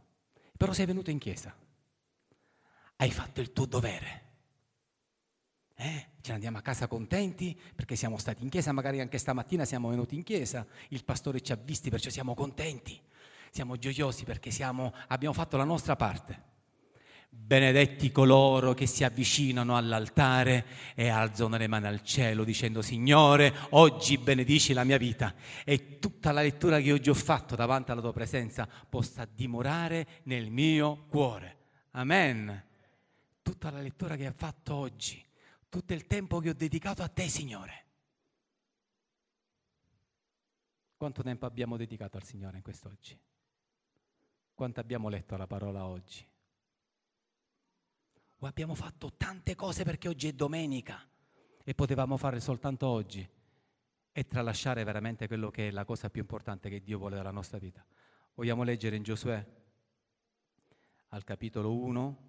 però 0.55 0.75
sei 0.75 0.85
venuto 0.85 1.09
in 1.09 1.17
chiesa, 1.17 1.57
hai 2.97 3.11
fatto 3.11 3.41
il 3.41 3.55
tuo 3.55 3.65
dovere 3.65 4.29
eh? 5.81 6.07
Ce 6.21 6.29
ne 6.29 6.35
andiamo 6.35 6.59
a 6.59 6.61
casa 6.61 6.87
contenti 6.87 7.59
perché 7.75 7.97
siamo 7.97 8.19
stati 8.19 8.43
in 8.43 8.51
chiesa, 8.51 8.71
magari 8.73 9.01
anche 9.01 9.17
stamattina 9.17 9.65
siamo 9.65 9.89
venuti 9.89 10.15
in 10.15 10.23
chiesa, 10.23 10.67
il 10.89 11.05
pastore 11.05 11.41
ci 11.41 11.53
ha 11.53 11.59
visti, 11.63 11.89
perciò 11.89 12.11
siamo 12.11 12.35
contenti, 12.35 13.01
siamo 13.51 13.77
gioiosi 13.77 14.25
perché 14.25 14.51
siamo, 14.51 14.93
abbiamo 15.09 15.35
fatto 15.35 15.57
la 15.57 15.65
nostra 15.65 15.97
parte. 15.97 16.49
Benedetti 17.31 18.13
coloro 18.13 18.75
che 18.75 18.87
si 18.87 19.05
avvicinano 19.05 19.77
all'altare 19.77 20.67
e 20.95 21.09
alzano 21.09 21.57
le 21.57 21.69
mani 21.69 21.87
al 21.87 22.03
cielo 22.03 22.45
dicendo 22.45 22.83
Signore, 22.83 23.55
oggi 23.71 24.19
benedici 24.19 24.75
la 24.75 24.85
mia 24.85 24.99
vita 24.99 25.35
e 25.65 25.99
tutta 25.99 26.33
la 26.33 26.43
lettura 26.43 26.79
che 26.81 26.93
oggi 26.93 27.09
ho 27.09 27.15
fatto 27.15 27.57
davanti 27.57 27.93
alla 27.93 28.03
tua 28.03 28.13
presenza 28.13 28.69
possa 28.89 29.27
dimorare 29.33 30.07
nel 30.25 30.51
mio 30.51 31.07
cuore. 31.09 31.57
Amen. 31.93 32.65
Tutta 33.41 33.71
la 33.71 33.81
lettura 33.81 34.17
che 34.17 34.27
hai 34.27 34.35
fatto 34.37 34.75
oggi 34.75 35.29
tutto 35.71 35.95
il 35.95 36.07
tempo 36.07 36.41
che 36.41 36.51
ho 36.51 36.55
dedicato 36.55 37.03
a 37.03 37.09
te, 37.09 37.29
Signore. 37.29 37.87
Quanto 40.97 41.23
tempo 41.23 41.47
abbiamo 41.47 41.79
dedicato 41.79 42.19
al 42.19 42.25
Signore 42.25 42.59
in 42.59 42.63
quest'oggi? 42.63 43.19
Quanto 44.53 44.81
abbiamo 44.81 45.09
letto 45.09 45.37
la 45.37 45.47
parola 45.47 45.87
oggi? 45.87 46.29
O 48.43 48.47
abbiamo 48.47 48.75
fatto 48.75 49.15
tante 49.17 49.55
cose 49.55 49.85
perché 49.85 50.09
oggi 50.09 50.29
è 50.29 50.33
domenica 50.33 51.09
e 51.63 51.75
potevamo 51.75 52.17
fare 52.17 52.41
soltanto 52.41 52.87
oggi 52.87 53.27
e 54.13 54.27
tralasciare 54.27 54.83
veramente 54.83 55.29
quello 55.29 55.51
che 55.51 55.69
è 55.69 55.71
la 55.71 55.85
cosa 55.85 56.11
più 56.11 56.21
importante 56.21 56.69
che 56.69 56.83
Dio 56.83 56.99
vuole 56.99 57.17
dalla 57.17 57.31
nostra 57.31 57.59
vita. 57.59 57.87
Vogliamo 58.35 58.65
leggere 58.65 58.97
in 58.97 59.03
Giosuè 59.03 59.47
al 61.09 61.25
capitolo 61.25 61.75
1 61.77 62.29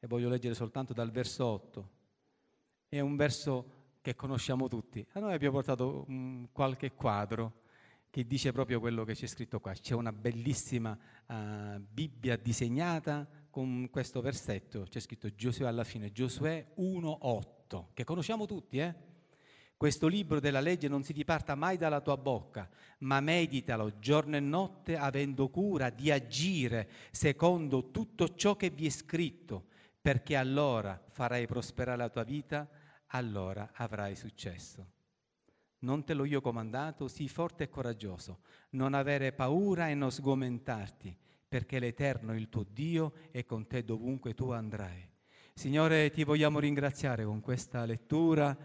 e 0.00 0.06
voglio 0.06 0.28
leggere 0.28 0.54
soltanto 0.54 0.92
dal 0.92 1.10
verso 1.10 1.44
8 1.44 1.95
è 2.88 3.00
un 3.00 3.16
verso 3.16 3.72
che 4.00 4.14
conosciamo 4.14 4.68
tutti. 4.68 5.04
A 5.12 5.20
noi 5.20 5.32
abbiamo 5.32 5.54
portato 5.54 6.04
um, 6.08 6.48
qualche 6.52 6.92
quadro 6.92 7.64
che 8.10 8.26
dice 8.26 8.52
proprio 8.52 8.80
quello 8.80 9.04
che 9.04 9.14
c'è 9.14 9.26
scritto 9.26 9.60
qua. 9.60 9.72
C'è 9.72 9.94
una 9.94 10.12
bellissima 10.12 10.96
uh, 11.26 11.80
Bibbia 11.80 12.36
disegnata 12.36 13.28
con 13.50 13.88
questo 13.90 14.20
versetto, 14.20 14.86
c'è 14.88 15.00
scritto 15.00 15.34
Giosuè 15.34 15.66
alla 15.66 15.84
fine, 15.84 16.12
Giosuè 16.12 16.74
1.8, 16.78 17.86
che 17.94 18.04
conosciamo 18.04 18.46
tutti, 18.46 18.78
eh? 18.78 18.94
Questo 19.76 20.06
libro 20.06 20.40
della 20.40 20.60
legge 20.60 20.88
non 20.88 21.02
si 21.02 21.12
diparta 21.12 21.54
mai 21.54 21.76
dalla 21.76 22.00
tua 22.00 22.16
bocca, 22.16 22.66
ma 23.00 23.20
meditalo 23.20 23.98
giorno 23.98 24.36
e 24.36 24.40
notte 24.40 24.96
avendo 24.96 25.48
cura 25.50 25.90
di 25.90 26.10
agire 26.10 26.88
secondo 27.10 27.90
tutto 27.90 28.34
ciò 28.34 28.56
che 28.56 28.70
vi 28.70 28.86
è 28.86 28.90
scritto, 28.90 29.66
perché 30.06 30.36
allora 30.36 31.02
farai 31.08 31.48
prosperare 31.48 31.98
la 31.98 32.08
tua 32.08 32.22
vita 32.22 32.68
allora 33.08 33.70
avrai 33.72 34.14
successo. 34.14 34.92
Non 35.80 36.04
te 36.04 36.14
l'ho 36.14 36.24
io 36.24 36.40
comandato, 36.40 37.08
sii 37.08 37.26
forte 37.26 37.64
e 37.64 37.68
coraggioso, 37.68 38.38
non 38.70 38.94
avere 38.94 39.32
paura 39.32 39.88
e 39.88 39.94
non 39.94 40.12
sgomentarti, 40.12 41.18
perché 41.48 41.80
l'Eterno, 41.80 42.36
il 42.36 42.48
tuo 42.48 42.62
Dio, 42.62 43.14
è 43.32 43.44
con 43.44 43.66
te 43.66 43.82
dovunque 43.82 44.32
tu 44.32 44.50
andrai. 44.50 45.10
Signore, 45.54 46.12
ti 46.12 46.22
vogliamo 46.22 46.60
ringraziare 46.60 47.24
con 47.24 47.40
questa 47.40 47.84
lettura 47.84 48.56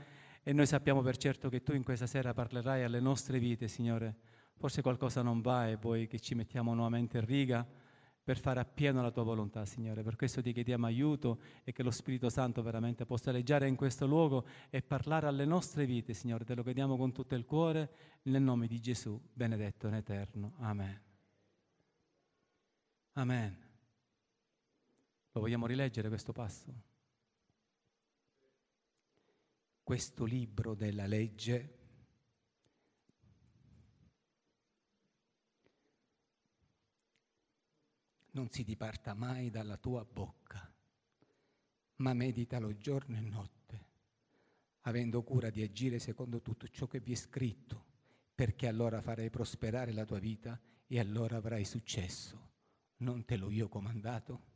e 0.44 0.54
noi 0.54 0.68
sappiamo 0.68 1.02
per 1.02 1.18
certo 1.18 1.50
che 1.50 1.64
tu 1.64 1.74
in 1.74 1.84
questa 1.84 2.06
sera 2.06 2.36
parlerai 2.36 2.84
alle 2.84 3.00
nostre 3.00 3.40
vite, 3.40 3.68
Signore. 3.68 4.16
Forse 4.58 4.84
qualcosa 4.84 5.24
non 5.24 5.42
va 5.42 5.70
e 5.70 5.76
vuoi 5.78 6.06
che 6.06 6.20
ci 6.20 6.36
mettiamo 6.36 6.76
nuovamente 6.76 7.18
in 7.18 7.26
riga, 7.26 7.68
per 8.32 8.39
fare 8.39 8.62
appieno 8.62 9.02
la 9.02 9.12
tua 9.12 9.24
volontà, 9.24 9.65
Signore. 9.65 10.04
Per 10.04 10.15
questo 10.15 10.41
ti 10.41 10.54
chiediamo 10.54 10.86
aiuto 10.86 11.41
e 11.65 11.74
che 11.74 11.84
lo 11.84 11.91
Spirito 11.91 12.30
Santo 12.30 12.62
veramente 12.62 13.06
possa 13.06 13.30
leggiare 13.30 13.67
in 13.67 13.76
questo 13.76 14.08
luogo 14.08 14.46
e 14.70 14.82
parlare 14.82 15.28
alle 15.28 15.44
nostre 15.44 15.86
vite, 15.86 16.13
Signore. 16.13 16.46
Te 16.46 16.56
lo 16.56 16.63
chiediamo 16.63 16.96
con 16.96 17.12
tutto 17.12 17.36
il 17.36 17.44
cuore, 17.44 18.20
nel 18.24 18.41
nome 18.41 18.67
di 18.67 18.80
Gesù, 18.80 19.20
benedetto 19.34 19.88
in 19.88 19.96
eterno. 19.96 20.54
Amen. 20.60 21.02
Amen. 23.15 23.58
Lo 25.34 25.41
vogliamo 25.41 25.65
rileggere 25.65 26.08
questo 26.08 26.32
passo? 26.32 26.74
Questo 29.84 30.24
libro 30.24 30.74
della 30.74 31.06
legge 31.06 31.80
non 38.32 38.50
si 38.50 38.63
diparta 38.63 39.13
mai 39.13 39.50
dalla 39.50 39.78
tua 39.78 40.06
bocca, 40.06 40.72
ma 41.98 42.13
meditalo 42.13 42.76
giorno 42.78 43.17
e 43.17 43.22
notte, 43.22 43.86
avendo 44.82 45.22
cura 45.24 45.50
di 45.50 45.62
agire 45.62 46.00
secondo 46.00 46.41
tutto 46.41 46.67
ciò 46.67 46.88
che 46.88 47.00
vi 47.00 47.12
è 47.12 47.15
scritto, 47.15 47.86
perché 48.34 48.67
allora 48.67 49.02
farai 49.02 49.30
prosperare 49.30 49.91
la 49.91 50.06
tua 50.06 50.20
vita 50.20 50.60
e 50.88 51.00
allora 51.00 51.38
avrai 51.38 51.65
successo. 51.65 52.50
Non 52.98 53.26
te 53.26 53.38
l'ho 53.38 53.50
io 53.50 53.67
comandato? 53.67 54.50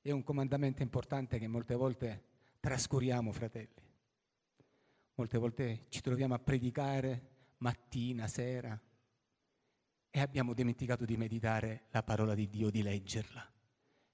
È 0.00 0.10
un 0.10 0.22
comandamento 0.22 0.82
importante 0.82 1.38
che 1.38 1.46
molte 1.46 1.74
volte 1.74 2.24
trascuriamo, 2.60 3.32
fratelli. 3.32 3.86
Molte 5.14 5.38
volte 5.38 5.86
ci 5.88 6.00
troviamo 6.00 6.34
a 6.34 6.38
predicare 6.38 7.36
mattina, 7.58 8.28
sera, 8.28 8.80
e 10.10 10.20
abbiamo 10.20 10.54
dimenticato 10.54 11.04
di 11.04 11.16
meditare 11.16 11.86
la 11.90 12.02
parola 12.02 12.34
di 12.34 12.48
Dio, 12.48 12.70
di 12.70 12.82
leggerla. 12.82 13.46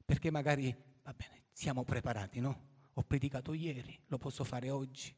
Perché 0.05 0.31
magari, 0.31 0.75
va 1.03 1.15
bene, 1.15 1.45
siamo 1.53 1.85
preparati, 1.85 2.41
no? 2.41 2.73
Ho 2.95 3.03
predicato 3.03 3.53
ieri, 3.53 3.99
lo 4.07 4.19
posso 4.19 4.45
fare 4.45 4.71
oggi. 4.71 5.15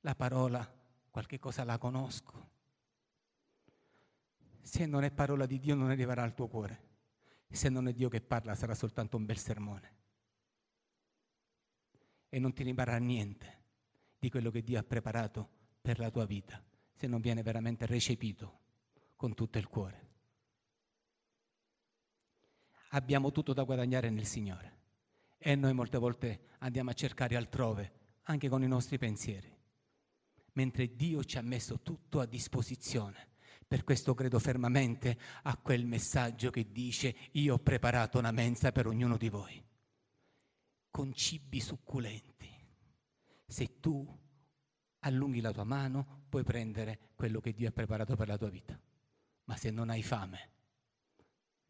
La 0.00 0.14
parola, 0.14 0.70
qualche 1.10 1.38
cosa 1.38 1.64
la 1.64 1.78
conosco. 1.78 2.50
Se 4.60 4.86
non 4.86 5.04
è 5.04 5.10
parola 5.10 5.46
di 5.46 5.58
Dio 5.58 5.74
non 5.74 5.90
arriverà 5.90 6.22
al 6.22 6.34
tuo 6.34 6.48
cuore. 6.48 6.92
Se 7.48 7.68
non 7.68 7.86
è 7.86 7.92
Dio 7.92 8.08
che 8.08 8.20
parla 8.20 8.54
sarà 8.54 8.74
soltanto 8.74 9.16
un 9.16 9.24
bel 9.24 9.38
sermone. 9.38 9.92
E 12.28 12.38
non 12.38 12.52
ti 12.52 12.64
rimarrà 12.64 12.98
niente 12.98 13.62
di 14.18 14.28
quello 14.28 14.50
che 14.50 14.62
Dio 14.62 14.78
ha 14.78 14.82
preparato 14.82 15.48
per 15.80 15.98
la 15.98 16.10
tua 16.10 16.24
vita, 16.24 16.62
se 16.92 17.06
non 17.06 17.20
viene 17.20 17.42
veramente 17.42 17.86
recepito 17.86 18.63
con 19.24 19.32
tutto 19.32 19.56
il 19.56 19.68
cuore. 19.68 20.08
Abbiamo 22.90 23.32
tutto 23.32 23.54
da 23.54 23.62
guadagnare 23.62 24.10
nel 24.10 24.26
Signore 24.26 24.72
e 25.38 25.54
noi 25.54 25.72
molte 25.72 25.96
volte 25.96 26.48
andiamo 26.58 26.90
a 26.90 26.92
cercare 26.92 27.34
altrove, 27.34 27.92
anche 28.24 28.50
con 28.50 28.62
i 28.62 28.68
nostri 28.68 28.98
pensieri, 28.98 29.50
mentre 30.52 30.94
Dio 30.94 31.24
ci 31.24 31.38
ha 31.38 31.40
messo 31.40 31.80
tutto 31.80 32.20
a 32.20 32.26
disposizione. 32.26 33.28
Per 33.66 33.82
questo 33.82 34.12
credo 34.12 34.38
fermamente 34.38 35.18
a 35.44 35.56
quel 35.56 35.86
messaggio 35.86 36.50
che 36.50 36.70
dice 36.70 37.16
io 37.32 37.54
ho 37.54 37.58
preparato 37.58 38.18
una 38.18 38.30
mensa 38.30 38.72
per 38.72 38.86
ognuno 38.86 39.16
di 39.16 39.30
voi, 39.30 39.64
con 40.90 41.14
cibi 41.14 41.60
succulenti. 41.60 42.50
Se 43.46 43.80
tu 43.80 44.06
allunghi 44.98 45.40
la 45.40 45.50
tua 45.50 45.64
mano, 45.64 46.26
puoi 46.28 46.44
prendere 46.44 47.12
quello 47.14 47.40
che 47.40 47.54
Dio 47.54 47.68
ha 47.68 47.72
preparato 47.72 48.16
per 48.16 48.28
la 48.28 48.36
tua 48.36 48.50
vita 48.50 48.78
ma 49.44 49.56
se 49.56 49.70
non 49.70 49.90
hai 49.90 50.02
fame 50.02 50.52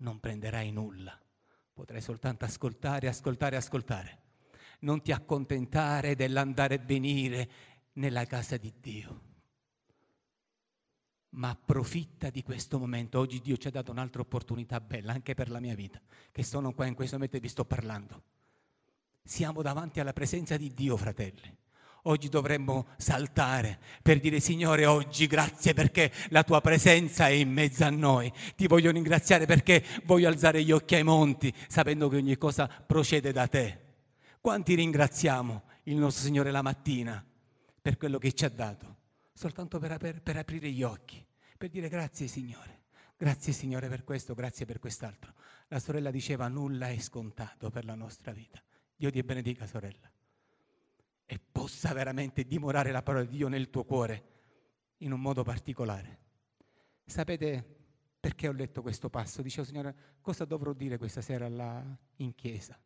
non 0.05 0.21
prenderai 0.21 0.71
nulla. 0.71 1.19
Potrai 1.73 2.01
soltanto 2.01 2.45
ascoltare, 2.45 3.09
ascoltare, 3.09 3.57
ascoltare. 3.57 4.23
Non 4.81 5.03
ti 5.03 5.13
accontentare 5.13 6.15
dell'andare 6.15 6.77
e 6.77 6.79
venire 6.79 7.51
nella 7.95 8.27
casa 8.27 8.57
di 8.57 8.73
Dio. 8.81 9.33
Ma 11.31 11.51
approfitta 11.51 12.31
di 12.31 12.43
questo 12.43 12.79
momento. 12.79 13.19
Oggi 13.19 13.41
Dio 13.41 13.57
ci 13.57 13.67
ha 13.67 13.73
dato 13.73 13.91
un'altra 13.91 14.21
opportunità 14.21 14.81
bella, 14.81 15.13
anche 15.13 15.35
per 15.35 15.51
la 15.51 15.59
mia 15.59 15.75
vita, 15.75 16.01
che 16.31 16.45
sono 16.45 16.73
qua 16.75 16.87
in 16.87 16.95
questo 16.95 17.17
momento 17.17 17.37
e 17.37 17.41
vi 17.41 17.49
sto 17.49 17.65
parlando. 17.65 18.23
Siamo 19.23 19.63
davanti 19.63 20.01
alla 20.01 20.13
presenza 20.13 20.57
di 20.57 20.73
Dio, 20.73 20.97
fratelli. 20.97 21.57
Oggi 22.07 22.29
dovremmo 22.29 22.89
saltare 22.99 23.79
per 24.03 24.21
dire 24.21 24.39
Signore, 24.39 24.85
oggi 24.85 25.27
grazie 25.27 25.73
perché 25.73 26.13
la 26.29 26.43
tua 26.43 26.61
presenza 26.61 27.29
è 27.29 27.33
in 27.33 27.51
mezzo 27.51 27.85
a 27.85 27.89
noi. 27.89 28.31
Ti 28.55 28.67
voglio 28.67 28.91
ringraziare 28.91 29.47
perché 29.47 29.83
voglio 30.05 30.29
alzare 30.29 30.63
gli 30.63 30.71
occhi 30.71 30.97
ai 30.97 31.03
monti 31.03 31.53
sapendo 31.67 32.11
che 32.11 32.17
ogni 32.17 32.37
cosa 32.37 32.67
procede 32.67 33.33
da 33.33 33.47
te. 33.47 33.81
Quanti 34.39 34.75
ringraziamo 34.75 35.63
il 35.85 35.97
nostro 35.97 36.27
Signore 36.27 36.51
la 36.51 36.61
mattina 36.61 37.25
per 37.81 37.97
quello 37.97 38.19
che 38.19 38.35
ci 38.35 38.45
ha 38.45 38.51
dato? 38.51 38.97
Soltanto 39.33 39.79
per, 39.79 39.97
per, 39.97 40.21
per 40.21 40.37
aprire 40.37 40.71
gli 40.71 40.83
occhi, 40.83 41.25
per 41.57 41.71
dire 41.71 41.89
grazie 41.89 42.27
Signore. 42.27 42.83
Grazie 43.17 43.55
Signore 43.55 43.89
per 43.89 44.05
questo, 44.05 44.35
grazie 44.35 44.67
per 44.67 44.79
quest'altro. 44.79 45.33
La 45.69 45.79
sorella 45.79 46.11
diceva 46.11 46.49
nulla 46.49 46.89
è 46.89 46.99
scontato 46.99 47.71
per 47.71 47.87
la 47.87 47.95
nostra 47.95 48.33
vita. 48.33 48.63
Dio 48.95 49.11
ti 49.11 49.23
benedica 49.23 49.67
sorella 49.67 50.14
possa 51.65 51.95
veramente 51.95 52.45
dimorare 52.45 52.91
la 52.91 53.03
parola 53.03 53.25
di 53.25 53.39
Dio 53.39 53.49
nel 53.49 53.71
tuo 53.71 53.85
cuore 53.85 54.33
in 54.99 55.13
un 55.13 55.21
modo 55.21 55.43
particolare. 55.43 56.19
Sapete 57.07 57.65
perché 58.21 58.49
ho 58.49 58.53
letto 58.53 58.83
questo 58.83 59.09
passo? 59.09 59.41
Dicevo, 59.41 59.67
Signore, 59.67 59.97
cosa 60.21 60.45
dovrò 60.45 60.75
dire 60.75 60.99
questa 60.99 61.23
sera 61.23 61.49
là 61.49 61.83
in 62.17 62.35
chiesa? 62.35 62.79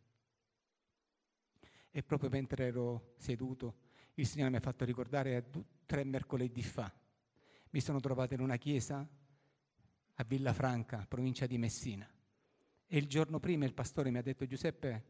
E 1.90 2.02
proprio 2.04 2.30
mentre 2.30 2.66
ero 2.66 3.14
seduto, 3.16 3.78
il 4.14 4.28
Signore 4.28 4.50
mi 4.50 4.58
ha 4.58 4.60
fatto 4.60 4.84
ricordare 4.84 5.50
tre 5.84 6.04
mercoledì 6.04 6.62
fa. 6.62 6.92
Mi 7.70 7.80
sono 7.80 7.98
trovato 7.98 8.34
in 8.34 8.40
una 8.40 8.58
chiesa 8.58 9.04
a 10.14 10.24
Villafranca, 10.24 11.04
provincia 11.08 11.46
di 11.46 11.58
Messina. 11.58 12.08
E 12.86 12.96
il 12.96 13.08
giorno 13.08 13.40
prima 13.40 13.64
il 13.64 13.74
pastore 13.74 14.12
mi 14.12 14.18
ha 14.18 14.22
detto, 14.22 14.46
Giuseppe, 14.46 15.04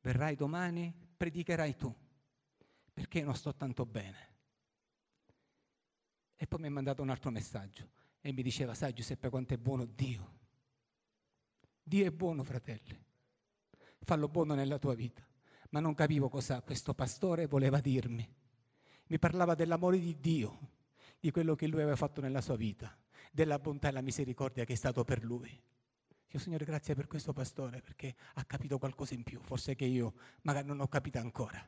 verrai 0.00 0.34
domani, 0.34 0.94
predicherai 1.14 1.76
tu 1.76 1.94
perché 2.94 3.22
non 3.22 3.34
sto 3.34 3.54
tanto 3.54 3.84
bene. 3.84 4.32
E 6.36 6.46
poi 6.46 6.60
mi 6.60 6.68
ha 6.68 6.70
mandato 6.70 7.02
un 7.02 7.10
altro 7.10 7.30
messaggio 7.30 7.90
e 8.20 8.32
mi 8.32 8.42
diceva, 8.42 8.72
sai 8.74 8.92
Giuseppe 8.92 9.28
quanto 9.28 9.52
è 9.54 9.58
buono 9.58 9.84
Dio. 9.84 10.38
Dio 11.82 12.06
è 12.06 12.10
buono, 12.10 12.44
fratelli. 12.44 12.98
Fallo 13.98 14.28
buono 14.28 14.54
nella 14.54 14.78
tua 14.78 14.94
vita. 14.94 15.26
Ma 15.70 15.80
non 15.80 15.94
capivo 15.94 16.28
cosa 16.28 16.62
questo 16.62 16.94
pastore 16.94 17.46
voleva 17.46 17.80
dirmi. 17.80 18.26
Mi 19.08 19.18
parlava 19.18 19.54
dell'amore 19.54 19.98
di 19.98 20.18
Dio, 20.18 20.58
di 21.18 21.30
quello 21.30 21.54
che 21.54 21.66
lui 21.66 21.82
aveva 21.82 21.96
fatto 21.96 22.20
nella 22.20 22.40
sua 22.40 22.56
vita, 22.56 22.96
della 23.32 23.58
bontà 23.58 23.88
e 23.88 23.92
la 23.92 24.00
misericordia 24.00 24.64
che 24.64 24.74
è 24.74 24.76
stato 24.76 25.04
per 25.04 25.24
lui. 25.24 25.62
Io, 26.28 26.38
Signore, 26.38 26.64
grazie 26.64 26.94
per 26.94 27.06
questo 27.06 27.32
pastore, 27.32 27.80
perché 27.80 28.14
ha 28.34 28.44
capito 28.44 28.78
qualcosa 28.78 29.14
in 29.14 29.22
più, 29.22 29.40
forse 29.40 29.74
che 29.74 29.84
io 29.84 30.14
magari 30.42 30.66
non 30.66 30.80
ho 30.80 30.88
capito 30.88 31.18
ancora. 31.18 31.66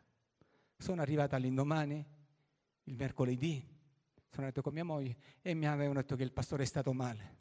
Sono 0.77 1.01
arrivata 1.01 1.37
all'indomani, 1.37 2.05
il 2.85 2.97
mercoledì, 2.97 3.75
sono 4.29 4.49
andato 4.49 4.63
con 4.63 4.75
mia 4.75 4.85
moglie 4.85 5.17
e 5.41 5.55
mi 5.55 5.67
avevano 5.67 6.01
detto 6.01 6.15
che 6.15 6.23
il 6.23 6.33
pastore 6.33 6.65
è 6.65 6.67
stato 6.67 6.93
male. 6.93 7.35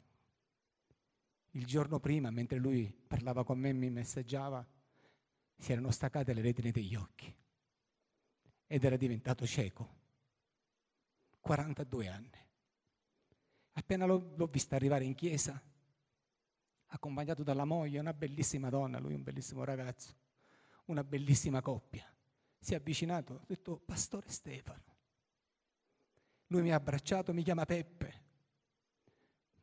Il 1.50 1.66
giorno 1.66 2.00
prima, 2.00 2.30
mentre 2.30 2.58
lui 2.58 2.90
parlava 2.90 3.44
con 3.44 3.58
me 3.58 3.72
mi 3.72 3.90
messaggiava, 3.90 4.66
si 5.56 5.72
erano 5.72 5.90
staccate 5.90 6.32
le 6.32 6.40
retine 6.40 6.70
degli 6.70 6.94
occhi 6.94 7.34
ed 8.66 8.84
era 8.84 8.96
diventato 8.96 9.46
cieco. 9.46 9.94
42 11.40 12.08
anni. 12.08 12.44
Appena 13.72 14.06
l'ho, 14.06 14.32
l'ho 14.34 14.46
vista 14.46 14.74
arrivare 14.74 15.04
in 15.04 15.14
chiesa, 15.14 15.62
accompagnato 16.86 17.42
dalla 17.42 17.64
moglie, 17.64 17.98
una 17.98 18.14
bellissima 18.14 18.70
donna, 18.70 18.98
lui 18.98 19.14
un 19.14 19.22
bellissimo 19.22 19.64
ragazzo, 19.64 20.14
una 20.86 21.04
bellissima 21.04 21.60
coppia 21.60 22.10
si 22.58 22.72
è 22.72 22.76
avvicinato, 22.76 23.34
ha 23.34 23.44
detto 23.46 23.78
Pastore 23.78 24.28
Stefano. 24.28 24.94
Lui 26.48 26.62
mi 26.62 26.72
ha 26.72 26.76
abbracciato, 26.76 27.32
mi 27.32 27.42
chiama 27.42 27.64
Peppe. 27.64 28.24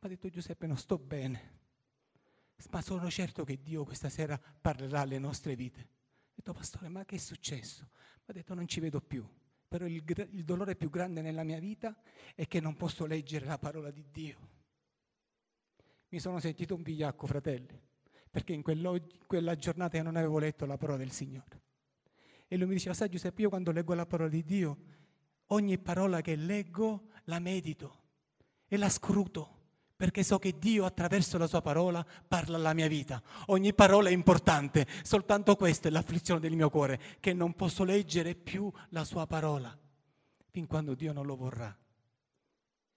ha 0.00 0.08
detto 0.08 0.28
Giuseppe 0.28 0.66
non 0.66 0.76
sto 0.76 0.98
bene, 0.98 1.60
ma 2.70 2.82
sono 2.82 3.08
certo 3.10 3.44
che 3.44 3.62
Dio 3.62 3.84
questa 3.84 4.10
sera 4.10 4.38
parlerà 4.38 5.00
alle 5.00 5.18
nostre 5.18 5.56
vite. 5.56 5.80
Ho 5.80 6.32
detto 6.34 6.52
Pastore 6.52 6.88
ma 6.88 7.04
che 7.04 7.16
è 7.16 7.18
successo? 7.18 7.88
Ha 8.26 8.32
detto 8.32 8.54
non 8.54 8.66
ci 8.68 8.80
vedo 8.80 9.00
più, 9.00 9.26
però 9.66 9.86
il, 9.86 10.02
il 10.32 10.44
dolore 10.44 10.76
più 10.76 10.90
grande 10.90 11.22
nella 11.22 11.42
mia 11.42 11.58
vita 11.58 11.96
è 12.34 12.46
che 12.46 12.60
non 12.60 12.76
posso 12.76 13.06
leggere 13.06 13.46
la 13.46 13.58
parola 13.58 13.90
di 13.90 14.04
Dio. 14.10 14.50
Mi 16.08 16.20
sono 16.20 16.38
sentito 16.38 16.74
un 16.74 16.82
vigliacco, 16.82 17.26
fratelli, 17.26 17.80
perché 18.30 18.52
in 18.52 18.62
quella 18.62 19.56
giornata 19.56 19.96
io 19.96 20.02
non 20.02 20.16
avevo 20.16 20.38
letto 20.38 20.66
la 20.66 20.76
parola 20.76 20.98
del 20.98 21.10
Signore. 21.10 21.62
E 22.46 22.56
lui 22.56 22.66
mi 22.66 22.74
diceva, 22.74 22.94
sai 22.94 23.08
Giuseppe, 23.08 23.42
io 23.42 23.48
quando 23.48 23.72
leggo 23.72 23.94
la 23.94 24.06
parola 24.06 24.28
di 24.28 24.44
Dio, 24.44 24.78
ogni 25.46 25.78
parola 25.78 26.20
che 26.20 26.36
leggo 26.36 27.08
la 27.24 27.38
medito 27.38 28.02
e 28.66 28.76
la 28.76 28.88
scruto 28.88 29.54
perché 29.96 30.22
so 30.22 30.38
che 30.38 30.58
Dio 30.58 30.84
attraverso 30.84 31.38
la 31.38 31.46
sua 31.46 31.62
parola 31.62 32.04
parla 32.26 32.56
alla 32.56 32.74
mia 32.74 32.88
vita. 32.88 33.22
Ogni 33.46 33.72
parola 33.72 34.08
è 34.08 34.12
importante, 34.12 34.86
soltanto 35.02 35.56
questa 35.56 35.88
è 35.88 35.90
l'afflizione 35.90 36.40
del 36.40 36.56
mio 36.56 36.68
cuore, 36.68 37.00
che 37.20 37.32
non 37.32 37.54
posso 37.54 37.84
leggere 37.84 38.34
più 38.34 38.70
la 38.90 39.04
sua 39.04 39.26
parola, 39.26 39.76
fin 40.50 40.66
quando 40.66 40.94
Dio 40.94 41.12
non 41.12 41.26
lo 41.26 41.36
vorrà. 41.36 41.74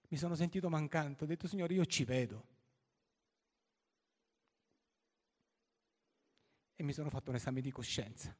Mi 0.08 0.16
sono 0.16 0.34
sentito 0.34 0.68
mancante, 0.68 1.24
ho 1.24 1.26
detto 1.26 1.46
Signore, 1.46 1.74
io 1.74 1.86
ci 1.86 2.04
vedo. 2.04 2.46
E 6.74 6.82
mi 6.82 6.92
sono 6.92 7.10
fatto 7.10 7.30
un 7.30 7.36
esame 7.36 7.60
di 7.60 7.70
coscienza. 7.70 8.34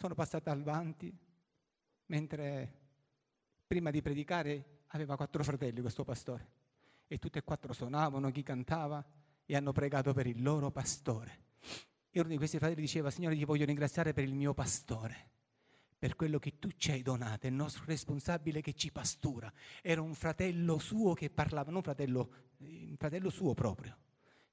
Sono 0.00 0.14
passata 0.14 0.52
avanti 0.52 1.12
mentre 2.06 2.72
prima 3.66 3.90
di 3.90 4.00
predicare 4.00 4.82
aveva 4.88 5.16
quattro 5.16 5.42
fratelli 5.42 5.80
questo 5.80 6.04
pastore 6.04 6.46
e 7.08 7.18
tutti 7.18 7.38
e 7.38 7.42
quattro 7.42 7.72
suonavano, 7.72 8.30
chi 8.30 8.44
cantava 8.44 9.04
e 9.44 9.56
hanno 9.56 9.72
pregato 9.72 10.12
per 10.12 10.28
il 10.28 10.40
loro 10.40 10.70
pastore. 10.70 11.46
E 12.10 12.20
uno 12.20 12.28
di 12.28 12.36
questi 12.36 12.58
fratelli 12.58 12.82
diceva, 12.82 13.10
Signore 13.10 13.34
ti 13.34 13.44
voglio 13.44 13.64
ringraziare 13.64 14.12
per 14.12 14.22
il 14.22 14.34
mio 14.34 14.54
pastore, 14.54 15.30
per 15.98 16.14
quello 16.14 16.38
che 16.38 16.60
tu 16.60 16.70
ci 16.76 16.92
hai 16.92 17.02
donato, 17.02 17.46
è 17.46 17.50
il 17.50 17.56
nostro 17.56 17.82
responsabile 17.84 18.60
che 18.60 18.74
ci 18.74 18.92
pastura. 18.92 19.52
Era 19.82 20.00
un 20.00 20.14
fratello 20.14 20.78
suo 20.78 21.12
che 21.14 21.28
parlava, 21.28 21.72
non 21.72 21.82
fratello, 21.82 22.30
un 22.58 22.94
fratello 22.96 23.30
suo 23.30 23.52
proprio. 23.52 23.96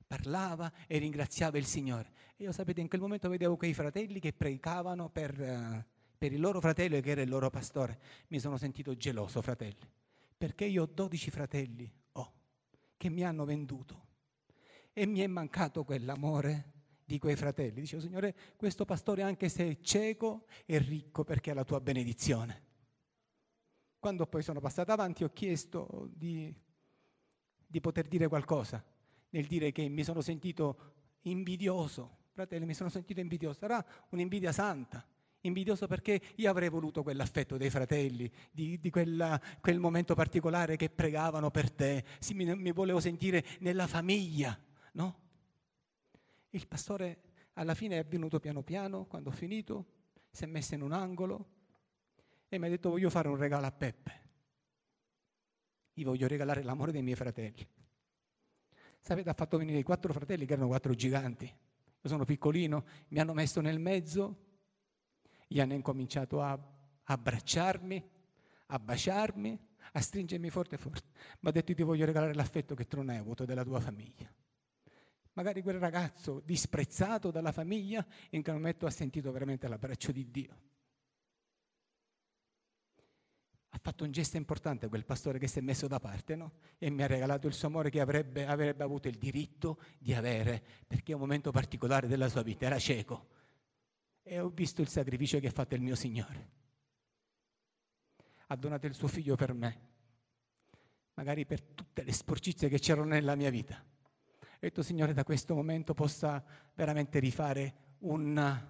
Parlava 0.07 0.71
e 0.87 0.97
ringraziava 0.97 1.57
il 1.57 1.65
Signore. 1.65 2.11
E 2.37 2.43
io 2.43 2.51
sapete, 2.51 2.81
in 2.81 2.87
quel 2.87 3.01
momento 3.01 3.29
vedevo 3.29 3.57
quei 3.57 3.73
fratelli 3.73 4.19
che 4.19 4.33
predicavano 4.33 5.09
per, 5.09 5.39
uh, 5.39 5.83
per 6.17 6.31
il 6.31 6.39
loro 6.39 6.59
fratello 6.59 6.99
che 6.99 7.09
era 7.09 7.21
il 7.21 7.29
loro 7.29 7.49
pastore. 7.49 7.99
Mi 8.27 8.39
sono 8.39 8.57
sentito 8.57 8.95
geloso, 8.95 9.41
fratelli 9.41 10.03
perché 10.37 10.65
io 10.65 10.83
ho 10.83 10.89
dodici 10.91 11.31
fratelli 11.31 11.89
oh, 12.13 12.33
che 12.97 13.09
mi 13.09 13.23
hanno 13.23 13.45
venduto 13.45 14.03
e 14.93 15.05
mi 15.05 15.19
è 15.19 15.27
mancato 15.27 15.83
quell'amore 15.83 16.73
di 17.03 17.19
quei 17.19 17.35
fratelli. 17.35 17.81
Dicevo, 17.81 18.01
Signore, 18.01 18.35
questo 18.55 18.85
pastore 18.85 19.21
anche 19.21 19.49
se 19.49 19.69
è 19.69 19.77
cieco 19.81 20.45
è 20.65 20.77
ricco 20.79 21.23
perché 21.23 21.51
ha 21.51 21.53
la 21.53 21.63
tua 21.63 21.79
benedizione. 21.79 22.63
Quando 23.99 24.27
poi 24.27 24.43
sono 24.43 24.59
passato 24.59 24.91
avanti 24.91 25.23
ho 25.23 25.31
chiesto 25.33 26.09
di, 26.13 26.53
di 27.65 27.81
poter 27.81 28.07
dire 28.07 28.27
qualcosa, 28.27 28.83
nel 29.35 29.47
dire 29.47 29.73
che 29.73 29.89
mi 29.89 30.05
sono 30.05 30.21
sentito 30.21 30.93
invidioso, 31.23 32.19
fratelli, 32.31 32.65
mi 32.65 32.73
sono 32.73 32.87
sentito 32.87 33.19
invidioso, 33.19 33.59
sarà 33.59 33.85
un'invidia 34.09 34.53
santa, 34.53 35.05
invidioso 35.41 35.87
perché 35.87 36.21
io 36.35 36.49
avrei 36.49 36.69
voluto 36.69 37.03
quell'affetto 37.03 37.57
dei 37.57 37.69
fratelli, 37.69 38.31
di, 38.49 38.79
di 38.79 38.89
quella, 38.89 39.39
quel 39.59 39.77
momento 39.77 40.15
particolare 40.15 40.77
che 40.77 40.89
pregavano 40.89 41.51
per 41.51 41.69
te, 41.69 42.05
sì, 42.19 42.33
mi, 42.33 42.45
mi 42.55 42.71
volevo 42.71 43.01
sentire 43.01 43.43
nella 43.59 43.87
famiglia, 43.87 44.57
no? 44.93 45.19
Il 46.51 46.65
pastore 46.65 47.19
alla 47.53 47.73
fine 47.73 47.99
è 47.99 48.05
venuto 48.05 48.39
piano 48.39 48.61
piano, 48.61 49.05
quando 49.05 49.31
ho 49.31 49.33
finito, 49.33 49.85
si 50.31 50.45
è 50.45 50.47
messo 50.47 50.75
in 50.75 50.81
un 50.81 50.93
angolo 50.93 51.49
e 52.47 52.57
mi 52.57 52.67
ha 52.67 52.69
detto 52.69 52.89
voglio 52.89 53.09
fare 53.09 53.27
un 53.27 53.35
regalo 53.35 53.65
a 53.65 53.71
Peppe. 53.71 54.23
Io 55.95 56.05
voglio 56.05 56.27
regalare 56.27 56.63
l'amore 56.63 56.93
dei 56.93 57.03
miei 57.03 57.17
fratelli. 57.17 57.67
Sapete, 59.05 59.29
ha 59.29 59.33
fatto 59.33 59.59
venire 59.59 59.77
i 59.77 59.83
quattro 59.83 60.11
fratelli 60.11 60.47
che 60.47 60.53
erano 60.53 60.67
quattro 60.67 60.95
giganti. 60.95 61.45
Io 61.45 62.09
sono 62.09 62.25
piccolino, 62.25 62.85
mi 63.09 63.19
hanno 63.19 63.33
messo 63.33 63.61
nel 63.61 63.77
mezzo 63.77 64.45
gli 65.45 65.59
hanno 65.59 65.75
incominciato 65.75 66.41
a 66.41 66.59
abbracciarmi, 67.03 68.09
a 68.65 68.79
baciarmi, 68.79 69.59
a 69.91 70.01
stringermi 70.01 70.49
forte 70.49 70.79
forte. 70.79 71.11
Mi 71.41 71.49
ha 71.49 71.51
detto 71.51 71.71
ti 71.75 71.83
voglio 71.83 72.03
regalare 72.03 72.33
l'affetto 72.33 72.73
che 72.73 72.87
tu 72.87 72.95
non 72.95 73.09
hai 73.09 73.17
avuto 73.17 73.45
della 73.45 73.63
tua 73.63 73.79
famiglia. 73.79 74.27
Magari 75.33 75.61
quel 75.61 75.77
ragazzo 75.77 76.41
disprezzato 76.43 77.29
dalla 77.29 77.51
famiglia 77.51 78.03
in 78.31 78.41
quel 78.41 78.55
momento 78.55 78.87
ha 78.87 78.89
sentito 78.89 79.31
veramente 79.31 79.67
l'abbraccio 79.67 80.11
di 80.11 80.31
Dio. 80.31 80.61
Ha 83.69 83.74
fatto 83.85 84.03
un 84.03 84.11
gesto 84.11 84.35
importante 84.35 84.87
quel 84.87 85.05
pastore 85.05 85.37
che 85.37 85.45
si 85.45 85.59
è 85.59 85.61
messo 85.61 85.85
da 85.85 85.99
parte 85.99 86.35
no? 86.35 86.53
e 86.79 86.89
mi 86.89 87.03
ha 87.03 87.05
regalato 87.05 87.45
il 87.45 87.53
suo 87.53 87.67
amore 87.67 87.91
che 87.91 87.99
avrebbe, 87.99 88.47
avrebbe 88.47 88.83
avuto 88.83 89.07
il 89.07 89.15
diritto 89.15 89.79
di 89.99 90.11
avere 90.11 90.59
perché 90.87 91.11
è 91.11 91.13
un 91.13 91.21
momento 91.21 91.51
particolare 91.51 92.07
della 92.07 92.27
sua 92.27 92.41
vita, 92.41 92.65
era 92.65 92.79
cieco 92.79 93.27
e 94.23 94.39
ho 94.39 94.49
visto 94.49 94.81
il 94.81 94.87
sacrificio 94.87 95.39
che 95.39 95.49
ha 95.49 95.51
fatto 95.51 95.75
il 95.75 95.81
mio 95.81 95.93
Signore. 95.93 96.49
Ha 98.47 98.55
donato 98.55 98.87
il 98.87 98.95
suo 98.95 99.07
figlio 99.07 99.35
per 99.35 99.53
me, 99.53 99.79
magari 101.13 101.45
per 101.45 101.61
tutte 101.61 102.01
le 102.01 102.11
sporcizie 102.11 102.67
che 102.67 102.79
c'erano 102.79 103.09
nella 103.09 103.35
mia 103.35 103.51
vita. 103.51 103.75
Ho 103.75 104.57
detto, 104.59 104.81
Signore, 104.81 105.13
da 105.13 105.23
questo 105.23 105.53
momento 105.53 105.93
possa 105.93 106.43
veramente 106.73 107.19
rifare 107.19 107.97
un, 107.99 108.67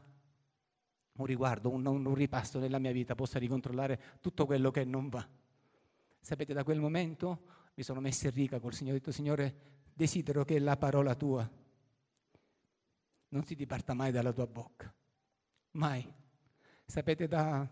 un 1.17 1.25
riguardo, 1.25 1.69
un, 1.69 1.85
un 1.85 2.13
ripasso 2.13 2.59
nella 2.59 2.79
mia 2.79 2.91
vita, 2.91 3.15
possa 3.15 3.39
ricontrollare 3.39 3.99
tutto 4.21 4.45
quello 4.45 4.71
che 4.71 4.83
non 4.83 5.09
va. 5.09 5.27
Sapete, 6.19 6.53
da 6.53 6.63
quel 6.63 6.79
momento 6.79 7.41
mi 7.75 7.83
sono 7.83 7.99
messo 7.99 8.25
in 8.27 8.33
riga 8.33 8.59
col 8.59 8.73
Signore, 8.73 8.97
ho 8.97 8.99
detto, 8.99 9.11
Signore, 9.11 9.55
desidero 9.93 10.43
che 10.43 10.59
la 10.59 10.77
parola 10.77 11.15
tua 11.15 11.49
non 13.29 13.43
si 13.43 13.55
diparta 13.55 13.93
mai 13.93 14.11
dalla 14.11 14.31
tua 14.31 14.47
bocca 14.47 14.93
Mai. 15.75 16.05
Sapete, 16.85 17.27
da 17.27 17.67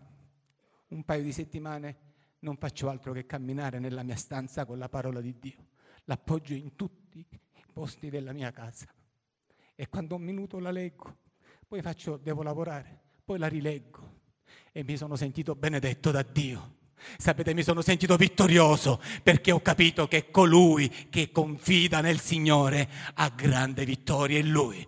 un 0.88 1.04
paio 1.04 1.22
di 1.22 1.32
settimane 1.32 2.12
non 2.40 2.56
faccio 2.58 2.90
altro 2.90 3.12
che 3.12 3.24
camminare 3.24 3.78
nella 3.78 4.02
mia 4.02 4.16
stanza 4.16 4.66
con 4.66 4.78
la 4.78 4.90
parola 4.90 5.22
di 5.22 5.38
Dio. 5.38 5.68
L'appoggio 6.04 6.52
in 6.52 6.76
tutti 6.76 7.18
i 7.18 7.64
posti 7.72 8.10
della 8.10 8.32
mia 8.32 8.50
casa. 8.50 8.92
E 9.74 9.88
quando 9.88 10.16
un 10.16 10.22
minuto 10.22 10.58
la 10.58 10.70
leggo, 10.70 11.16
poi 11.66 11.80
faccio, 11.80 12.18
devo 12.18 12.42
lavorare, 12.42 13.03
poi 13.24 13.38
la 13.38 13.48
rileggo 13.48 14.12
e 14.70 14.84
mi 14.84 14.96
sono 14.98 15.16
sentito 15.16 15.54
benedetto 15.54 16.10
da 16.10 16.22
Dio. 16.22 16.72
Sapete, 17.16 17.54
mi 17.54 17.62
sono 17.62 17.80
sentito 17.80 18.16
vittorioso 18.16 19.00
perché 19.22 19.50
ho 19.50 19.60
capito 19.60 20.06
che 20.08 20.30
colui 20.30 20.88
che 21.08 21.30
confida 21.32 22.00
nel 22.00 22.20
Signore 22.20 22.88
ha 23.14 23.30
grande 23.30 23.84
vittoria 23.84 24.38
in 24.38 24.50
Lui. 24.50 24.86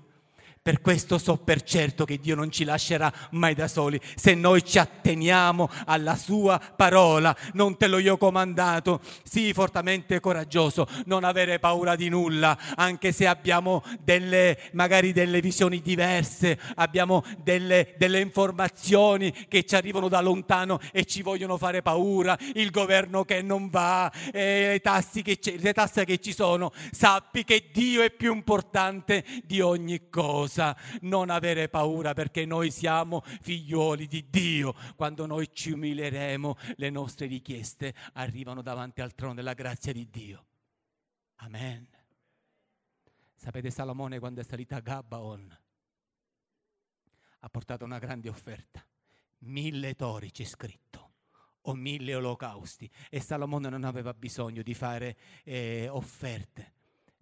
Per 0.67 0.81
questo 0.81 1.19
so 1.19 1.37
per 1.37 1.63
certo 1.63 2.05
che 2.05 2.19
Dio 2.19 2.35
non 2.35 2.51
ci 2.51 2.65
lascerà 2.65 3.13
mai 3.31 3.55
da 3.55 3.69
soli 3.69 4.01
se 4.17 4.35
noi 4.35 4.65
ci 4.65 4.81
atteniamo 4.81 5.71
alla 5.85 6.17
sua 6.17 6.59
parola. 6.59 7.37
Non 7.53 7.77
te 7.77 7.87
l'ho 7.87 7.99
io 7.99 8.17
comandato. 8.17 9.01
Sii 9.23 9.53
fortemente 9.53 10.19
coraggioso, 10.19 10.89
non 11.05 11.23
avere 11.23 11.61
paura 11.61 11.95
di 11.95 12.09
nulla, 12.09 12.59
anche 12.75 13.13
se 13.13 13.29
abbiamo 13.29 13.85
delle, 14.01 14.59
magari 14.73 15.13
delle 15.13 15.41
visioni 15.41 15.81
diverse, 15.81 16.59
abbiamo 16.75 17.23
delle, 17.45 17.95
delle 17.97 18.19
informazioni 18.19 19.33
che 19.47 19.65
ci 19.65 19.77
arrivano 19.77 20.09
da 20.09 20.21
lontano 20.21 20.81
e 20.91 21.05
ci 21.05 21.23
vogliono 21.23 21.59
fare 21.59 21.81
paura, 21.81 22.37
il 22.55 22.73
governo 22.73 23.25
che 23.25 23.41
non 23.41 23.69
va, 23.71 24.11
eh, 24.33 24.71
le, 24.73 24.81
tassi 24.81 25.23
che 25.23 25.39
le 25.61 25.73
tasse 25.73 26.05
che 26.05 26.19
ci 26.19 26.33
sono. 26.33 26.73
Sappi 26.91 27.45
che 27.45 27.71
Dio 27.73 28.03
è 28.03 28.11
più 28.11 28.35
importante 28.35 29.25
di 29.45 29.61
ogni 29.61 30.09
cosa 30.11 30.55
cosa, 30.57 30.77
non 31.03 31.29
avere 31.29 31.69
paura 31.69 32.15
perché 32.15 32.47
noi 32.47 32.71
siamo 32.71 33.21
figliuoli 33.21 34.07
di 34.07 34.29
Dio. 34.31 34.75
Quando 34.95 35.27
noi 35.27 35.51
ci 35.53 35.73
umilieremo, 35.73 36.57
le 36.77 36.91
nostre 36.91 37.27
richieste 37.27 37.95
arrivano 38.15 38.63
davanti 38.63 39.03
al 39.03 39.15
trono 39.15 39.35
della 39.35 39.53
grazia 39.53 39.93
di 39.93 40.09
Dio. 40.09 40.47
Amen. 41.37 41.87
Sapete 43.35 43.71
Salomone 43.71 44.19
quando 44.19 44.41
è 44.41 44.45
salito 44.45 44.75
a 44.75 44.81
Gabaon 44.81 45.59
ha 47.41 47.49
portato 47.49 47.85
una 47.85 47.99
grande 47.99 48.29
offerta. 48.29 48.85
Mille 49.41 49.95
tori 49.95 50.31
c'è 50.31 50.45
scritto 50.45 51.13
o 51.69 51.75
mille 51.75 52.15
olocausti 52.15 52.91
e 53.11 53.21
Salomone 53.21 53.69
non 53.69 53.85
aveva 53.85 54.15
bisogno 54.15 54.63
di 54.63 54.73
fare 54.73 55.17
eh, 55.45 55.89
offerte 55.89 56.73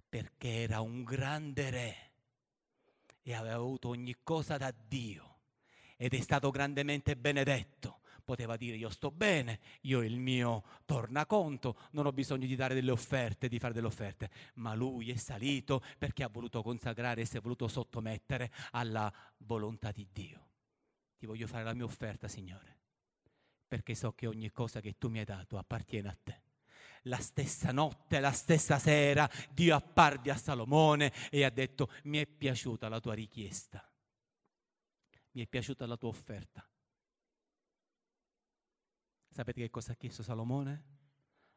perché 0.09 0.63
era 0.63 0.81
un 0.81 1.03
grande 1.03 1.71
re 1.71 2.14
e 3.25 3.33
aveva 3.35 3.57
avuto 3.57 3.89
ogni 3.89 4.15
cosa 4.23 4.59
da 4.59 4.73
Dio 4.87 5.39
ed 5.97 6.13
è 6.13 6.21
stato 6.21 6.51
grandemente 6.51 7.17
benedetto. 7.17 8.01
Poteva 8.25 8.57
dire 8.57 8.77
io 8.77 8.89
sto 8.89 9.11
bene, 9.11 9.61
io 9.83 10.03
il 10.03 10.19
mio 10.19 10.65
tornaconto, 10.85 11.77
non 11.91 12.07
ho 12.07 12.13
bisogno 12.13 12.47
di 12.47 12.57
dare 12.57 12.75
delle 12.75 12.91
offerte, 12.91 13.49
di 13.49 13.59
fare 13.59 13.75
delle 13.75 13.87
offerte, 13.87 14.31
ma 14.55 14.75
lui 14.75 15.11
è 15.11 15.17
salito 15.17 15.83
perché 15.99 16.23
ha 16.23 16.29
voluto 16.29 16.63
consacrare 16.63 17.23
e 17.23 17.25
si 17.27 17.37
è 17.37 17.41
voluto 17.41 17.69
sottomettere 17.69 18.51
alla 18.71 19.13
volontà 19.39 19.91
di 19.91 20.07
Dio. 20.11 20.49
Ti 21.19 21.27
voglio 21.27 21.47
fare 21.47 21.65
la 21.65 21.75
mia 21.75 21.85
offerta, 21.85 22.29
Signore, 22.29 22.79
perché 23.69 23.95
so 23.95 24.13
che 24.13 24.27
ogni 24.27 24.51
cosa 24.51 24.81
che 24.81 24.97
tu 24.97 25.09
mi 25.09 25.19
hai 25.19 25.25
dato 25.25 25.59
appartiene 25.59 26.09
a 26.09 26.17
te 26.23 26.43
la 27.05 27.19
stessa 27.19 27.73
notte, 27.73 28.21
la 28.21 28.33
stessa 28.33 28.79
sera, 28.79 29.29
Dio 29.53 29.75
apparve 29.75 30.31
a 30.31 30.37
Salomone 30.37 31.13
e 31.31 31.45
ha 31.45 31.51
detto 31.51 31.91
mi 32.05 32.19
è 32.19 32.27
piaciuta 32.27 32.89
la 32.89 33.01
tua 33.01 33.15
richiesta, 33.15 33.89
mi 35.33 35.43
è 35.43 35.47
piaciuta 35.47 35.87
la 35.87 35.97
tua 35.97 36.11
offerta. 36.11 36.69
Sapete 39.31 39.63
che 39.63 39.71
cosa 39.71 39.93
ha 39.93 39.97
chiesto 39.97 40.23
Salomone? 40.23 40.93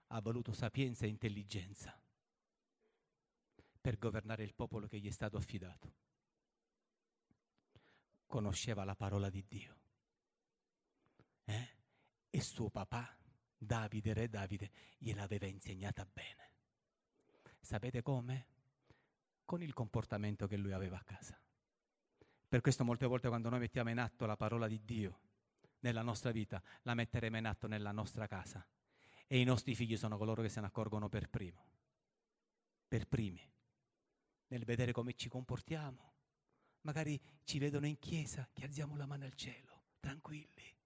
ha 0.07 0.21
voluto 0.21 0.53
sapienza 0.53 1.05
e 1.05 1.09
intelligenza 1.09 1.99
per 3.81 3.97
governare 3.97 4.43
il 4.43 4.53
popolo 4.53 4.87
che 4.87 4.99
gli 4.99 5.07
è 5.07 5.11
stato 5.11 5.37
affidato. 5.37 5.95
Conosceva 8.25 8.83
la 8.83 8.95
parola 8.95 9.29
di 9.29 9.45
Dio. 9.47 9.75
Eh? 11.45 11.69
E 12.29 12.41
suo 12.41 12.69
papà, 12.69 13.17
Davide, 13.57 14.13
re 14.13 14.29
Davide, 14.29 14.71
gliel'aveva 14.97 15.47
insegnata 15.47 16.05
bene. 16.05 16.51
Sapete 17.59 18.01
come? 18.01 18.45
Con 19.43 19.61
il 19.61 19.73
comportamento 19.73 20.47
che 20.47 20.57
lui 20.57 20.71
aveva 20.71 20.97
a 20.97 21.03
casa. 21.03 21.39
Per 22.47 22.61
questo 22.61 22.83
molte 22.83 23.05
volte 23.05 23.27
quando 23.27 23.49
noi 23.49 23.59
mettiamo 23.59 23.89
in 23.89 23.99
atto 23.99 24.25
la 24.25 24.37
parola 24.37 24.67
di 24.67 24.83
Dio 24.85 25.19
nella 25.79 26.01
nostra 26.01 26.31
vita, 26.31 26.61
la 26.83 26.93
metteremo 26.93 27.37
in 27.37 27.45
atto 27.45 27.67
nella 27.67 27.91
nostra 27.91 28.27
casa. 28.27 28.65
E 29.25 29.39
i 29.39 29.43
nostri 29.43 29.75
figli 29.75 29.97
sono 29.97 30.17
coloro 30.17 30.41
che 30.41 30.49
se 30.49 30.61
ne 30.61 30.67
accorgono 30.67 31.09
per 31.09 31.29
primo, 31.29 31.65
per 32.87 33.07
primi, 33.07 33.41
nel 34.47 34.63
vedere 34.63 34.93
come 34.93 35.13
ci 35.15 35.27
comportiamo. 35.27 36.13
Magari 36.81 37.19
ci 37.43 37.59
vedono 37.59 37.85
in 37.85 37.99
chiesa, 37.99 38.47
che 38.53 38.63
alziamo 38.63 38.95
la 38.95 39.05
mano 39.05 39.25
al 39.25 39.33
cielo, 39.33 39.83
tranquilli, 39.99 40.76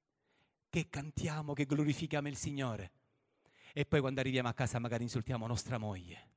che 0.71 0.89
cantiamo, 0.89 1.53
che 1.53 1.67
glorifichiamo 1.67 2.27
il 2.27 2.36
Signore. 2.36 2.91
E 3.73 3.86
poi 3.86 3.99
quando 3.99 4.19
arriviamo 4.21 4.49
a 4.49 4.53
casa 4.53 4.79
magari 4.79 5.03
insultiamo 5.03 5.45
nostra 5.45 5.77
moglie, 5.77 6.29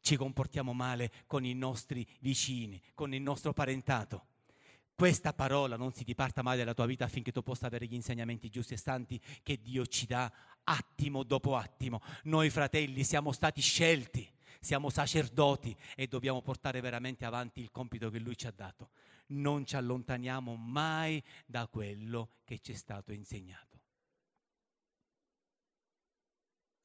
ci 0.00 0.16
comportiamo 0.16 0.74
male 0.74 1.10
con 1.26 1.46
i 1.46 1.54
nostri 1.54 2.06
vicini, 2.20 2.82
con 2.94 3.14
il 3.14 3.22
nostro 3.22 3.54
parentato 3.54 4.26
questa 5.00 5.32
parola 5.32 5.78
non 5.78 5.94
si 5.94 6.04
diparta 6.04 6.42
mai 6.42 6.58
dalla 6.58 6.74
tua 6.74 6.84
vita 6.84 7.06
affinché 7.06 7.32
tu 7.32 7.42
possa 7.42 7.66
avere 7.66 7.86
gli 7.86 7.94
insegnamenti 7.94 8.50
giusti 8.50 8.74
e 8.74 8.76
santi 8.76 9.18
che 9.42 9.58
Dio 9.58 9.86
ci 9.86 10.04
dà 10.04 10.30
attimo 10.64 11.22
dopo 11.22 11.56
attimo. 11.56 12.02
Noi 12.24 12.50
fratelli 12.50 13.02
siamo 13.02 13.32
stati 13.32 13.62
scelti, 13.62 14.30
siamo 14.60 14.90
sacerdoti 14.90 15.74
e 15.96 16.06
dobbiamo 16.06 16.42
portare 16.42 16.82
veramente 16.82 17.24
avanti 17.24 17.62
il 17.62 17.70
compito 17.70 18.10
che 18.10 18.18
Lui 18.18 18.36
ci 18.36 18.46
ha 18.46 18.52
dato. 18.54 18.90
Non 19.30 19.64
ci 19.64 19.76
allontaniamo 19.76 20.54
mai 20.56 21.22
da 21.46 21.66
quello 21.68 22.30
che 22.44 22.58
ci 22.58 22.72
è 22.72 22.74
stato 22.74 23.12
insegnato. 23.12 23.80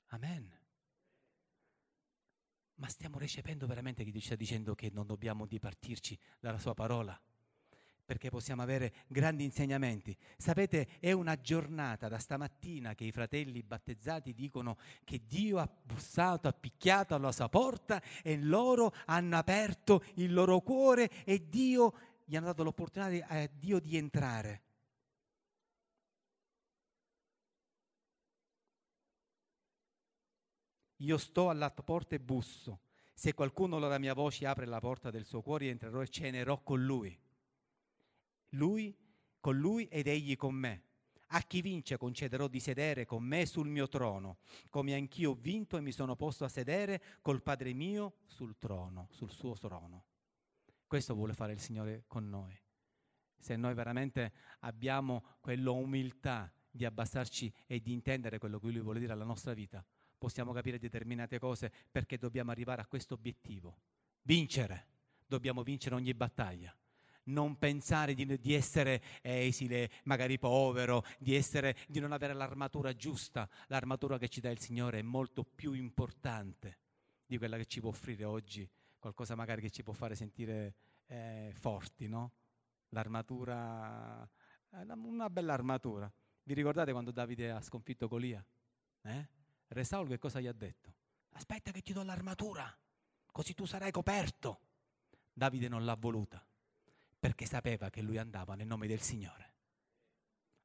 Amen. 0.08 0.52
Ma 2.76 2.88
stiamo 2.88 3.18
recependo 3.18 3.68
veramente 3.68 4.04
che 4.04 4.12
Dio 4.12 4.20
ci 4.20 4.28
sta 4.28 4.36
dicendo 4.36 4.76
che 4.76 4.90
non 4.92 5.06
dobbiamo 5.06 5.46
dipartirci 5.46 6.18
dalla 6.40 6.60
Sua 6.60 6.74
parola? 6.74 7.20
perché 8.06 8.30
possiamo 8.30 8.62
avere 8.62 8.94
grandi 9.08 9.44
insegnamenti. 9.44 10.16
Sapete, 10.38 11.00
è 11.00 11.12
una 11.12 11.42
giornata 11.42 12.08
da 12.08 12.20
stamattina 12.20 12.94
che 12.94 13.04
i 13.04 13.12
fratelli 13.12 13.64
battezzati 13.64 14.34
dicono 14.34 14.78
che 15.04 15.24
Dio 15.26 15.58
ha 15.58 15.68
bussato, 15.84 16.48
ha 16.48 16.54
picchiato 16.54 17.16
alla 17.16 17.32
sua 17.32 17.50
porta 17.50 18.02
e 18.22 18.38
loro 18.38 18.94
hanno 19.06 19.38
aperto 19.38 20.04
il 20.16 20.32
loro 20.32 20.62
cuore 20.62 21.10
e 21.26 21.50
Dio 21.50 21.94
gli 22.26 22.36
hanno 22.36 22.48
dato 22.48 22.64
l'opportunità 22.64 23.28
a 23.28 23.48
Dio 23.48 23.80
di 23.80 23.96
entrare. 23.96 24.64
Io 30.98 31.18
sto 31.18 31.50
alla 31.50 31.72
porta 31.72 32.16
e 32.16 32.20
busso. 32.20 32.82
Se 33.14 33.34
qualcuno 33.34 33.78
alla 33.78 33.98
mia 33.98 34.14
voce 34.14 34.46
apre 34.46 34.66
la 34.66 34.80
porta 34.80 35.10
del 35.10 35.24
suo 35.24 35.42
cuore, 35.42 35.70
entrerò 35.70 36.02
e 36.02 36.10
cenerò 36.10 36.62
con 36.62 36.84
lui 36.84 37.18
lui 38.56 38.96
con 39.40 39.58
lui 39.58 39.86
ed 39.90 40.08
egli 40.08 40.36
con 40.36 40.56
me. 40.56 40.82
A 41.30 41.42
chi 41.42 41.62
vince 41.62 41.98
concederò 41.98 42.48
di 42.48 42.60
sedere 42.60 43.06
con 43.06 43.24
me 43.24 43.46
sul 43.46 43.68
mio 43.68 43.88
trono, 43.88 44.38
come 44.70 44.96
anch'io 44.96 45.32
ho 45.32 45.38
vinto 45.40 45.78
e 45.78 45.82
mi 45.82 45.92
sono 45.92 46.16
posto 46.16 46.46
a 46.46 46.50
sedere 46.50 47.02
col 47.22 47.44
Padre 47.44 47.74
mio 47.74 48.16
sul 48.26 48.58
trono, 48.58 49.08
sul 49.12 49.30
suo 49.30 49.54
trono. 49.54 50.15
Questo 50.88 51.16
vuole 51.16 51.34
fare 51.34 51.54
il 51.54 51.60
Signore 51.60 52.04
con 52.08 52.30
noi. 52.30 52.58
Se 53.38 53.56
noi 53.56 53.74
veramente 53.74 54.34
abbiamo 54.60 55.38
quell'umiltà 55.40 56.52
di 56.70 56.86
abbassarci 56.86 57.52
e 57.66 57.82
di 57.82 57.92
intendere 57.92 58.38
quello 58.38 58.60
che 58.60 58.70
Lui 58.70 58.82
vuole 58.82 59.00
dire 59.00 59.14
alla 59.14 59.24
nostra 59.24 59.54
vita, 59.54 59.86
possiamo 60.18 60.52
capire 60.52 60.78
determinate 60.80 61.40
cose 61.40 61.72
perché 61.92 62.18
dobbiamo 62.18 62.52
arrivare 62.52 62.82
a 62.82 62.88
questo 62.88 63.14
obiettivo. 63.14 63.78
Vincere. 64.22 64.88
Dobbiamo 65.28 65.64
vincere 65.64 65.96
ogni 65.96 66.14
battaglia 66.14 66.76
non 67.26 67.58
pensare 67.58 68.14
di, 68.14 68.40
di, 68.40 68.54
essere 68.54 69.02
esile, 69.22 69.90
magari 70.04 70.38
povero, 70.38 71.04
di, 71.18 71.36
essere, 71.36 71.76
di 71.88 72.00
non 72.00 72.12
avere 72.12 72.34
l'armatura 72.34 72.94
giusta. 72.96 73.50
L'armatura 73.68 74.18
che 74.18 74.28
ci 74.28 74.42
dà 74.42 74.50
il 74.50 74.60
Signore 74.60 75.00
è 75.00 75.04
molto 75.04 75.44
più 75.44 75.74
importante 75.74 76.80
di 77.26 77.38
quella 77.38 77.58
che 77.58 77.66
ci 77.66 77.80
può 77.80 77.90
offrire 77.90 78.24
oggi, 78.24 78.70
qualcosa 79.06 79.36
magari 79.36 79.62
che 79.62 79.70
ci 79.70 79.84
può 79.84 79.94
fare 79.94 80.16
sentire 80.16 80.74
eh, 81.06 81.52
forti, 81.54 82.08
no? 82.08 82.32
L'armatura, 82.90 84.28
una 84.72 85.30
bella 85.30 85.54
armatura. 85.54 86.12
Vi 86.42 86.56
ricordate 86.56 86.92
quando 86.92 87.12
Davide 87.12 87.52
ha 87.52 87.62
sconfitto 87.62 88.08
Golia? 88.08 88.44
Eh? 89.04 89.30
Re 89.68 89.84
Saul 89.84 90.08
che 90.08 90.18
cosa 90.18 90.40
gli 90.40 90.48
ha 90.48 90.54
detto? 90.54 90.92
Aspetta 91.34 91.70
che 91.70 91.82
ti 91.82 91.94
do 91.94 92.02
l'armatura, 92.02 92.76
così 93.32 93.54
tu 93.54 93.66
sarai 93.66 93.92
coperto. 93.92 94.62
Davide 95.32 95.68
non 95.68 95.86
l'ha 95.86 95.96
voluta 95.96 96.44
perché 97.20 97.46
sapeva 97.46 97.92
che 97.92 98.02
lui 98.02 98.18
andava 98.18 98.56
nel 98.56 98.66
nome 98.66 98.88
del 98.88 99.02
Signore. 99.02 99.54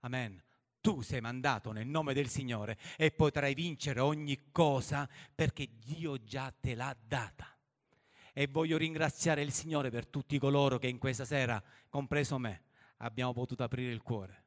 Amen. 0.01 0.43
Tu 0.81 1.03
sei 1.03 1.21
mandato 1.21 1.73
nel 1.73 1.87
nome 1.87 2.15
del 2.15 2.29
Signore 2.29 2.79
e 2.97 3.11
potrai 3.11 3.53
vincere 3.53 4.01
ogni 4.01 4.51
cosa 4.51 5.07
perché 5.35 5.69
Dio 5.77 6.23
già 6.23 6.51
te 6.59 6.75
l'ha 6.75 6.97
data. 6.99 7.55
E 8.33 8.47
voglio 8.47 8.77
ringraziare 8.77 9.43
il 9.43 9.53
Signore 9.53 9.91
per 9.91 10.07
tutti 10.07 10.39
coloro 10.39 10.79
che 10.79 10.89
in 10.89 10.99
questa 10.99 11.25
sera, 11.25 11.63
compreso 11.89 12.39
me, 12.39 12.63
abbiamo 12.99 13.33
potuto 13.33 13.63
aprire 13.63 13.91
il 13.91 14.03
cuore 14.03 14.45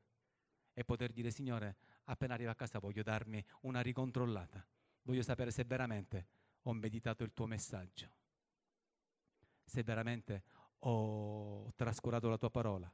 e 0.73 0.83
poter 0.83 1.11
dire 1.11 1.31
Signore, 1.31 1.75
appena 2.05 2.33
arrivo 2.33 2.51
a 2.51 2.55
casa 2.55 2.79
voglio 2.79 3.03
darmi 3.03 3.43
una 3.61 3.81
ricontrollata. 3.81 4.65
Voglio 5.03 5.21
sapere 5.21 5.51
se 5.51 5.63
veramente 5.63 6.27
ho 6.63 6.73
meditato 6.73 7.23
il 7.23 7.33
tuo 7.33 7.45
messaggio. 7.45 8.09
Se 9.63 9.83
veramente 9.83 10.43
ho 10.79 11.71
trascurato 11.75 12.29
la 12.29 12.37
tua 12.37 12.49
parola, 12.49 12.91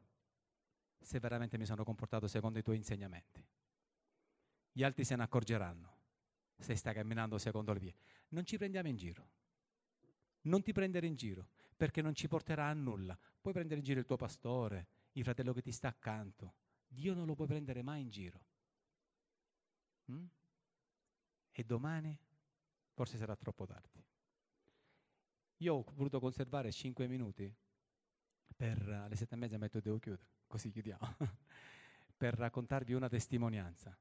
se 1.00 1.20
veramente 1.20 1.58
mi 1.58 1.66
sono 1.66 1.84
comportato 1.84 2.28
secondo 2.28 2.60
i 2.60 2.64
tuoi 2.64 2.78
insegnamenti. 2.78 3.46
Gli 4.72 4.84
altri 4.84 5.04
se 5.04 5.16
ne 5.16 5.24
accorgeranno 5.24 5.98
se 6.60 6.76
stai 6.76 6.94
camminando 6.94 7.38
secondo 7.38 7.74
le 7.74 7.80
vie. 7.80 7.96
Non 8.30 8.46
ci 8.46 8.58
prendiamo 8.58 8.90
in 8.90 8.98
giro. 8.98 9.30
Non 10.42 10.62
ti 10.62 10.72
prendere 10.72 11.08
in 11.08 11.16
giro, 11.16 11.50
perché 11.76 12.02
non 12.02 12.14
ci 12.14 12.28
porterà 12.28 12.68
a 12.68 12.74
nulla. 12.74 13.18
Puoi 13.42 13.54
prendere 13.54 13.80
in 13.80 13.86
giro 13.86 14.00
il 14.00 14.06
tuo 14.06 14.16
pastore, 14.16 14.88
il 15.14 15.24
fratello 15.24 15.54
che 15.54 15.62
ti 15.62 15.72
sta 15.72 15.88
accanto. 15.88 16.56
Dio 16.88 17.14
non 17.14 17.26
lo 17.26 17.36
puoi 17.36 17.48
prendere 17.48 17.82
mai 17.82 18.02
in 18.02 18.10
giro. 18.10 18.46
Mm? 20.12 20.26
E 21.52 21.64
domani 21.64 22.18
forse 22.94 23.18
sarà 23.18 23.36
troppo 23.36 23.66
tardi. 23.66 24.04
Io 25.58 25.74
ho 25.74 25.86
voluto 25.94 26.20
conservare 26.20 26.72
cinque 26.72 27.08
minuti 27.08 27.54
per 28.56 28.90
alle 28.90 29.16
sette 29.16 29.36
e 29.36 29.38
mezza 29.38 29.58
metto 29.58 29.80
devo 29.80 30.00
chiudere, 30.00 30.28
così 30.48 30.70
chiudiamo, 30.70 31.00
per 32.18 32.34
raccontarvi 32.34 32.94
una 32.94 33.08
testimonianza. 33.08 33.98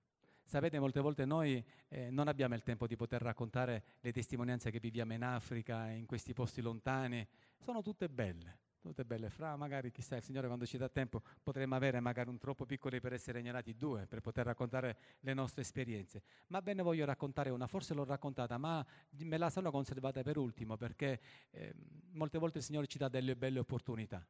Sapete, 0.49 0.79
molte 0.79 1.01
volte 1.01 1.27
noi 1.27 1.63
eh, 1.89 2.09
non 2.09 2.27
abbiamo 2.27 2.55
il 2.55 2.63
tempo 2.63 2.87
di 2.87 2.97
poter 2.97 3.21
raccontare 3.21 3.85
le 4.01 4.13
testimonianze 4.13 4.71
che 4.71 4.81
viviamo 4.81 5.13
in 5.13 5.23
Africa, 5.23 5.91
in 5.91 6.07
questi 6.07 6.33
posti 6.33 6.63
lontani, 6.63 7.29
sono 7.59 7.83
tutte 7.83 8.09
belle, 8.09 8.61
tutte 8.81 9.05
belle. 9.05 9.29
Fra 9.29 9.57
magari, 9.57 9.91
chissà, 9.91 10.17
il 10.17 10.23
Signore 10.23 10.47
quando 10.47 10.65
ci 10.65 10.79
dà 10.79 10.89
tempo 10.89 11.21
potremmo 11.43 11.75
avere 11.75 12.01
magari 12.01 12.31
un 12.31 12.39
troppo 12.39 12.65
piccoli 12.65 12.99
per 12.99 13.13
essere 13.13 13.41
ignorati 13.41 13.77
due, 13.77 14.07
per 14.07 14.23
poter 14.23 14.47
raccontare 14.47 14.97
le 15.21 15.35
nostre 15.35 15.61
esperienze. 15.61 16.23
Ma 16.47 16.61
ve 16.61 16.73
ne 16.73 16.81
voglio 16.81 17.05
raccontare 17.05 17.51
una, 17.51 17.67
forse 17.67 17.93
l'ho 17.93 18.05
raccontata, 18.05 18.57
ma 18.57 18.83
me 19.19 19.37
la 19.37 19.51
sono 19.51 19.71
conservata 19.71 20.23
per 20.23 20.39
ultimo 20.39 20.79
perché 20.79 21.21
eh, 21.51 21.75
molte 22.13 22.39
volte 22.39 22.57
il 22.57 22.65
Signore 22.65 22.87
ci 22.87 22.97
dà 22.97 23.09
delle 23.09 23.37
belle 23.37 23.59
opportunità 23.59 24.27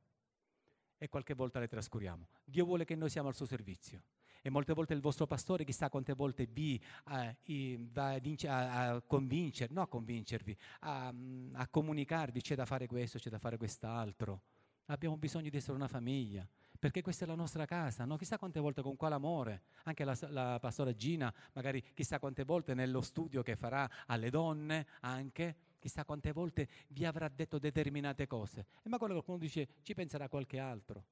e 0.99 1.09
qualche 1.09 1.35
volta 1.35 1.61
le 1.61 1.69
trascuriamo. 1.69 2.27
Dio 2.45 2.65
vuole 2.65 2.85
che 2.85 2.97
noi 2.97 3.09
siamo 3.09 3.29
al 3.29 3.37
suo 3.37 3.47
servizio. 3.47 4.03
E 4.43 4.51
molte 4.51 4.73
volte 4.73 4.95
il 4.95 5.01
vostro 5.01 5.27
pastore, 5.27 5.65
chissà 5.65 5.89
quante 5.89 6.13
volte 6.13 6.47
vi 6.47 6.81
uh, 7.07 7.89
va 7.91 8.15
a, 8.15 8.89
a, 8.91 9.01
convincere, 9.03 9.73
no 9.73 9.83
a 9.83 9.89
convincervi, 9.89 10.57
a, 10.81 11.13
a 11.53 11.69
comunicarvi 11.69 12.41
c'è 12.41 12.55
da 12.55 12.65
fare 12.65 12.87
questo, 12.87 13.19
c'è 13.19 13.31
da 13.31 13.39
fare 13.39 13.57
quest'altro. 13.57 14.43
Abbiamo 14.87 15.17
bisogno 15.19 15.51
di 15.51 15.57
essere 15.57 15.77
una 15.77 15.89
famiglia, 15.89 16.49
perché 16.79 17.03
questa 17.03 17.25
è 17.25 17.29
la 17.29 17.35
nostra 17.35 17.67
casa, 17.67 18.05
no? 18.05 18.17
chissà 18.17 18.39
quante 18.39 18.61
volte 18.61 18.81
con 18.81 18.97
quale 18.97 19.17
amore, 19.17 19.63
anche 19.85 20.05
la, 20.05 20.17
la 20.29 20.59
pastora 20.61 20.95
Gina, 20.95 21.33
magari 21.53 21.83
chissà 21.93 22.19
quante 22.19 22.45
volte 22.45 22.73
nello 22.73 23.03
studio 23.03 23.43
che 23.43 23.57
farà 23.57 23.89
alle 24.07 24.31
donne, 24.31 24.87
anche, 25.01 25.57
chissà 25.79 26.05
quante 26.05 26.33
volte 26.33 26.69
vi 26.89 27.05
avrà 27.05 27.29
detto 27.29 27.59
determinate 27.59 28.27
cose. 28.27 28.67
E 28.83 28.89
ma 28.89 28.97
quello 28.97 29.15
qualcuno 29.15 29.39
dice 29.39 29.69
ci 29.83 29.95
penserà 29.95 30.29
qualche 30.29 30.59
altro. 30.59 31.05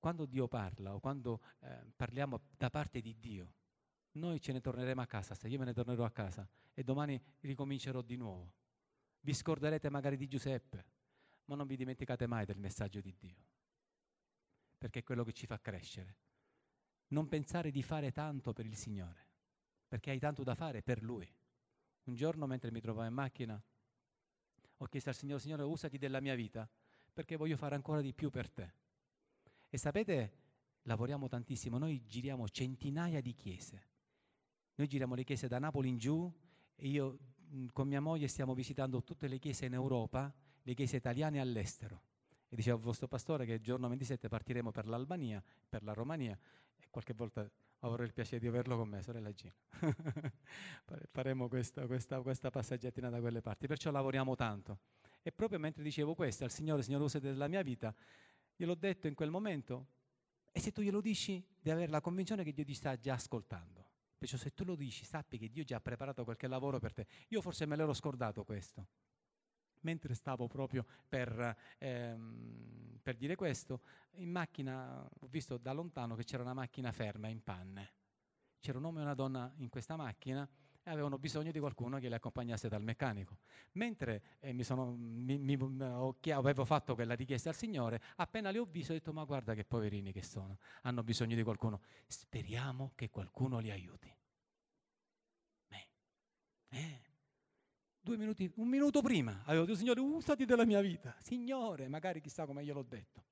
Quando 0.00 0.26
Dio 0.26 0.48
parla 0.48 0.94
o 0.94 0.98
quando 0.98 1.40
eh, 1.60 1.92
parliamo 1.94 2.40
da 2.56 2.70
parte 2.70 3.00
di 3.00 3.16
Dio, 3.18 3.54
noi 4.12 4.40
ce 4.40 4.52
ne 4.52 4.60
torneremo 4.60 5.00
a 5.00 5.06
casa, 5.06 5.34
se 5.34 5.46
io 5.46 5.58
me 5.58 5.66
ne 5.66 5.74
tornerò 5.74 6.04
a 6.04 6.10
casa 6.10 6.48
e 6.74 6.82
domani 6.82 7.22
ricomincerò 7.40 8.00
di 8.00 8.16
nuovo. 8.16 8.54
Vi 9.20 9.32
scorderete 9.32 9.90
magari 9.90 10.16
di 10.16 10.26
Giuseppe, 10.26 10.86
ma 11.44 11.54
non 11.54 11.66
vi 11.66 11.76
dimenticate 11.76 12.26
mai 12.26 12.46
del 12.46 12.58
messaggio 12.58 13.00
di 13.00 13.14
Dio, 13.16 13.46
perché 14.78 15.00
è 15.00 15.02
quello 15.04 15.22
che 15.22 15.32
ci 15.32 15.46
fa 15.46 15.60
crescere. 15.60 16.16
Non 17.08 17.28
pensare 17.28 17.70
di 17.70 17.82
fare 17.82 18.10
tanto 18.10 18.52
per 18.52 18.64
il 18.64 18.76
Signore, 18.76 19.28
perché 19.86 20.10
hai 20.10 20.18
tanto 20.18 20.42
da 20.42 20.54
fare 20.54 20.82
per 20.82 21.02
Lui. 21.02 21.30
Un 22.04 22.14
giorno 22.14 22.46
mentre 22.46 22.70
mi 22.72 22.80
trovavo 22.80 23.06
in 23.06 23.14
macchina 23.14 23.62
ho 24.82 24.86
chiesto 24.86 25.10
al 25.10 25.14
Signore, 25.14 25.40
Signore, 25.40 25.62
usati 25.62 25.98
della 25.98 26.20
mia 26.20 26.34
vita 26.34 26.68
perché 27.12 27.36
voglio 27.36 27.58
fare 27.58 27.74
ancora 27.74 28.00
di 28.00 28.14
più 28.14 28.30
per 28.30 28.48
te. 28.50 28.72
E 29.72 29.78
sapete, 29.78 30.32
lavoriamo 30.82 31.28
tantissimo, 31.28 31.78
noi 31.78 32.04
giriamo 32.04 32.48
centinaia 32.48 33.20
di 33.20 33.32
chiese. 33.34 33.86
Noi 34.74 34.88
giriamo 34.88 35.14
le 35.14 35.22
chiese 35.22 35.46
da 35.46 35.60
Napoli 35.60 35.88
in 35.88 35.96
giù 35.96 36.32
e 36.74 36.88
io 36.88 37.18
con 37.72 37.86
mia 37.86 38.00
moglie 38.00 38.26
stiamo 38.26 38.52
visitando 38.52 39.02
tutte 39.04 39.28
le 39.28 39.38
chiese 39.38 39.66
in 39.66 39.74
Europa, 39.74 40.32
le 40.62 40.74
chiese 40.74 40.96
italiane 40.96 41.40
all'estero. 41.40 42.02
E 42.48 42.56
dicevo 42.56 42.78
al 42.78 42.82
vostro 42.82 43.06
pastore 43.06 43.46
che 43.46 43.52
il 43.52 43.60
giorno 43.60 43.86
27 43.86 44.26
partiremo 44.26 44.72
per 44.72 44.88
l'Albania, 44.88 45.40
per 45.68 45.84
la 45.84 45.92
Romania 45.92 46.36
e 46.76 46.88
qualche 46.90 47.14
volta 47.14 47.48
avrò 47.80 48.02
il 48.02 48.12
piacere 48.12 48.40
di 48.40 48.48
averlo 48.48 48.76
con 48.76 48.88
me, 48.88 49.02
sorella 49.02 49.32
Gina. 49.32 49.54
Faremo 51.12 51.46
questa, 51.48 51.86
questa, 51.86 52.20
questa 52.22 52.50
passeggiatina 52.50 53.08
da 53.08 53.20
quelle 53.20 53.40
parti, 53.40 53.68
perciò 53.68 53.92
lavoriamo 53.92 54.34
tanto. 54.34 54.80
E 55.22 55.30
proprio 55.30 55.58
mentre 55.58 55.82
dicevo 55.82 56.14
questo 56.14 56.44
al 56.44 56.50
Signore, 56.50 56.82
Signore, 56.82 57.04
usa 57.04 57.18
della 57.18 57.46
mia 57.46 57.62
vita, 57.62 57.94
gliel'ho 58.60 58.74
detto 58.74 59.06
in 59.06 59.14
quel 59.14 59.30
momento, 59.30 59.86
e 60.52 60.60
se 60.60 60.70
tu 60.70 60.82
glielo 60.82 61.00
dici, 61.00 61.42
devi 61.56 61.70
avere 61.70 61.90
la 61.90 62.02
convinzione 62.02 62.44
che 62.44 62.52
Dio 62.52 62.64
ti 62.64 62.74
sta 62.74 62.98
già 62.98 63.14
ascoltando. 63.14 63.88
Perciò 64.18 64.36
se 64.36 64.52
tu 64.52 64.64
lo 64.64 64.74
dici, 64.74 65.06
sappi 65.06 65.38
che 65.38 65.48
Dio 65.48 65.64
già 65.64 65.76
ha 65.76 65.80
preparato 65.80 66.24
qualche 66.24 66.46
lavoro 66.46 66.78
per 66.78 66.92
te. 66.92 67.06
Io 67.28 67.40
forse 67.40 67.64
me 67.64 67.74
l'ero 67.74 67.94
scordato 67.94 68.44
questo. 68.44 68.88
Mentre 69.80 70.12
stavo 70.12 70.46
proprio 70.46 70.84
per, 71.08 71.56
ehm, 71.78 72.98
per 73.02 73.16
dire 73.16 73.34
questo, 73.34 73.80
in 74.16 74.28
macchina 74.28 75.08
ho 75.08 75.26
visto 75.28 75.56
da 75.56 75.72
lontano 75.72 76.14
che 76.14 76.24
c'era 76.24 76.42
una 76.42 76.52
macchina 76.52 76.92
ferma 76.92 77.28
in 77.28 77.42
panne. 77.42 77.94
C'era 78.60 78.76
un 78.76 78.84
uomo 78.84 78.98
e 78.98 79.02
una 79.02 79.14
donna 79.14 79.50
in 79.56 79.70
questa 79.70 79.96
macchina 79.96 80.46
e 80.82 80.90
avevano 80.90 81.18
bisogno 81.18 81.50
di 81.50 81.58
qualcuno 81.58 81.98
che 81.98 82.08
li 82.08 82.14
accompagnasse 82.14 82.68
dal 82.68 82.82
meccanico. 82.82 83.38
Mentre 83.72 84.38
eh, 84.40 84.52
mi 84.52 84.62
sono, 84.62 84.94
mi, 84.96 85.38
mi, 85.38 85.58
avevo 86.32 86.64
fatto 86.64 86.94
quella 86.94 87.14
richiesta 87.14 87.50
al 87.50 87.54
Signore, 87.54 88.00
appena 88.16 88.50
li 88.50 88.58
ho 88.58 88.64
visti 88.64 88.92
ho 88.92 88.94
detto 88.94 89.12
ma 89.12 89.24
guarda 89.24 89.54
che 89.54 89.64
poverini 89.64 90.12
che 90.12 90.22
sono, 90.22 90.58
hanno 90.82 91.02
bisogno 91.02 91.36
di 91.36 91.42
qualcuno. 91.42 91.80
Speriamo 92.06 92.92
che 92.94 93.10
qualcuno 93.10 93.58
li 93.58 93.70
aiuti. 93.70 94.14
Eh, 95.68 95.88
eh. 96.70 97.00
Due 98.02 98.16
minuti, 98.16 98.50
un 98.56 98.68
minuto 98.68 99.02
prima 99.02 99.42
avevo 99.44 99.64
detto 99.64 99.76
Signore 99.76 100.00
usati 100.00 100.46
della 100.46 100.64
mia 100.64 100.80
vita. 100.80 101.14
Signore, 101.20 101.88
magari 101.88 102.20
chissà 102.20 102.46
come 102.46 102.64
gliel'ho 102.64 102.82
detto. 102.82 103.24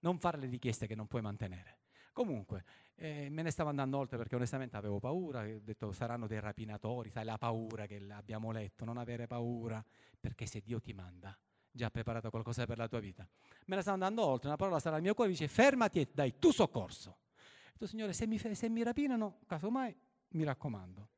Non 0.00 0.18
fare 0.18 0.38
le 0.38 0.46
richieste 0.46 0.86
che 0.86 0.94
non 0.94 1.06
puoi 1.06 1.22
mantenere. 1.22 1.81
Comunque, 2.12 2.64
eh, 2.96 3.28
me 3.30 3.40
ne 3.40 3.50
stavo 3.50 3.70
andando 3.70 3.96
oltre 3.96 4.18
perché 4.18 4.36
onestamente 4.36 4.76
avevo 4.76 4.98
paura, 4.98 5.40
ho 5.40 5.60
detto 5.60 5.92
saranno 5.92 6.26
dei 6.26 6.40
rapinatori, 6.40 7.08
sai 7.10 7.24
la 7.24 7.38
paura 7.38 7.86
che 7.86 8.04
abbiamo 8.10 8.52
letto, 8.52 8.84
non 8.84 8.98
avere 8.98 9.26
paura, 9.26 9.82
perché 10.20 10.44
se 10.44 10.60
Dio 10.60 10.78
ti 10.78 10.92
manda, 10.92 11.36
già 11.70 11.90
preparato 11.90 12.28
qualcosa 12.28 12.66
per 12.66 12.76
la 12.76 12.86
tua 12.88 13.00
vita. 13.00 13.26
Me 13.66 13.76
ne 13.76 13.80
stavo 13.80 13.94
andando 13.94 14.24
oltre, 14.24 14.48
una 14.48 14.56
parola 14.56 14.78
sarà 14.78 14.96
al 14.96 15.02
mio 15.02 15.14
cuore, 15.14 15.30
dice 15.30 15.48
fermati 15.48 16.00
e 16.00 16.10
dai 16.12 16.38
tu 16.38 16.52
soccorso. 16.52 17.10
Ho 17.10 17.70
detto, 17.72 17.86
Signore, 17.86 18.12
se 18.12 18.26
mi, 18.26 18.38
se 18.38 18.68
mi 18.68 18.82
rapinano, 18.82 19.38
casomai, 19.46 19.96
mi 20.28 20.44
raccomando. 20.44 21.08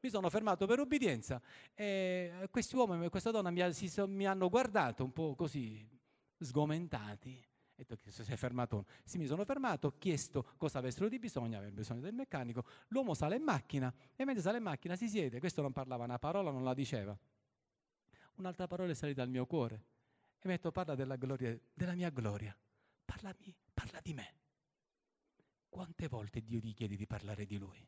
Mi 0.00 0.10
sono 0.10 0.28
fermato 0.28 0.66
per 0.66 0.78
obbedienza 0.78 1.40
e 1.72 2.46
questi 2.50 2.76
uomini 2.76 3.06
e 3.06 3.08
questa 3.08 3.30
donna 3.30 3.50
mi, 3.50 3.72
si, 3.72 3.90
mi 4.06 4.26
hanno 4.26 4.50
guardato 4.50 5.02
un 5.02 5.12
po' 5.14 5.34
così 5.34 5.88
sgomentati 6.38 7.42
ho 7.74 7.76
detto 7.76 7.96
che 7.96 8.10
si 8.12 8.22
è 8.22 8.36
fermato. 8.36 8.86
Sì, 9.04 9.18
mi 9.18 9.26
sono 9.26 9.44
fermato, 9.44 9.88
ho 9.88 9.98
chiesto 9.98 10.52
cosa 10.56 10.78
avessero 10.78 11.08
di 11.08 11.18
bisogno, 11.18 11.56
avevano 11.56 11.74
bisogno 11.74 12.00
del 12.00 12.14
meccanico. 12.14 12.64
L'uomo 12.88 13.14
sale 13.14 13.34
in 13.34 13.42
macchina 13.42 13.92
e 14.14 14.24
mentre 14.24 14.42
sale 14.42 14.58
in 14.58 14.62
macchina 14.62 14.94
si 14.94 15.08
siede. 15.08 15.40
Questo 15.40 15.60
non 15.60 15.72
parlava 15.72 16.04
una 16.04 16.18
parola, 16.18 16.52
non 16.52 16.62
la 16.62 16.72
diceva. 16.72 17.18
Un'altra 18.36 18.68
parola 18.68 18.92
è 18.92 18.94
salita 18.94 19.22
al 19.22 19.28
mio 19.28 19.46
cuore 19.46 19.74
e 20.38 20.46
mi 20.46 20.52
ha 20.52 20.56
detto 20.56 20.70
parla 20.70 20.94
della, 20.94 21.16
gloria, 21.16 21.58
della 21.72 21.94
mia 21.94 22.10
gloria. 22.10 22.56
Parlami, 23.04 23.54
parla 23.72 23.98
di 24.00 24.14
me. 24.14 24.34
Quante 25.68 26.06
volte 26.06 26.42
Dio 26.42 26.60
ti 26.60 26.72
chiede 26.72 26.94
di 26.94 27.06
parlare 27.06 27.44
di 27.44 27.58
Lui? 27.58 27.84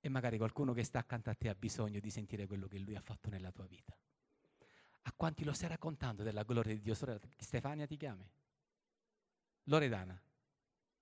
E 0.00 0.08
magari 0.10 0.36
qualcuno 0.36 0.74
che 0.74 0.84
sta 0.84 0.98
accanto 0.98 1.30
a 1.30 1.34
te 1.34 1.48
ha 1.48 1.54
bisogno 1.54 1.98
di 1.98 2.10
sentire 2.10 2.46
quello 2.46 2.68
che 2.68 2.78
Lui 2.78 2.94
ha 2.94 3.00
fatto 3.00 3.30
nella 3.30 3.50
tua 3.50 3.66
vita. 3.66 3.98
A 5.02 5.12
quanti 5.16 5.44
lo 5.44 5.54
stai 5.54 5.70
raccontando 5.70 6.22
della 6.22 6.42
gloria 6.42 6.74
di 6.74 6.82
Dio? 6.82 6.94
Sorella, 6.94 7.20
Stefania 7.38 7.86
ti 7.86 7.96
chiami? 7.96 8.30
Loredana, 9.68 10.18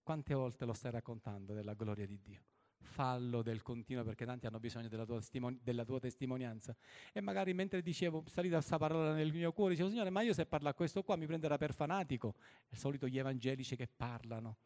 quante 0.03 0.35
volte 0.35 0.65
lo 0.65 0.73
stai 0.73 0.91
raccontando 0.91 1.55
della 1.55 1.75
gloria 1.75 2.05
di 2.05 2.19
Dio? 2.21 2.43
Fallo 2.79 3.43
del 3.43 3.63
continuo 3.63 4.03
perché 4.03 4.25
tanti 4.25 4.47
hanno 4.47 4.59
bisogno 4.59 4.89
della 4.89 5.05
tua, 5.05 5.19
testimoni- 5.19 5.61
della 5.63 5.85
tua 5.85 6.01
testimonianza. 6.01 6.75
E 7.13 7.21
magari 7.21 7.55
mentre 7.55 7.81
dicevo, 7.81 8.25
salita 8.27 8.57
questa 8.57 8.77
parola 8.77 9.13
nel 9.13 9.33
mio 9.33 9.53
cuore, 9.53 9.71
dicevo, 9.71 9.89
Signore, 9.89 10.11
ma 10.11 10.23
io 10.23 10.35
se 10.35 10.47
parlo 10.47 10.69
a 10.69 10.75
questo 10.75 11.05
qua 11.05 11.15
mi 11.15 11.27
prenderà 11.27 11.57
per 11.59 11.75
fanatico. 11.75 12.35
È 12.69 12.73
il 12.73 12.79
solito 12.79 13.07
gli 13.07 13.19
evangelici 13.19 13.77
che 13.77 13.87
parlano. 13.87 14.57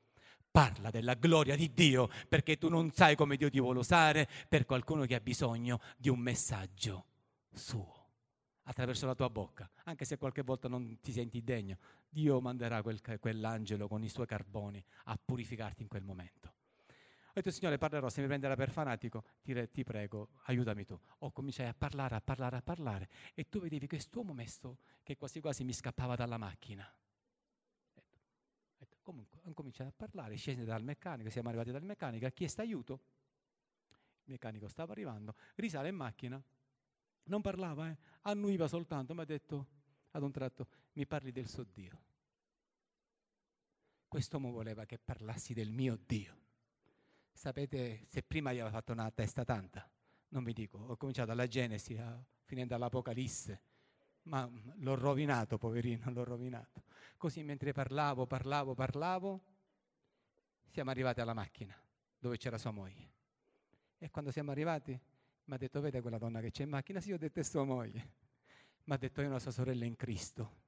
Parla 0.50 0.90
della 0.90 1.14
gloria 1.14 1.54
di 1.54 1.72
Dio 1.74 2.08
perché 2.26 2.56
tu 2.56 2.70
non 2.70 2.90
sai 2.92 3.16
come 3.16 3.36
Dio 3.36 3.50
ti 3.50 3.60
vuole 3.60 3.80
usare 3.80 4.28
per 4.48 4.64
qualcuno 4.64 5.04
che 5.04 5.14
ha 5.14 5.20
bisogno 5.20 5.78
di 5.98 6.08
un 6.08 6.18
messaggio 6.18 7.04
suo 7.52 7.99
attraverso 8.64 9.06
la 9.06 9.14
tua 9.14 9.30
bocca, 9.30 9.68
anche 9.84 10.04
se 10.04 10.16
qualche 10.16 10.42
volta 10.42 10.68
non 10.68 10.98
ti 11.00 11.12
senti 11.12 11.42
degno. 11.42 11.78
Dio 12.08 12.40
manderà 12.40 12.82
quel, 12.82 13.00
quell'angelo 13.18 13.88
con 13.88 14.02
i 14.02 14.08
suoi 14.08 14.26
carboni 14.26 14.82
a 15.04 15.18
purificarti 15.22 15.82
in 15.82 15.88
quel 15.88 16.02
momento. 16.02 16.54
Ho 17.30 17.32
detto, 17.34 17.52
Signore, 17.52 17.78
parlerò, 17.78 18.08
se 18.08 18.20
mi 18.22 18.26
prenderà 18.26 18.56
per 18.56 18.70
fanatico, 18.70 19.24
ti, 19.42 19.70
ti 19.70 19.84
prego, 19.84 20.30
aiutami 20.46 20.84
tu. 20.84 20.98
Ho 21.18 21.30
cominciato 21.30 21.70
a 21.70 21.74
parlare, 21.74 22.16
a 22.16 22.20
parlare, 22.20 22.56
a 22.56 22.62
parlare, 22.62 23.08
e 23.34 23.48
tu 23.48 23.60
vedevi 23.60 23.86
quest'uomo 23.86 24.32
messo 24.32 24.78
che 25.04 25.16
quasi 25.16 25.40
quasi 25.40 25.62
mi 25.62 25.72
scappava 25.72 26.16
dalla 26.16 26.38
macchina. 26.38 26.92
Detto, 28.76 28.96
comunque, 29.02 29.38
ho 29.44 29.52
cominciato 29.52 29.90
a 29.90 29.92
parlare, 29.96 30.34
scese 30.34 30.64
dal 30.64 30.82
meccanico, 30.82 31.30
siamo 31.30 31.48
arrivati 31.48 31.70
dal 31.70 31.84
meccanico, 31.84 32.26
ha 32.26 32.30
chiesto 32.30 32.62
aiuto, 32.62 33.00
il 34.24 34.32
meccanico 34.32 34.66
stava 34.66 34.90
arrivando, 34.90 35.36
risale 35.54 35.88
in 35.88 35.94
macchina, 35.94 36.42
non 37.30 37.40
parlava, 37.40 37.88
eh? 37.88 37.96
annuiva 38.22 38.68
soltanto, 38.68 39.14
mi 39.14 39.22
ha 39.22 39.24
detto 39.24 39.68
ad 40.10 40.22
un 40.22 40.32
tratto, 40.32 40.68
mi 40.94 41.06
parli 41.06 41.32
del 41.32 41.48
suo 41.48 41.64
Dio. 41.64 42.02
Quest'uomo 44.08 44.50
voleva 44.50 44.84
che 44.84 44.98
parlassi 44.98 45.54
del 45.54 45.70
mio 45.70 45.98
Dio. 46.04 46.36
Sapete, 47.32 48.04
se 48.08 48.22
prima 48.22 48.52
gli 48.52 48.58
aveva 48.58 48.76
fatto 48.76 48.92
una 48.92 49.10
testa 49.12 49.44
tanta, 49.44 49.88
non 50.28 50.44
vi 50.44 50.52
dico, 50.52 50.78
ho 50.78 50.96
cominciato 50.96 51.28
dalla 51.28 51.46
Genesi, 51.46 51.98
finendo 52.42 52.74
all'Apocalisse, 52.74 53.62
ma 54.22 54.50
l'ho 54.78 54.94
rovinato, 54.96 55.56
poverino, 55.56 56.10
l'ho 56.10 56.24
rovinato. 56.24 56.82
Così 57.16 57.42
mentre 57.42 57.72
parlavo, 57.72 58.26
parlavo, 58.26 58.74
parlavo, 58.74 59.44
siamo 60.66 60.90
arrivati 60.90 61.20
alla 61.20 61.34
macchina 61.34 61.80
dove 62.18 62.36
c'era 62.36 62.58
sua 62.58 62.70
moglie. 62.70 63.12
E 63.98 64.10
quando 64.10 64.30
siamo 64.30 64.50
arrivati, 64.50 64.98
mi 65.50 65.56
ha 65.56 65.58
detto, 65.58 65.80
vede 65.80 66.00
quella 66.00 66.16
donna 66.16 66.40
che 66.40 66.52
c'è 66.52 66.62
in 66.62 66.68
macchina? 66.68 67.00
Sì, 67.00 67.10
ho 67.10 67.18
detto, 67.18 67.40
è 67.40 67.42
sua 67.42 67.64
moglie. 67.64 68.08
Mi 68.84 68.94
ha 68.94 68.96
detto, 68.96 69.20
ho 69.20 69.26
una 69.26 69.40
sua 69.40 69.50
sorella 69.50 69.84
in 69.84 69.96
Cristo. 69.96 70.58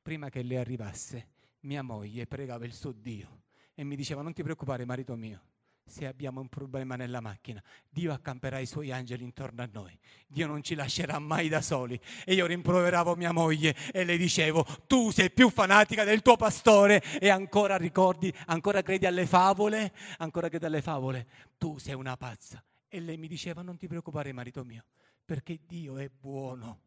Prima 0.00 0.30
che 0.30 0.42
lei 0.42 0.56
arrivasse, 0.56 1.28
mia 1.60 1.82
moglie 1.82 2.26
pregava 2.26 2.64
il 2.64 2.72
suo 2.72 2.92
Dio 2.92 3.42
e 3.74 3.84
mi 3.84 3.94
diceva, 3.94 4.22
non 4.22 4.32
ti 4.32 4.42
preoccupare, 4.42 4.86
marito 4.86 5.14
mio, 5.16 5.42
se 5.84 6.06
abbiamo 6.06 6.40
un 6.40 6.48
problema 6.48 6.96
nella 6.96 7.20
macchina, 7.20 7.62
Dio 7.90 8.10
accamperà 8.10 8.58
i 8.58 8.64
suoi 8.64 8.90
angeli 8.90 9.22
intorno 9.22 9.62
a 9.62 9.68
noi. 9.70 9.98
Dio 10.26 10.46
non 10.46 10.62
ci 10.62 10.74
lascerà 10.74 11.18
mai 11.18 11.50
da 11.50 11.60
soli. 11.60 12.00
E 12.24 12.32
io 12.32 12.46
rimproveravo 12.46 13.16
mia 13.16 13.32
moglie 13.32 13.76
e 13.92 14.02
le 14.04 14.16
dicevo, 14.16 14.64
tu 14.86 15.10
sei 15.10 15.30
più 15.30 15.50
fanatica 15.50 16.04
del 16.04 16.22
tuo 16.22 16.36
pastore 16.36 17.02
e 17.20 17.28
ancora 17.28 17.76
ricordi, 17.76 18.32
ancora 18.46 18.80
credi 18.80 19.04
alle 19.04 19.26
favole, 19.26 19.92
ancora 20.16 20.48
credi 20.48 20.64
alle 20.64 20.80
favole. 20.80 21.26
Tu 21.58 21.76
sei 21.76 21.92
una 21.92 22.16
pazza. 22.16 22.64
E 22.88 23.00
lei 23.00 23.16
mi 23.16 23.28
diceva, 23.28 23.62
non 23.62 23.76
ti 23.76 23.86
preoccupare 23.86 24.32
marito 24.32 24.64
mio, 24.64 24.84
perché 25.24 25.60
Dio 25.66 25.98
è 25.98 26.08
buono. 26.08 26.80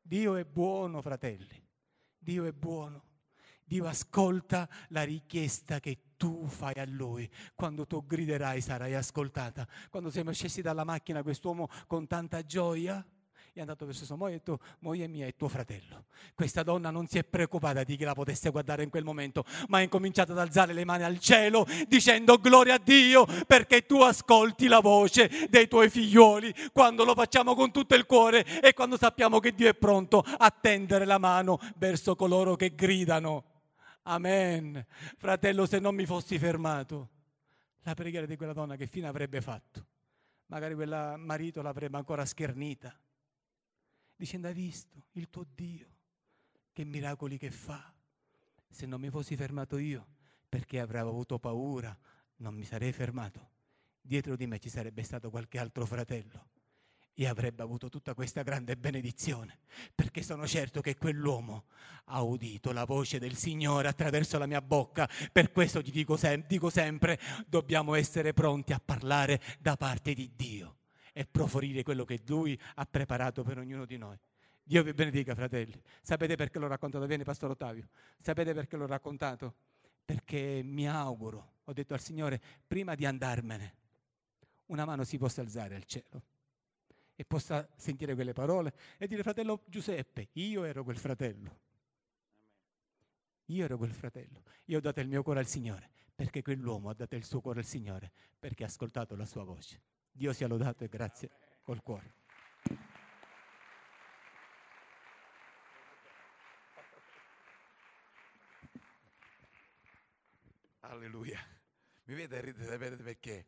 Dio 0.00 0.36
è 0.36 0.44
buono, 0.44 1.00
fratelli. 1.00 1.62
Dio 2.18 2.44
è 2.44 2.52
buono. 2.52 3.04
Dio 3.64 3.86
ascolta 3.86 4.68
la 4.88 5.04
richiesta 5.04 5.78
che 5.78 6.14
tu 6.16 6.46
fai 6.46 6.74
a 6.74 6.84
Lui. 6.84 7.30
Quando 7.54 7.86
tu 7.86 8.04
griderai 8.04 8.60
sarai 8.60 8.94
ascoltata. 8.94 9.66
Quando 9.88 10.10
siamo 10.10 10.32
scesi 10.32 10.60
dalla 10.60 10.84
macchina, 10.84 11.22
quest'uomo 11.22 11.68
con 11.86 12.06
tanta 12.06 12.44
gioia 12.44 13.04
è 13.58 13.60
andato 13.60 13.84
verso 13.84 14.04
sua 14.04 14.16
moglie 14.16 14.34
e 14.34 14.36
ha 14.36 14.38
detto, 14.38 14.60
moglie 14.80 15.08
mia 15.08 15.26
è 15.26 15.34
tuo 15.34 15.48
fratello. 15.48 16.04
Questa 16.34 16.62
donna 16.62 16.90
non 16.90 17.06
si 17.08 17.18
è 17.18 17.24
preoccupata 17.24 17.82
di 17.82 17.96
chi 17.96 18.04
la 18.04 18.14
potesse 18.14 18.50
guardare 18.50 18.84
in 18.84 18.90
quel 18.90 19.04
momento, 19.04 19.44
ma 19.68 19.78
ha 19.78 19.82
incominciato 19.82 20.32
ad 20.32 20.38
alzare 20.38 20.72
le 20.72 20.84
mani 20.84 21.02
al 21.02 21.18
cielo 21.18 21.66
dicendo 21.88 22.38
gloria 22.38 22.74
a 22.74 22.78
Dio 22.78 23.26
perché 23.46 23.86
tu 23.86 24.00
ascolti 24.00 24.68
la 24.68 24.80
voce 24.80 25.48
dei 25.48 25.66
tuoi 25.66 25.90
figlioli 25.90 26.54
quando 26.72 27.04
lo 27.04 27.14
facciamo 27.14 27.54
con 27.54 27.72
tutto 27.72 27.94
il 27.94 28.06
cuore 28.06 28.44
e 28.60 28.72
quando 28.72 28.96
sappiamo 28.96 29.40
che 29.40 29.52
Dio 29.52 29.68
è 29.68 29.74
pronto 29.74 30.20
a 30.24 30.50
tendere 30.50 31.04
la 31.04 31.18
mano 31.18 31.58
verso 31.76 32.14
coloro 32.14 32.54
che 32.54 32.74
gridano. 32.74 33.44
Amen. 34.02 34.84
Fratello, 35.16 35.66
se 35.66 35.78
non 35.78 35.94
mi 35.94 36.06
fossi 36.06 36.38
fermato, 36.38 37.08
la 37.82 37.94
preghiera 37.94 38.26
di 38.26 38.36
quella 38.36 38.52
donna 38.52 38.76
che 38.76 38.86
fine 38.86 39.08
avrebbe 39.08 39.40
fatto? 39.40 39.86
Magari 40.46 40.74
quel 40.74 41.14
marito 41.18 41.62
l'avrebbe 41.62 41.96
ancora 41.96 42.24
schernita 42.24 42.96
dicendo 44.20 44.48
hai 44.48 44.52
visto 44.52 45.04
il 45.12 45.30
tuo 45.30 45.46
Dio, 45.54 45.86
che 46.72 46.84
miracoli 46.84 47.38
che 47.38 47.50
fa. 47.50 47.92
Se 48.68 48.84
non 48.84 49.00
mi 49.00 49.08
fossi 49.08 49.34
fermato 49.34 49.78
io, 49.78 50.06
perché 50.46 50.78
avrei 50.78 51.00
avuto 51.00 51.38
paura, 51.38 51.96
non 52.36 52.54
mi 52.54 52.64
sarei 52.64 52.92
fermato. 52.92 53.52
Dietro 53.98 54.36
di 54.36 54.46
me 54.46 54.58
ci 54.58 54.68
sarebbe 54.68 55.02
stato 55.02 55.30
qualche 55.30 55.58
altro 55.58 55.86
fratello 55.86 56.48
e 57.14 57.26
avrebbe 57.26 57.62
avuto 57.62 57.88
tutta 57.88 58.12
questa 58.12 58.42
grande 58.42 58.76
benedizione, 58.76 59.60
perché 59.94 60.22
sono 60.22 60.46
certo 60.46 60.82
che 60.82 60.96
quell'uomo 60.98 61.64
ha 62.04 62.20
udito 62.22 62.72
la 62.72 62.84
voce 62.84 63.18
del 63.18 63.36
Signore 63.36 63.88
attraverso 63.88 64.36
la 64.36 64.46
mia 64.46 64.60
bocca. 64.60 65.08
Per 65.32 65.50
questo 65.50 65.82
ti 65.82 65.90
dico, 65.90 66.18
sem- 66.18 66.46
dico 66.46 66.68
sempre, 66.68 67.18
dobbiamo 67.46 67.94
essere 67.94 68.34
pronti 68.34 68.74
a 68.74 68.80
parlare 68.84 69.40
da 69.58 69.76
parte 69.76 70.12
di 70.12 70.30
Dio 70.36 70.79
e 71.12 71.26
proferire 71.26 71.82
quello 71.82 72.04
che 72.04 72.20
Lui 72.26 72.58
ha 72.74 72.86
preparato 72.86 73.42
per 73.42 73.58
ognuno 73.58 73.84
di 73.84 73.96
noi. 73.96 74.18
Dio 74.62 74.82
vi 74.82 74.92
benedica, 74.92 75.34
fratelli. 75.34 75.80
Sapete 76.00 76.36
perché 76.36 76.58
l'ho 76.58 76.68
raccontato 76.68 77.06
bene, 77.06 77.24
Pastore 77.24 77.52
Ottavio? 77.52 77.88
Sapete 78.20 78.54
perché 78.54 78.76
l'ho 78.76 78.86
raccontato? 78.86 79.54
Perché 80.04 80.60
mi 80.62 80.88
auguro, 80.88 81.54
ho 81.64 81.72
detto 81.72 81.94
al 81.94 82.00
Signore, 82.00 82.40
prima 82.66 82.94
di 82.94 83.04
andarmene, 83.04 83.74
una 84.66 84.84
mano 84.84 85.04
si 85.04 85.18
possa 85.18 85.40
alzare 85.40 85.74
al 85.74 85.84
cielo 85.84 86.22
e 87.16 87.24
possa 87.24 87.68
sentire 87.76 88.14
quelle 88.14 88.32
parole 88.32 88.72
e 88.96 89.06
dire, 89.06 89.22
fratello 89.22 89.62
Giuseppe, 89.66 90.28
io 90.32 90.64
ero 90.64 90.84
quel 90.84 90.96
fratello. 90.96 91.58
Io 93.46 93.64
ero 93.64 93.76
quel 93.76 93.92
fratello. 93.92 94.42
Io 94.66 94.78
ho 94.78 94.80
dato 94.80 95.00
il 95.00 95.08
mio 95.08 95.22
cuore 95.22 95.40
al 95.40 95.46
Signore 95.46 95.90
perché 96.14 96.42
quell'uomo 96.42 96.90
ha 96.90 96.94
dato 96.94 97.16
il 97.16 97.24
suo 97.24 97.40
cuore 97.40 97.60
al 97.60 97.66
Signore 97.66 98.12
perché 98.38 98.62
ha 98.62 98.66
ascoltato 98.66 99.16
la 99.16 99.26
sua 99.26 99.42
voce. 99.42 99.80
Dio 100.12 100.32
sia 100.32 100.46
lodato 100.46 100.84
e 100.84 100.88
grazie 100.88 101.30
col 101.62 101.82
cuore. 101.82 102.14
Alleluia. 110.80 111.38
Mi 112.04 112.14
vedete 112.14 112.40
ridere, 112.40 112.66
sapete 112.66 112.96
perché? 112.96 113.46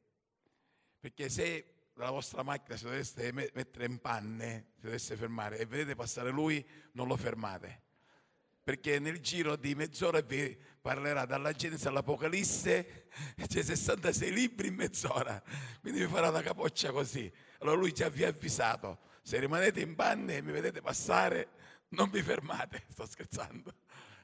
Perché 1.01 1.29
se 1.29 1.89
la 1.95 2.11
vostra 2.11 2.43
macchina 2.43 2.77
si 2.77 2.85
dovesse 2.85 3.33
mettere 3.33 3.85
in 3.85 4.01
panne, 4.01 4.73
si 4.77 4.83
dovesse 4.83 5.17
fermare 5.17 5.59
e 5.59 5.67
vedete 5.67 5.95
passare 5.95 6.31
lui, 6.31 6.65
non 6.93 7.09
lo 7.09 7.17
fermate. 7.17 7.91
Perché 8.63 8.99
nel 8.99 9.21
giro 9.21 9.57
di 9.57 9.75
mezz'ora 9.75 10.21
vi 10.21 10.57
parlerà 10.81 11.25
dalla 11.25 11.53
Genesi 11.53 11.89
all'Apocalisse, 11.89 13.09
c'è 13.47 13.63
66 13.63 14.33
libri 14.33 14.69
in 14.69 14.75
mezz'ora, 14.75 15.43
quindi 15.81 16.01
vi 16.01 16.07
farà 16.07 16.29
una 16.29 16.43
capoccia 16.43 16.93
così. 16.93 17.31
Allora 17.59 17.77
lui 17.77 17.93
già 17.93 18.09
vi 18.09 18.25
ha 18.25 18.29
avvisato, 18.29 18.99
se 19.23 19.39
rimanete 19.39 19.81
in 19.81 19.95
panne 19.95 20.37
e 20.37 20.43
mi 20.43 20.53
vedete 20.53 20.81
passare, 20.81 21.49
non 21.91 22.11
vi 22.11 22.23
fermate, 22.23 22.85
sto 22.91 23.07
scherzando. 23.07 23.75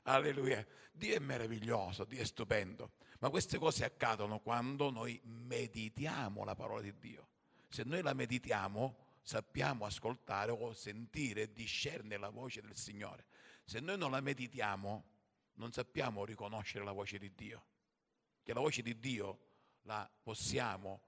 Alleluia. 0.03 0.64
Dio 0.93 1.14
è 1.14 1.20
meraviglioso, 1.20 2.05
Dio 2.05 2.20
è 2.20 2.24
stupendo, 2.24 2.93
ma 3.20 3.30
queste 3.30 3.59
cose 3.59 3.84
accadono 3.84 4.41
quando 4.41 4.91
noi 4.91 5.20
meditiamo 5.22 6.45
la 6.45 6.57
parola 6.57 6.80
di 6.80 6.93
Dio. 6.99 7.28
Se 7.68 7.84
noi 7.84 8.03
la 8.03 8.14
meditiamo, 8.14 8.97
sappiamo 9.22 9.84
ascoltare 9.84 10.51
o 10.51 10.72
sentire 10.72 11.53
discernere 11.53 12.18
la 12.18 12.30
voce 12.30 12.62
del 12.62 12.74
Signore. 12.74 13.26
Se 13.68 13.80
noi 13.80 13.98
non 13.98 14.10
la 14.10 14.22
meditiamo, 14.22 15.04
non 15.56 15.72
sappiamo 15.72 16.24
riconoscere 16.24 16.86
la 16.86 16.92
voce 16.92 17.18
di 17.18 17.34
Dio. 17.34 17.66
Che 18.42 18.54
la 18.54 18.60
voce 18.60 18.80
di 18.80 18.98
Dio 18.98 19.40
la 19.82 20.10
possiamo 20.22 21.02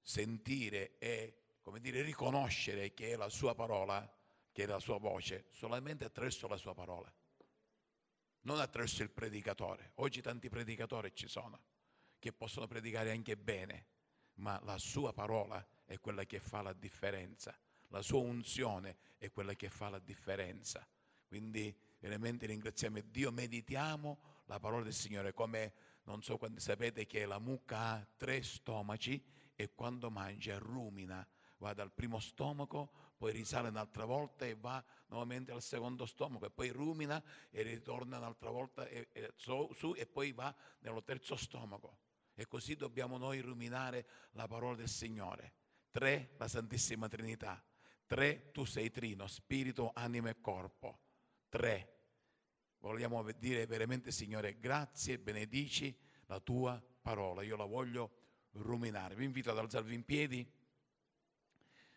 sentire 0.00 0.96
e, 0.98 1.56
come 1.60 1.80
dire, 1.80 2.02
riconoscere 2.02 2.94
che 2.94 3.10
è 3.10 3.16
la 3.16 3.28
sua 3.28 3.56
parola, 3.56 4.08
che 4.52 4.62
è 4.62 4.66
la 4.66 4.78
sua 4.78 4.98
voce, 4.98 5.46
solamente 5.50 6.04
attraverso 6.04 6.46
la 6.46 6.56
sua 6.56 6.72
parola. 6.72 7.12
Non 8.42 8.60
attraverso 8.60 9.02
il 9.02 9.10
predicatore. 9.10 9.90
Oggi 9.96 10.22
tanti 10.22 10.48
predicatori 10.48 11.12
ci 11.16 11.26
sono, 11.26 11.64
che 12.20 12.32
possono 12.32 12.68
predicare 12.68 13.10
anche 13.10 13.36
bene, 13.36 13.86
ma 14.34 14.60
la 14.62 14.78
sua 14.78 15.12
parola 15.12 15.66
è 15.84 15.98
quella 15.98 16.22
che 16.22 16.38
fa 16.38 16.62
la 16.62 16.74
differenza. 16.74 17.58
La 17.88 18.02
sua 18.02 18.20
unzione 18.20 18.98
è 19.18 19.32
quella 19.32 19.54
che 19.54 19.68
fa 19.68 19.88
la 19.88 19.98
differenza. 19.98 20.86
Quindi 21.26 21.76
veramente 22.04 22.44
ringraziamo 22.44 23.00
Dio, 23.00 23.32
meditiamo 23.32 24.18
la 24.44 24.60
parola 24.60 24.82
del 24.84 24.92
Signore, 24.92 25.32
come 25.32 25.72
non 26.02 26.22
so 26.22 26.36
quando 26.36 26.60
sapete 26.60 27.06
che 27.06 27.24
la 27.24 27.38
mucca 27.38 27.78
ha 27.78 28.06
tre 28.18 28.42
stomaci 28.42 29.24
e 29.54 29.72
quando 29.74 30.10
mangia 30.10 30.58
rumina, 30.58 31.26
va 31.56 31.72
dal 31.72 31.90
primo 31.92 32.18
stomaco, 32.18 33.14
poi 33.16 33.32
risale 33.32 33.68
un'altra 33.68 34.04
volta 34.04 34.44
e 34.44 34.54
va 34.54 34.84
nuovamente 35.06 35.50
al 35.52 35.62
secondo 35.62 36.04
stomaco 36.04 36.44
e 36.44 36.50
poi 36.50 36.68
rumina 36.68 37.22
e 37.48 37.62
ritorna 37.62 38.18
un'altra 38.18 38.50
volta 38.50 38.86
e, 38.86 39.08
e, 39.12 39.32
su, 39.36 39.70
su 39.72 39.94
e 39.96 40.04
poi 40.04 40.32
va 40.32 40.54
nello 40.80 41.02
terzo 41.02 41.36
stomaco. 41.36 42.00
E 42.34 42.46
così 42.46 42.76
dobbiamo 42.76 43.16
noi 43.16 43.40
ruminare 43.40 44.06
la 44.32 44.46
parola 44.46 44.76
del 44.76 44.88
Signore. 44.88 45.54
Tre, 45.90 46.34
la 46.36 46.48
Santissima 46.48 47.08
Trinità. 47.08 47.64
Tre, 48.04 48.50
tu 48.50 48.66
sei 48.66 48.90
trino, 48.90 49.26
spirito, 49.26 49.92
anima 49.94 50.28
e 50.28 50.40
corpo. 50.42 50.98
Tre, 51.48 51.93
vogliamo 52.90 53.24
dire 53.38 53.66
veramente, 53.66 54.10
Signore, 54.10 54.58
grazie, 54.58 55.18
benedici 55.18 55.94
la 56.26 56.40
tua 56.40 56.82
parola. 57.00 57.42
Io 57.42 57.56
la 57.56 57.64
voglio 57.64 58.10
ruminare. 58.52 59.14
Vi 59.14 59.24
invito 59.24 59.50
ad 59.50 59.58
alzarvi 59.58 59.94
in 59.94 60.04
piedi. 60.04 60.46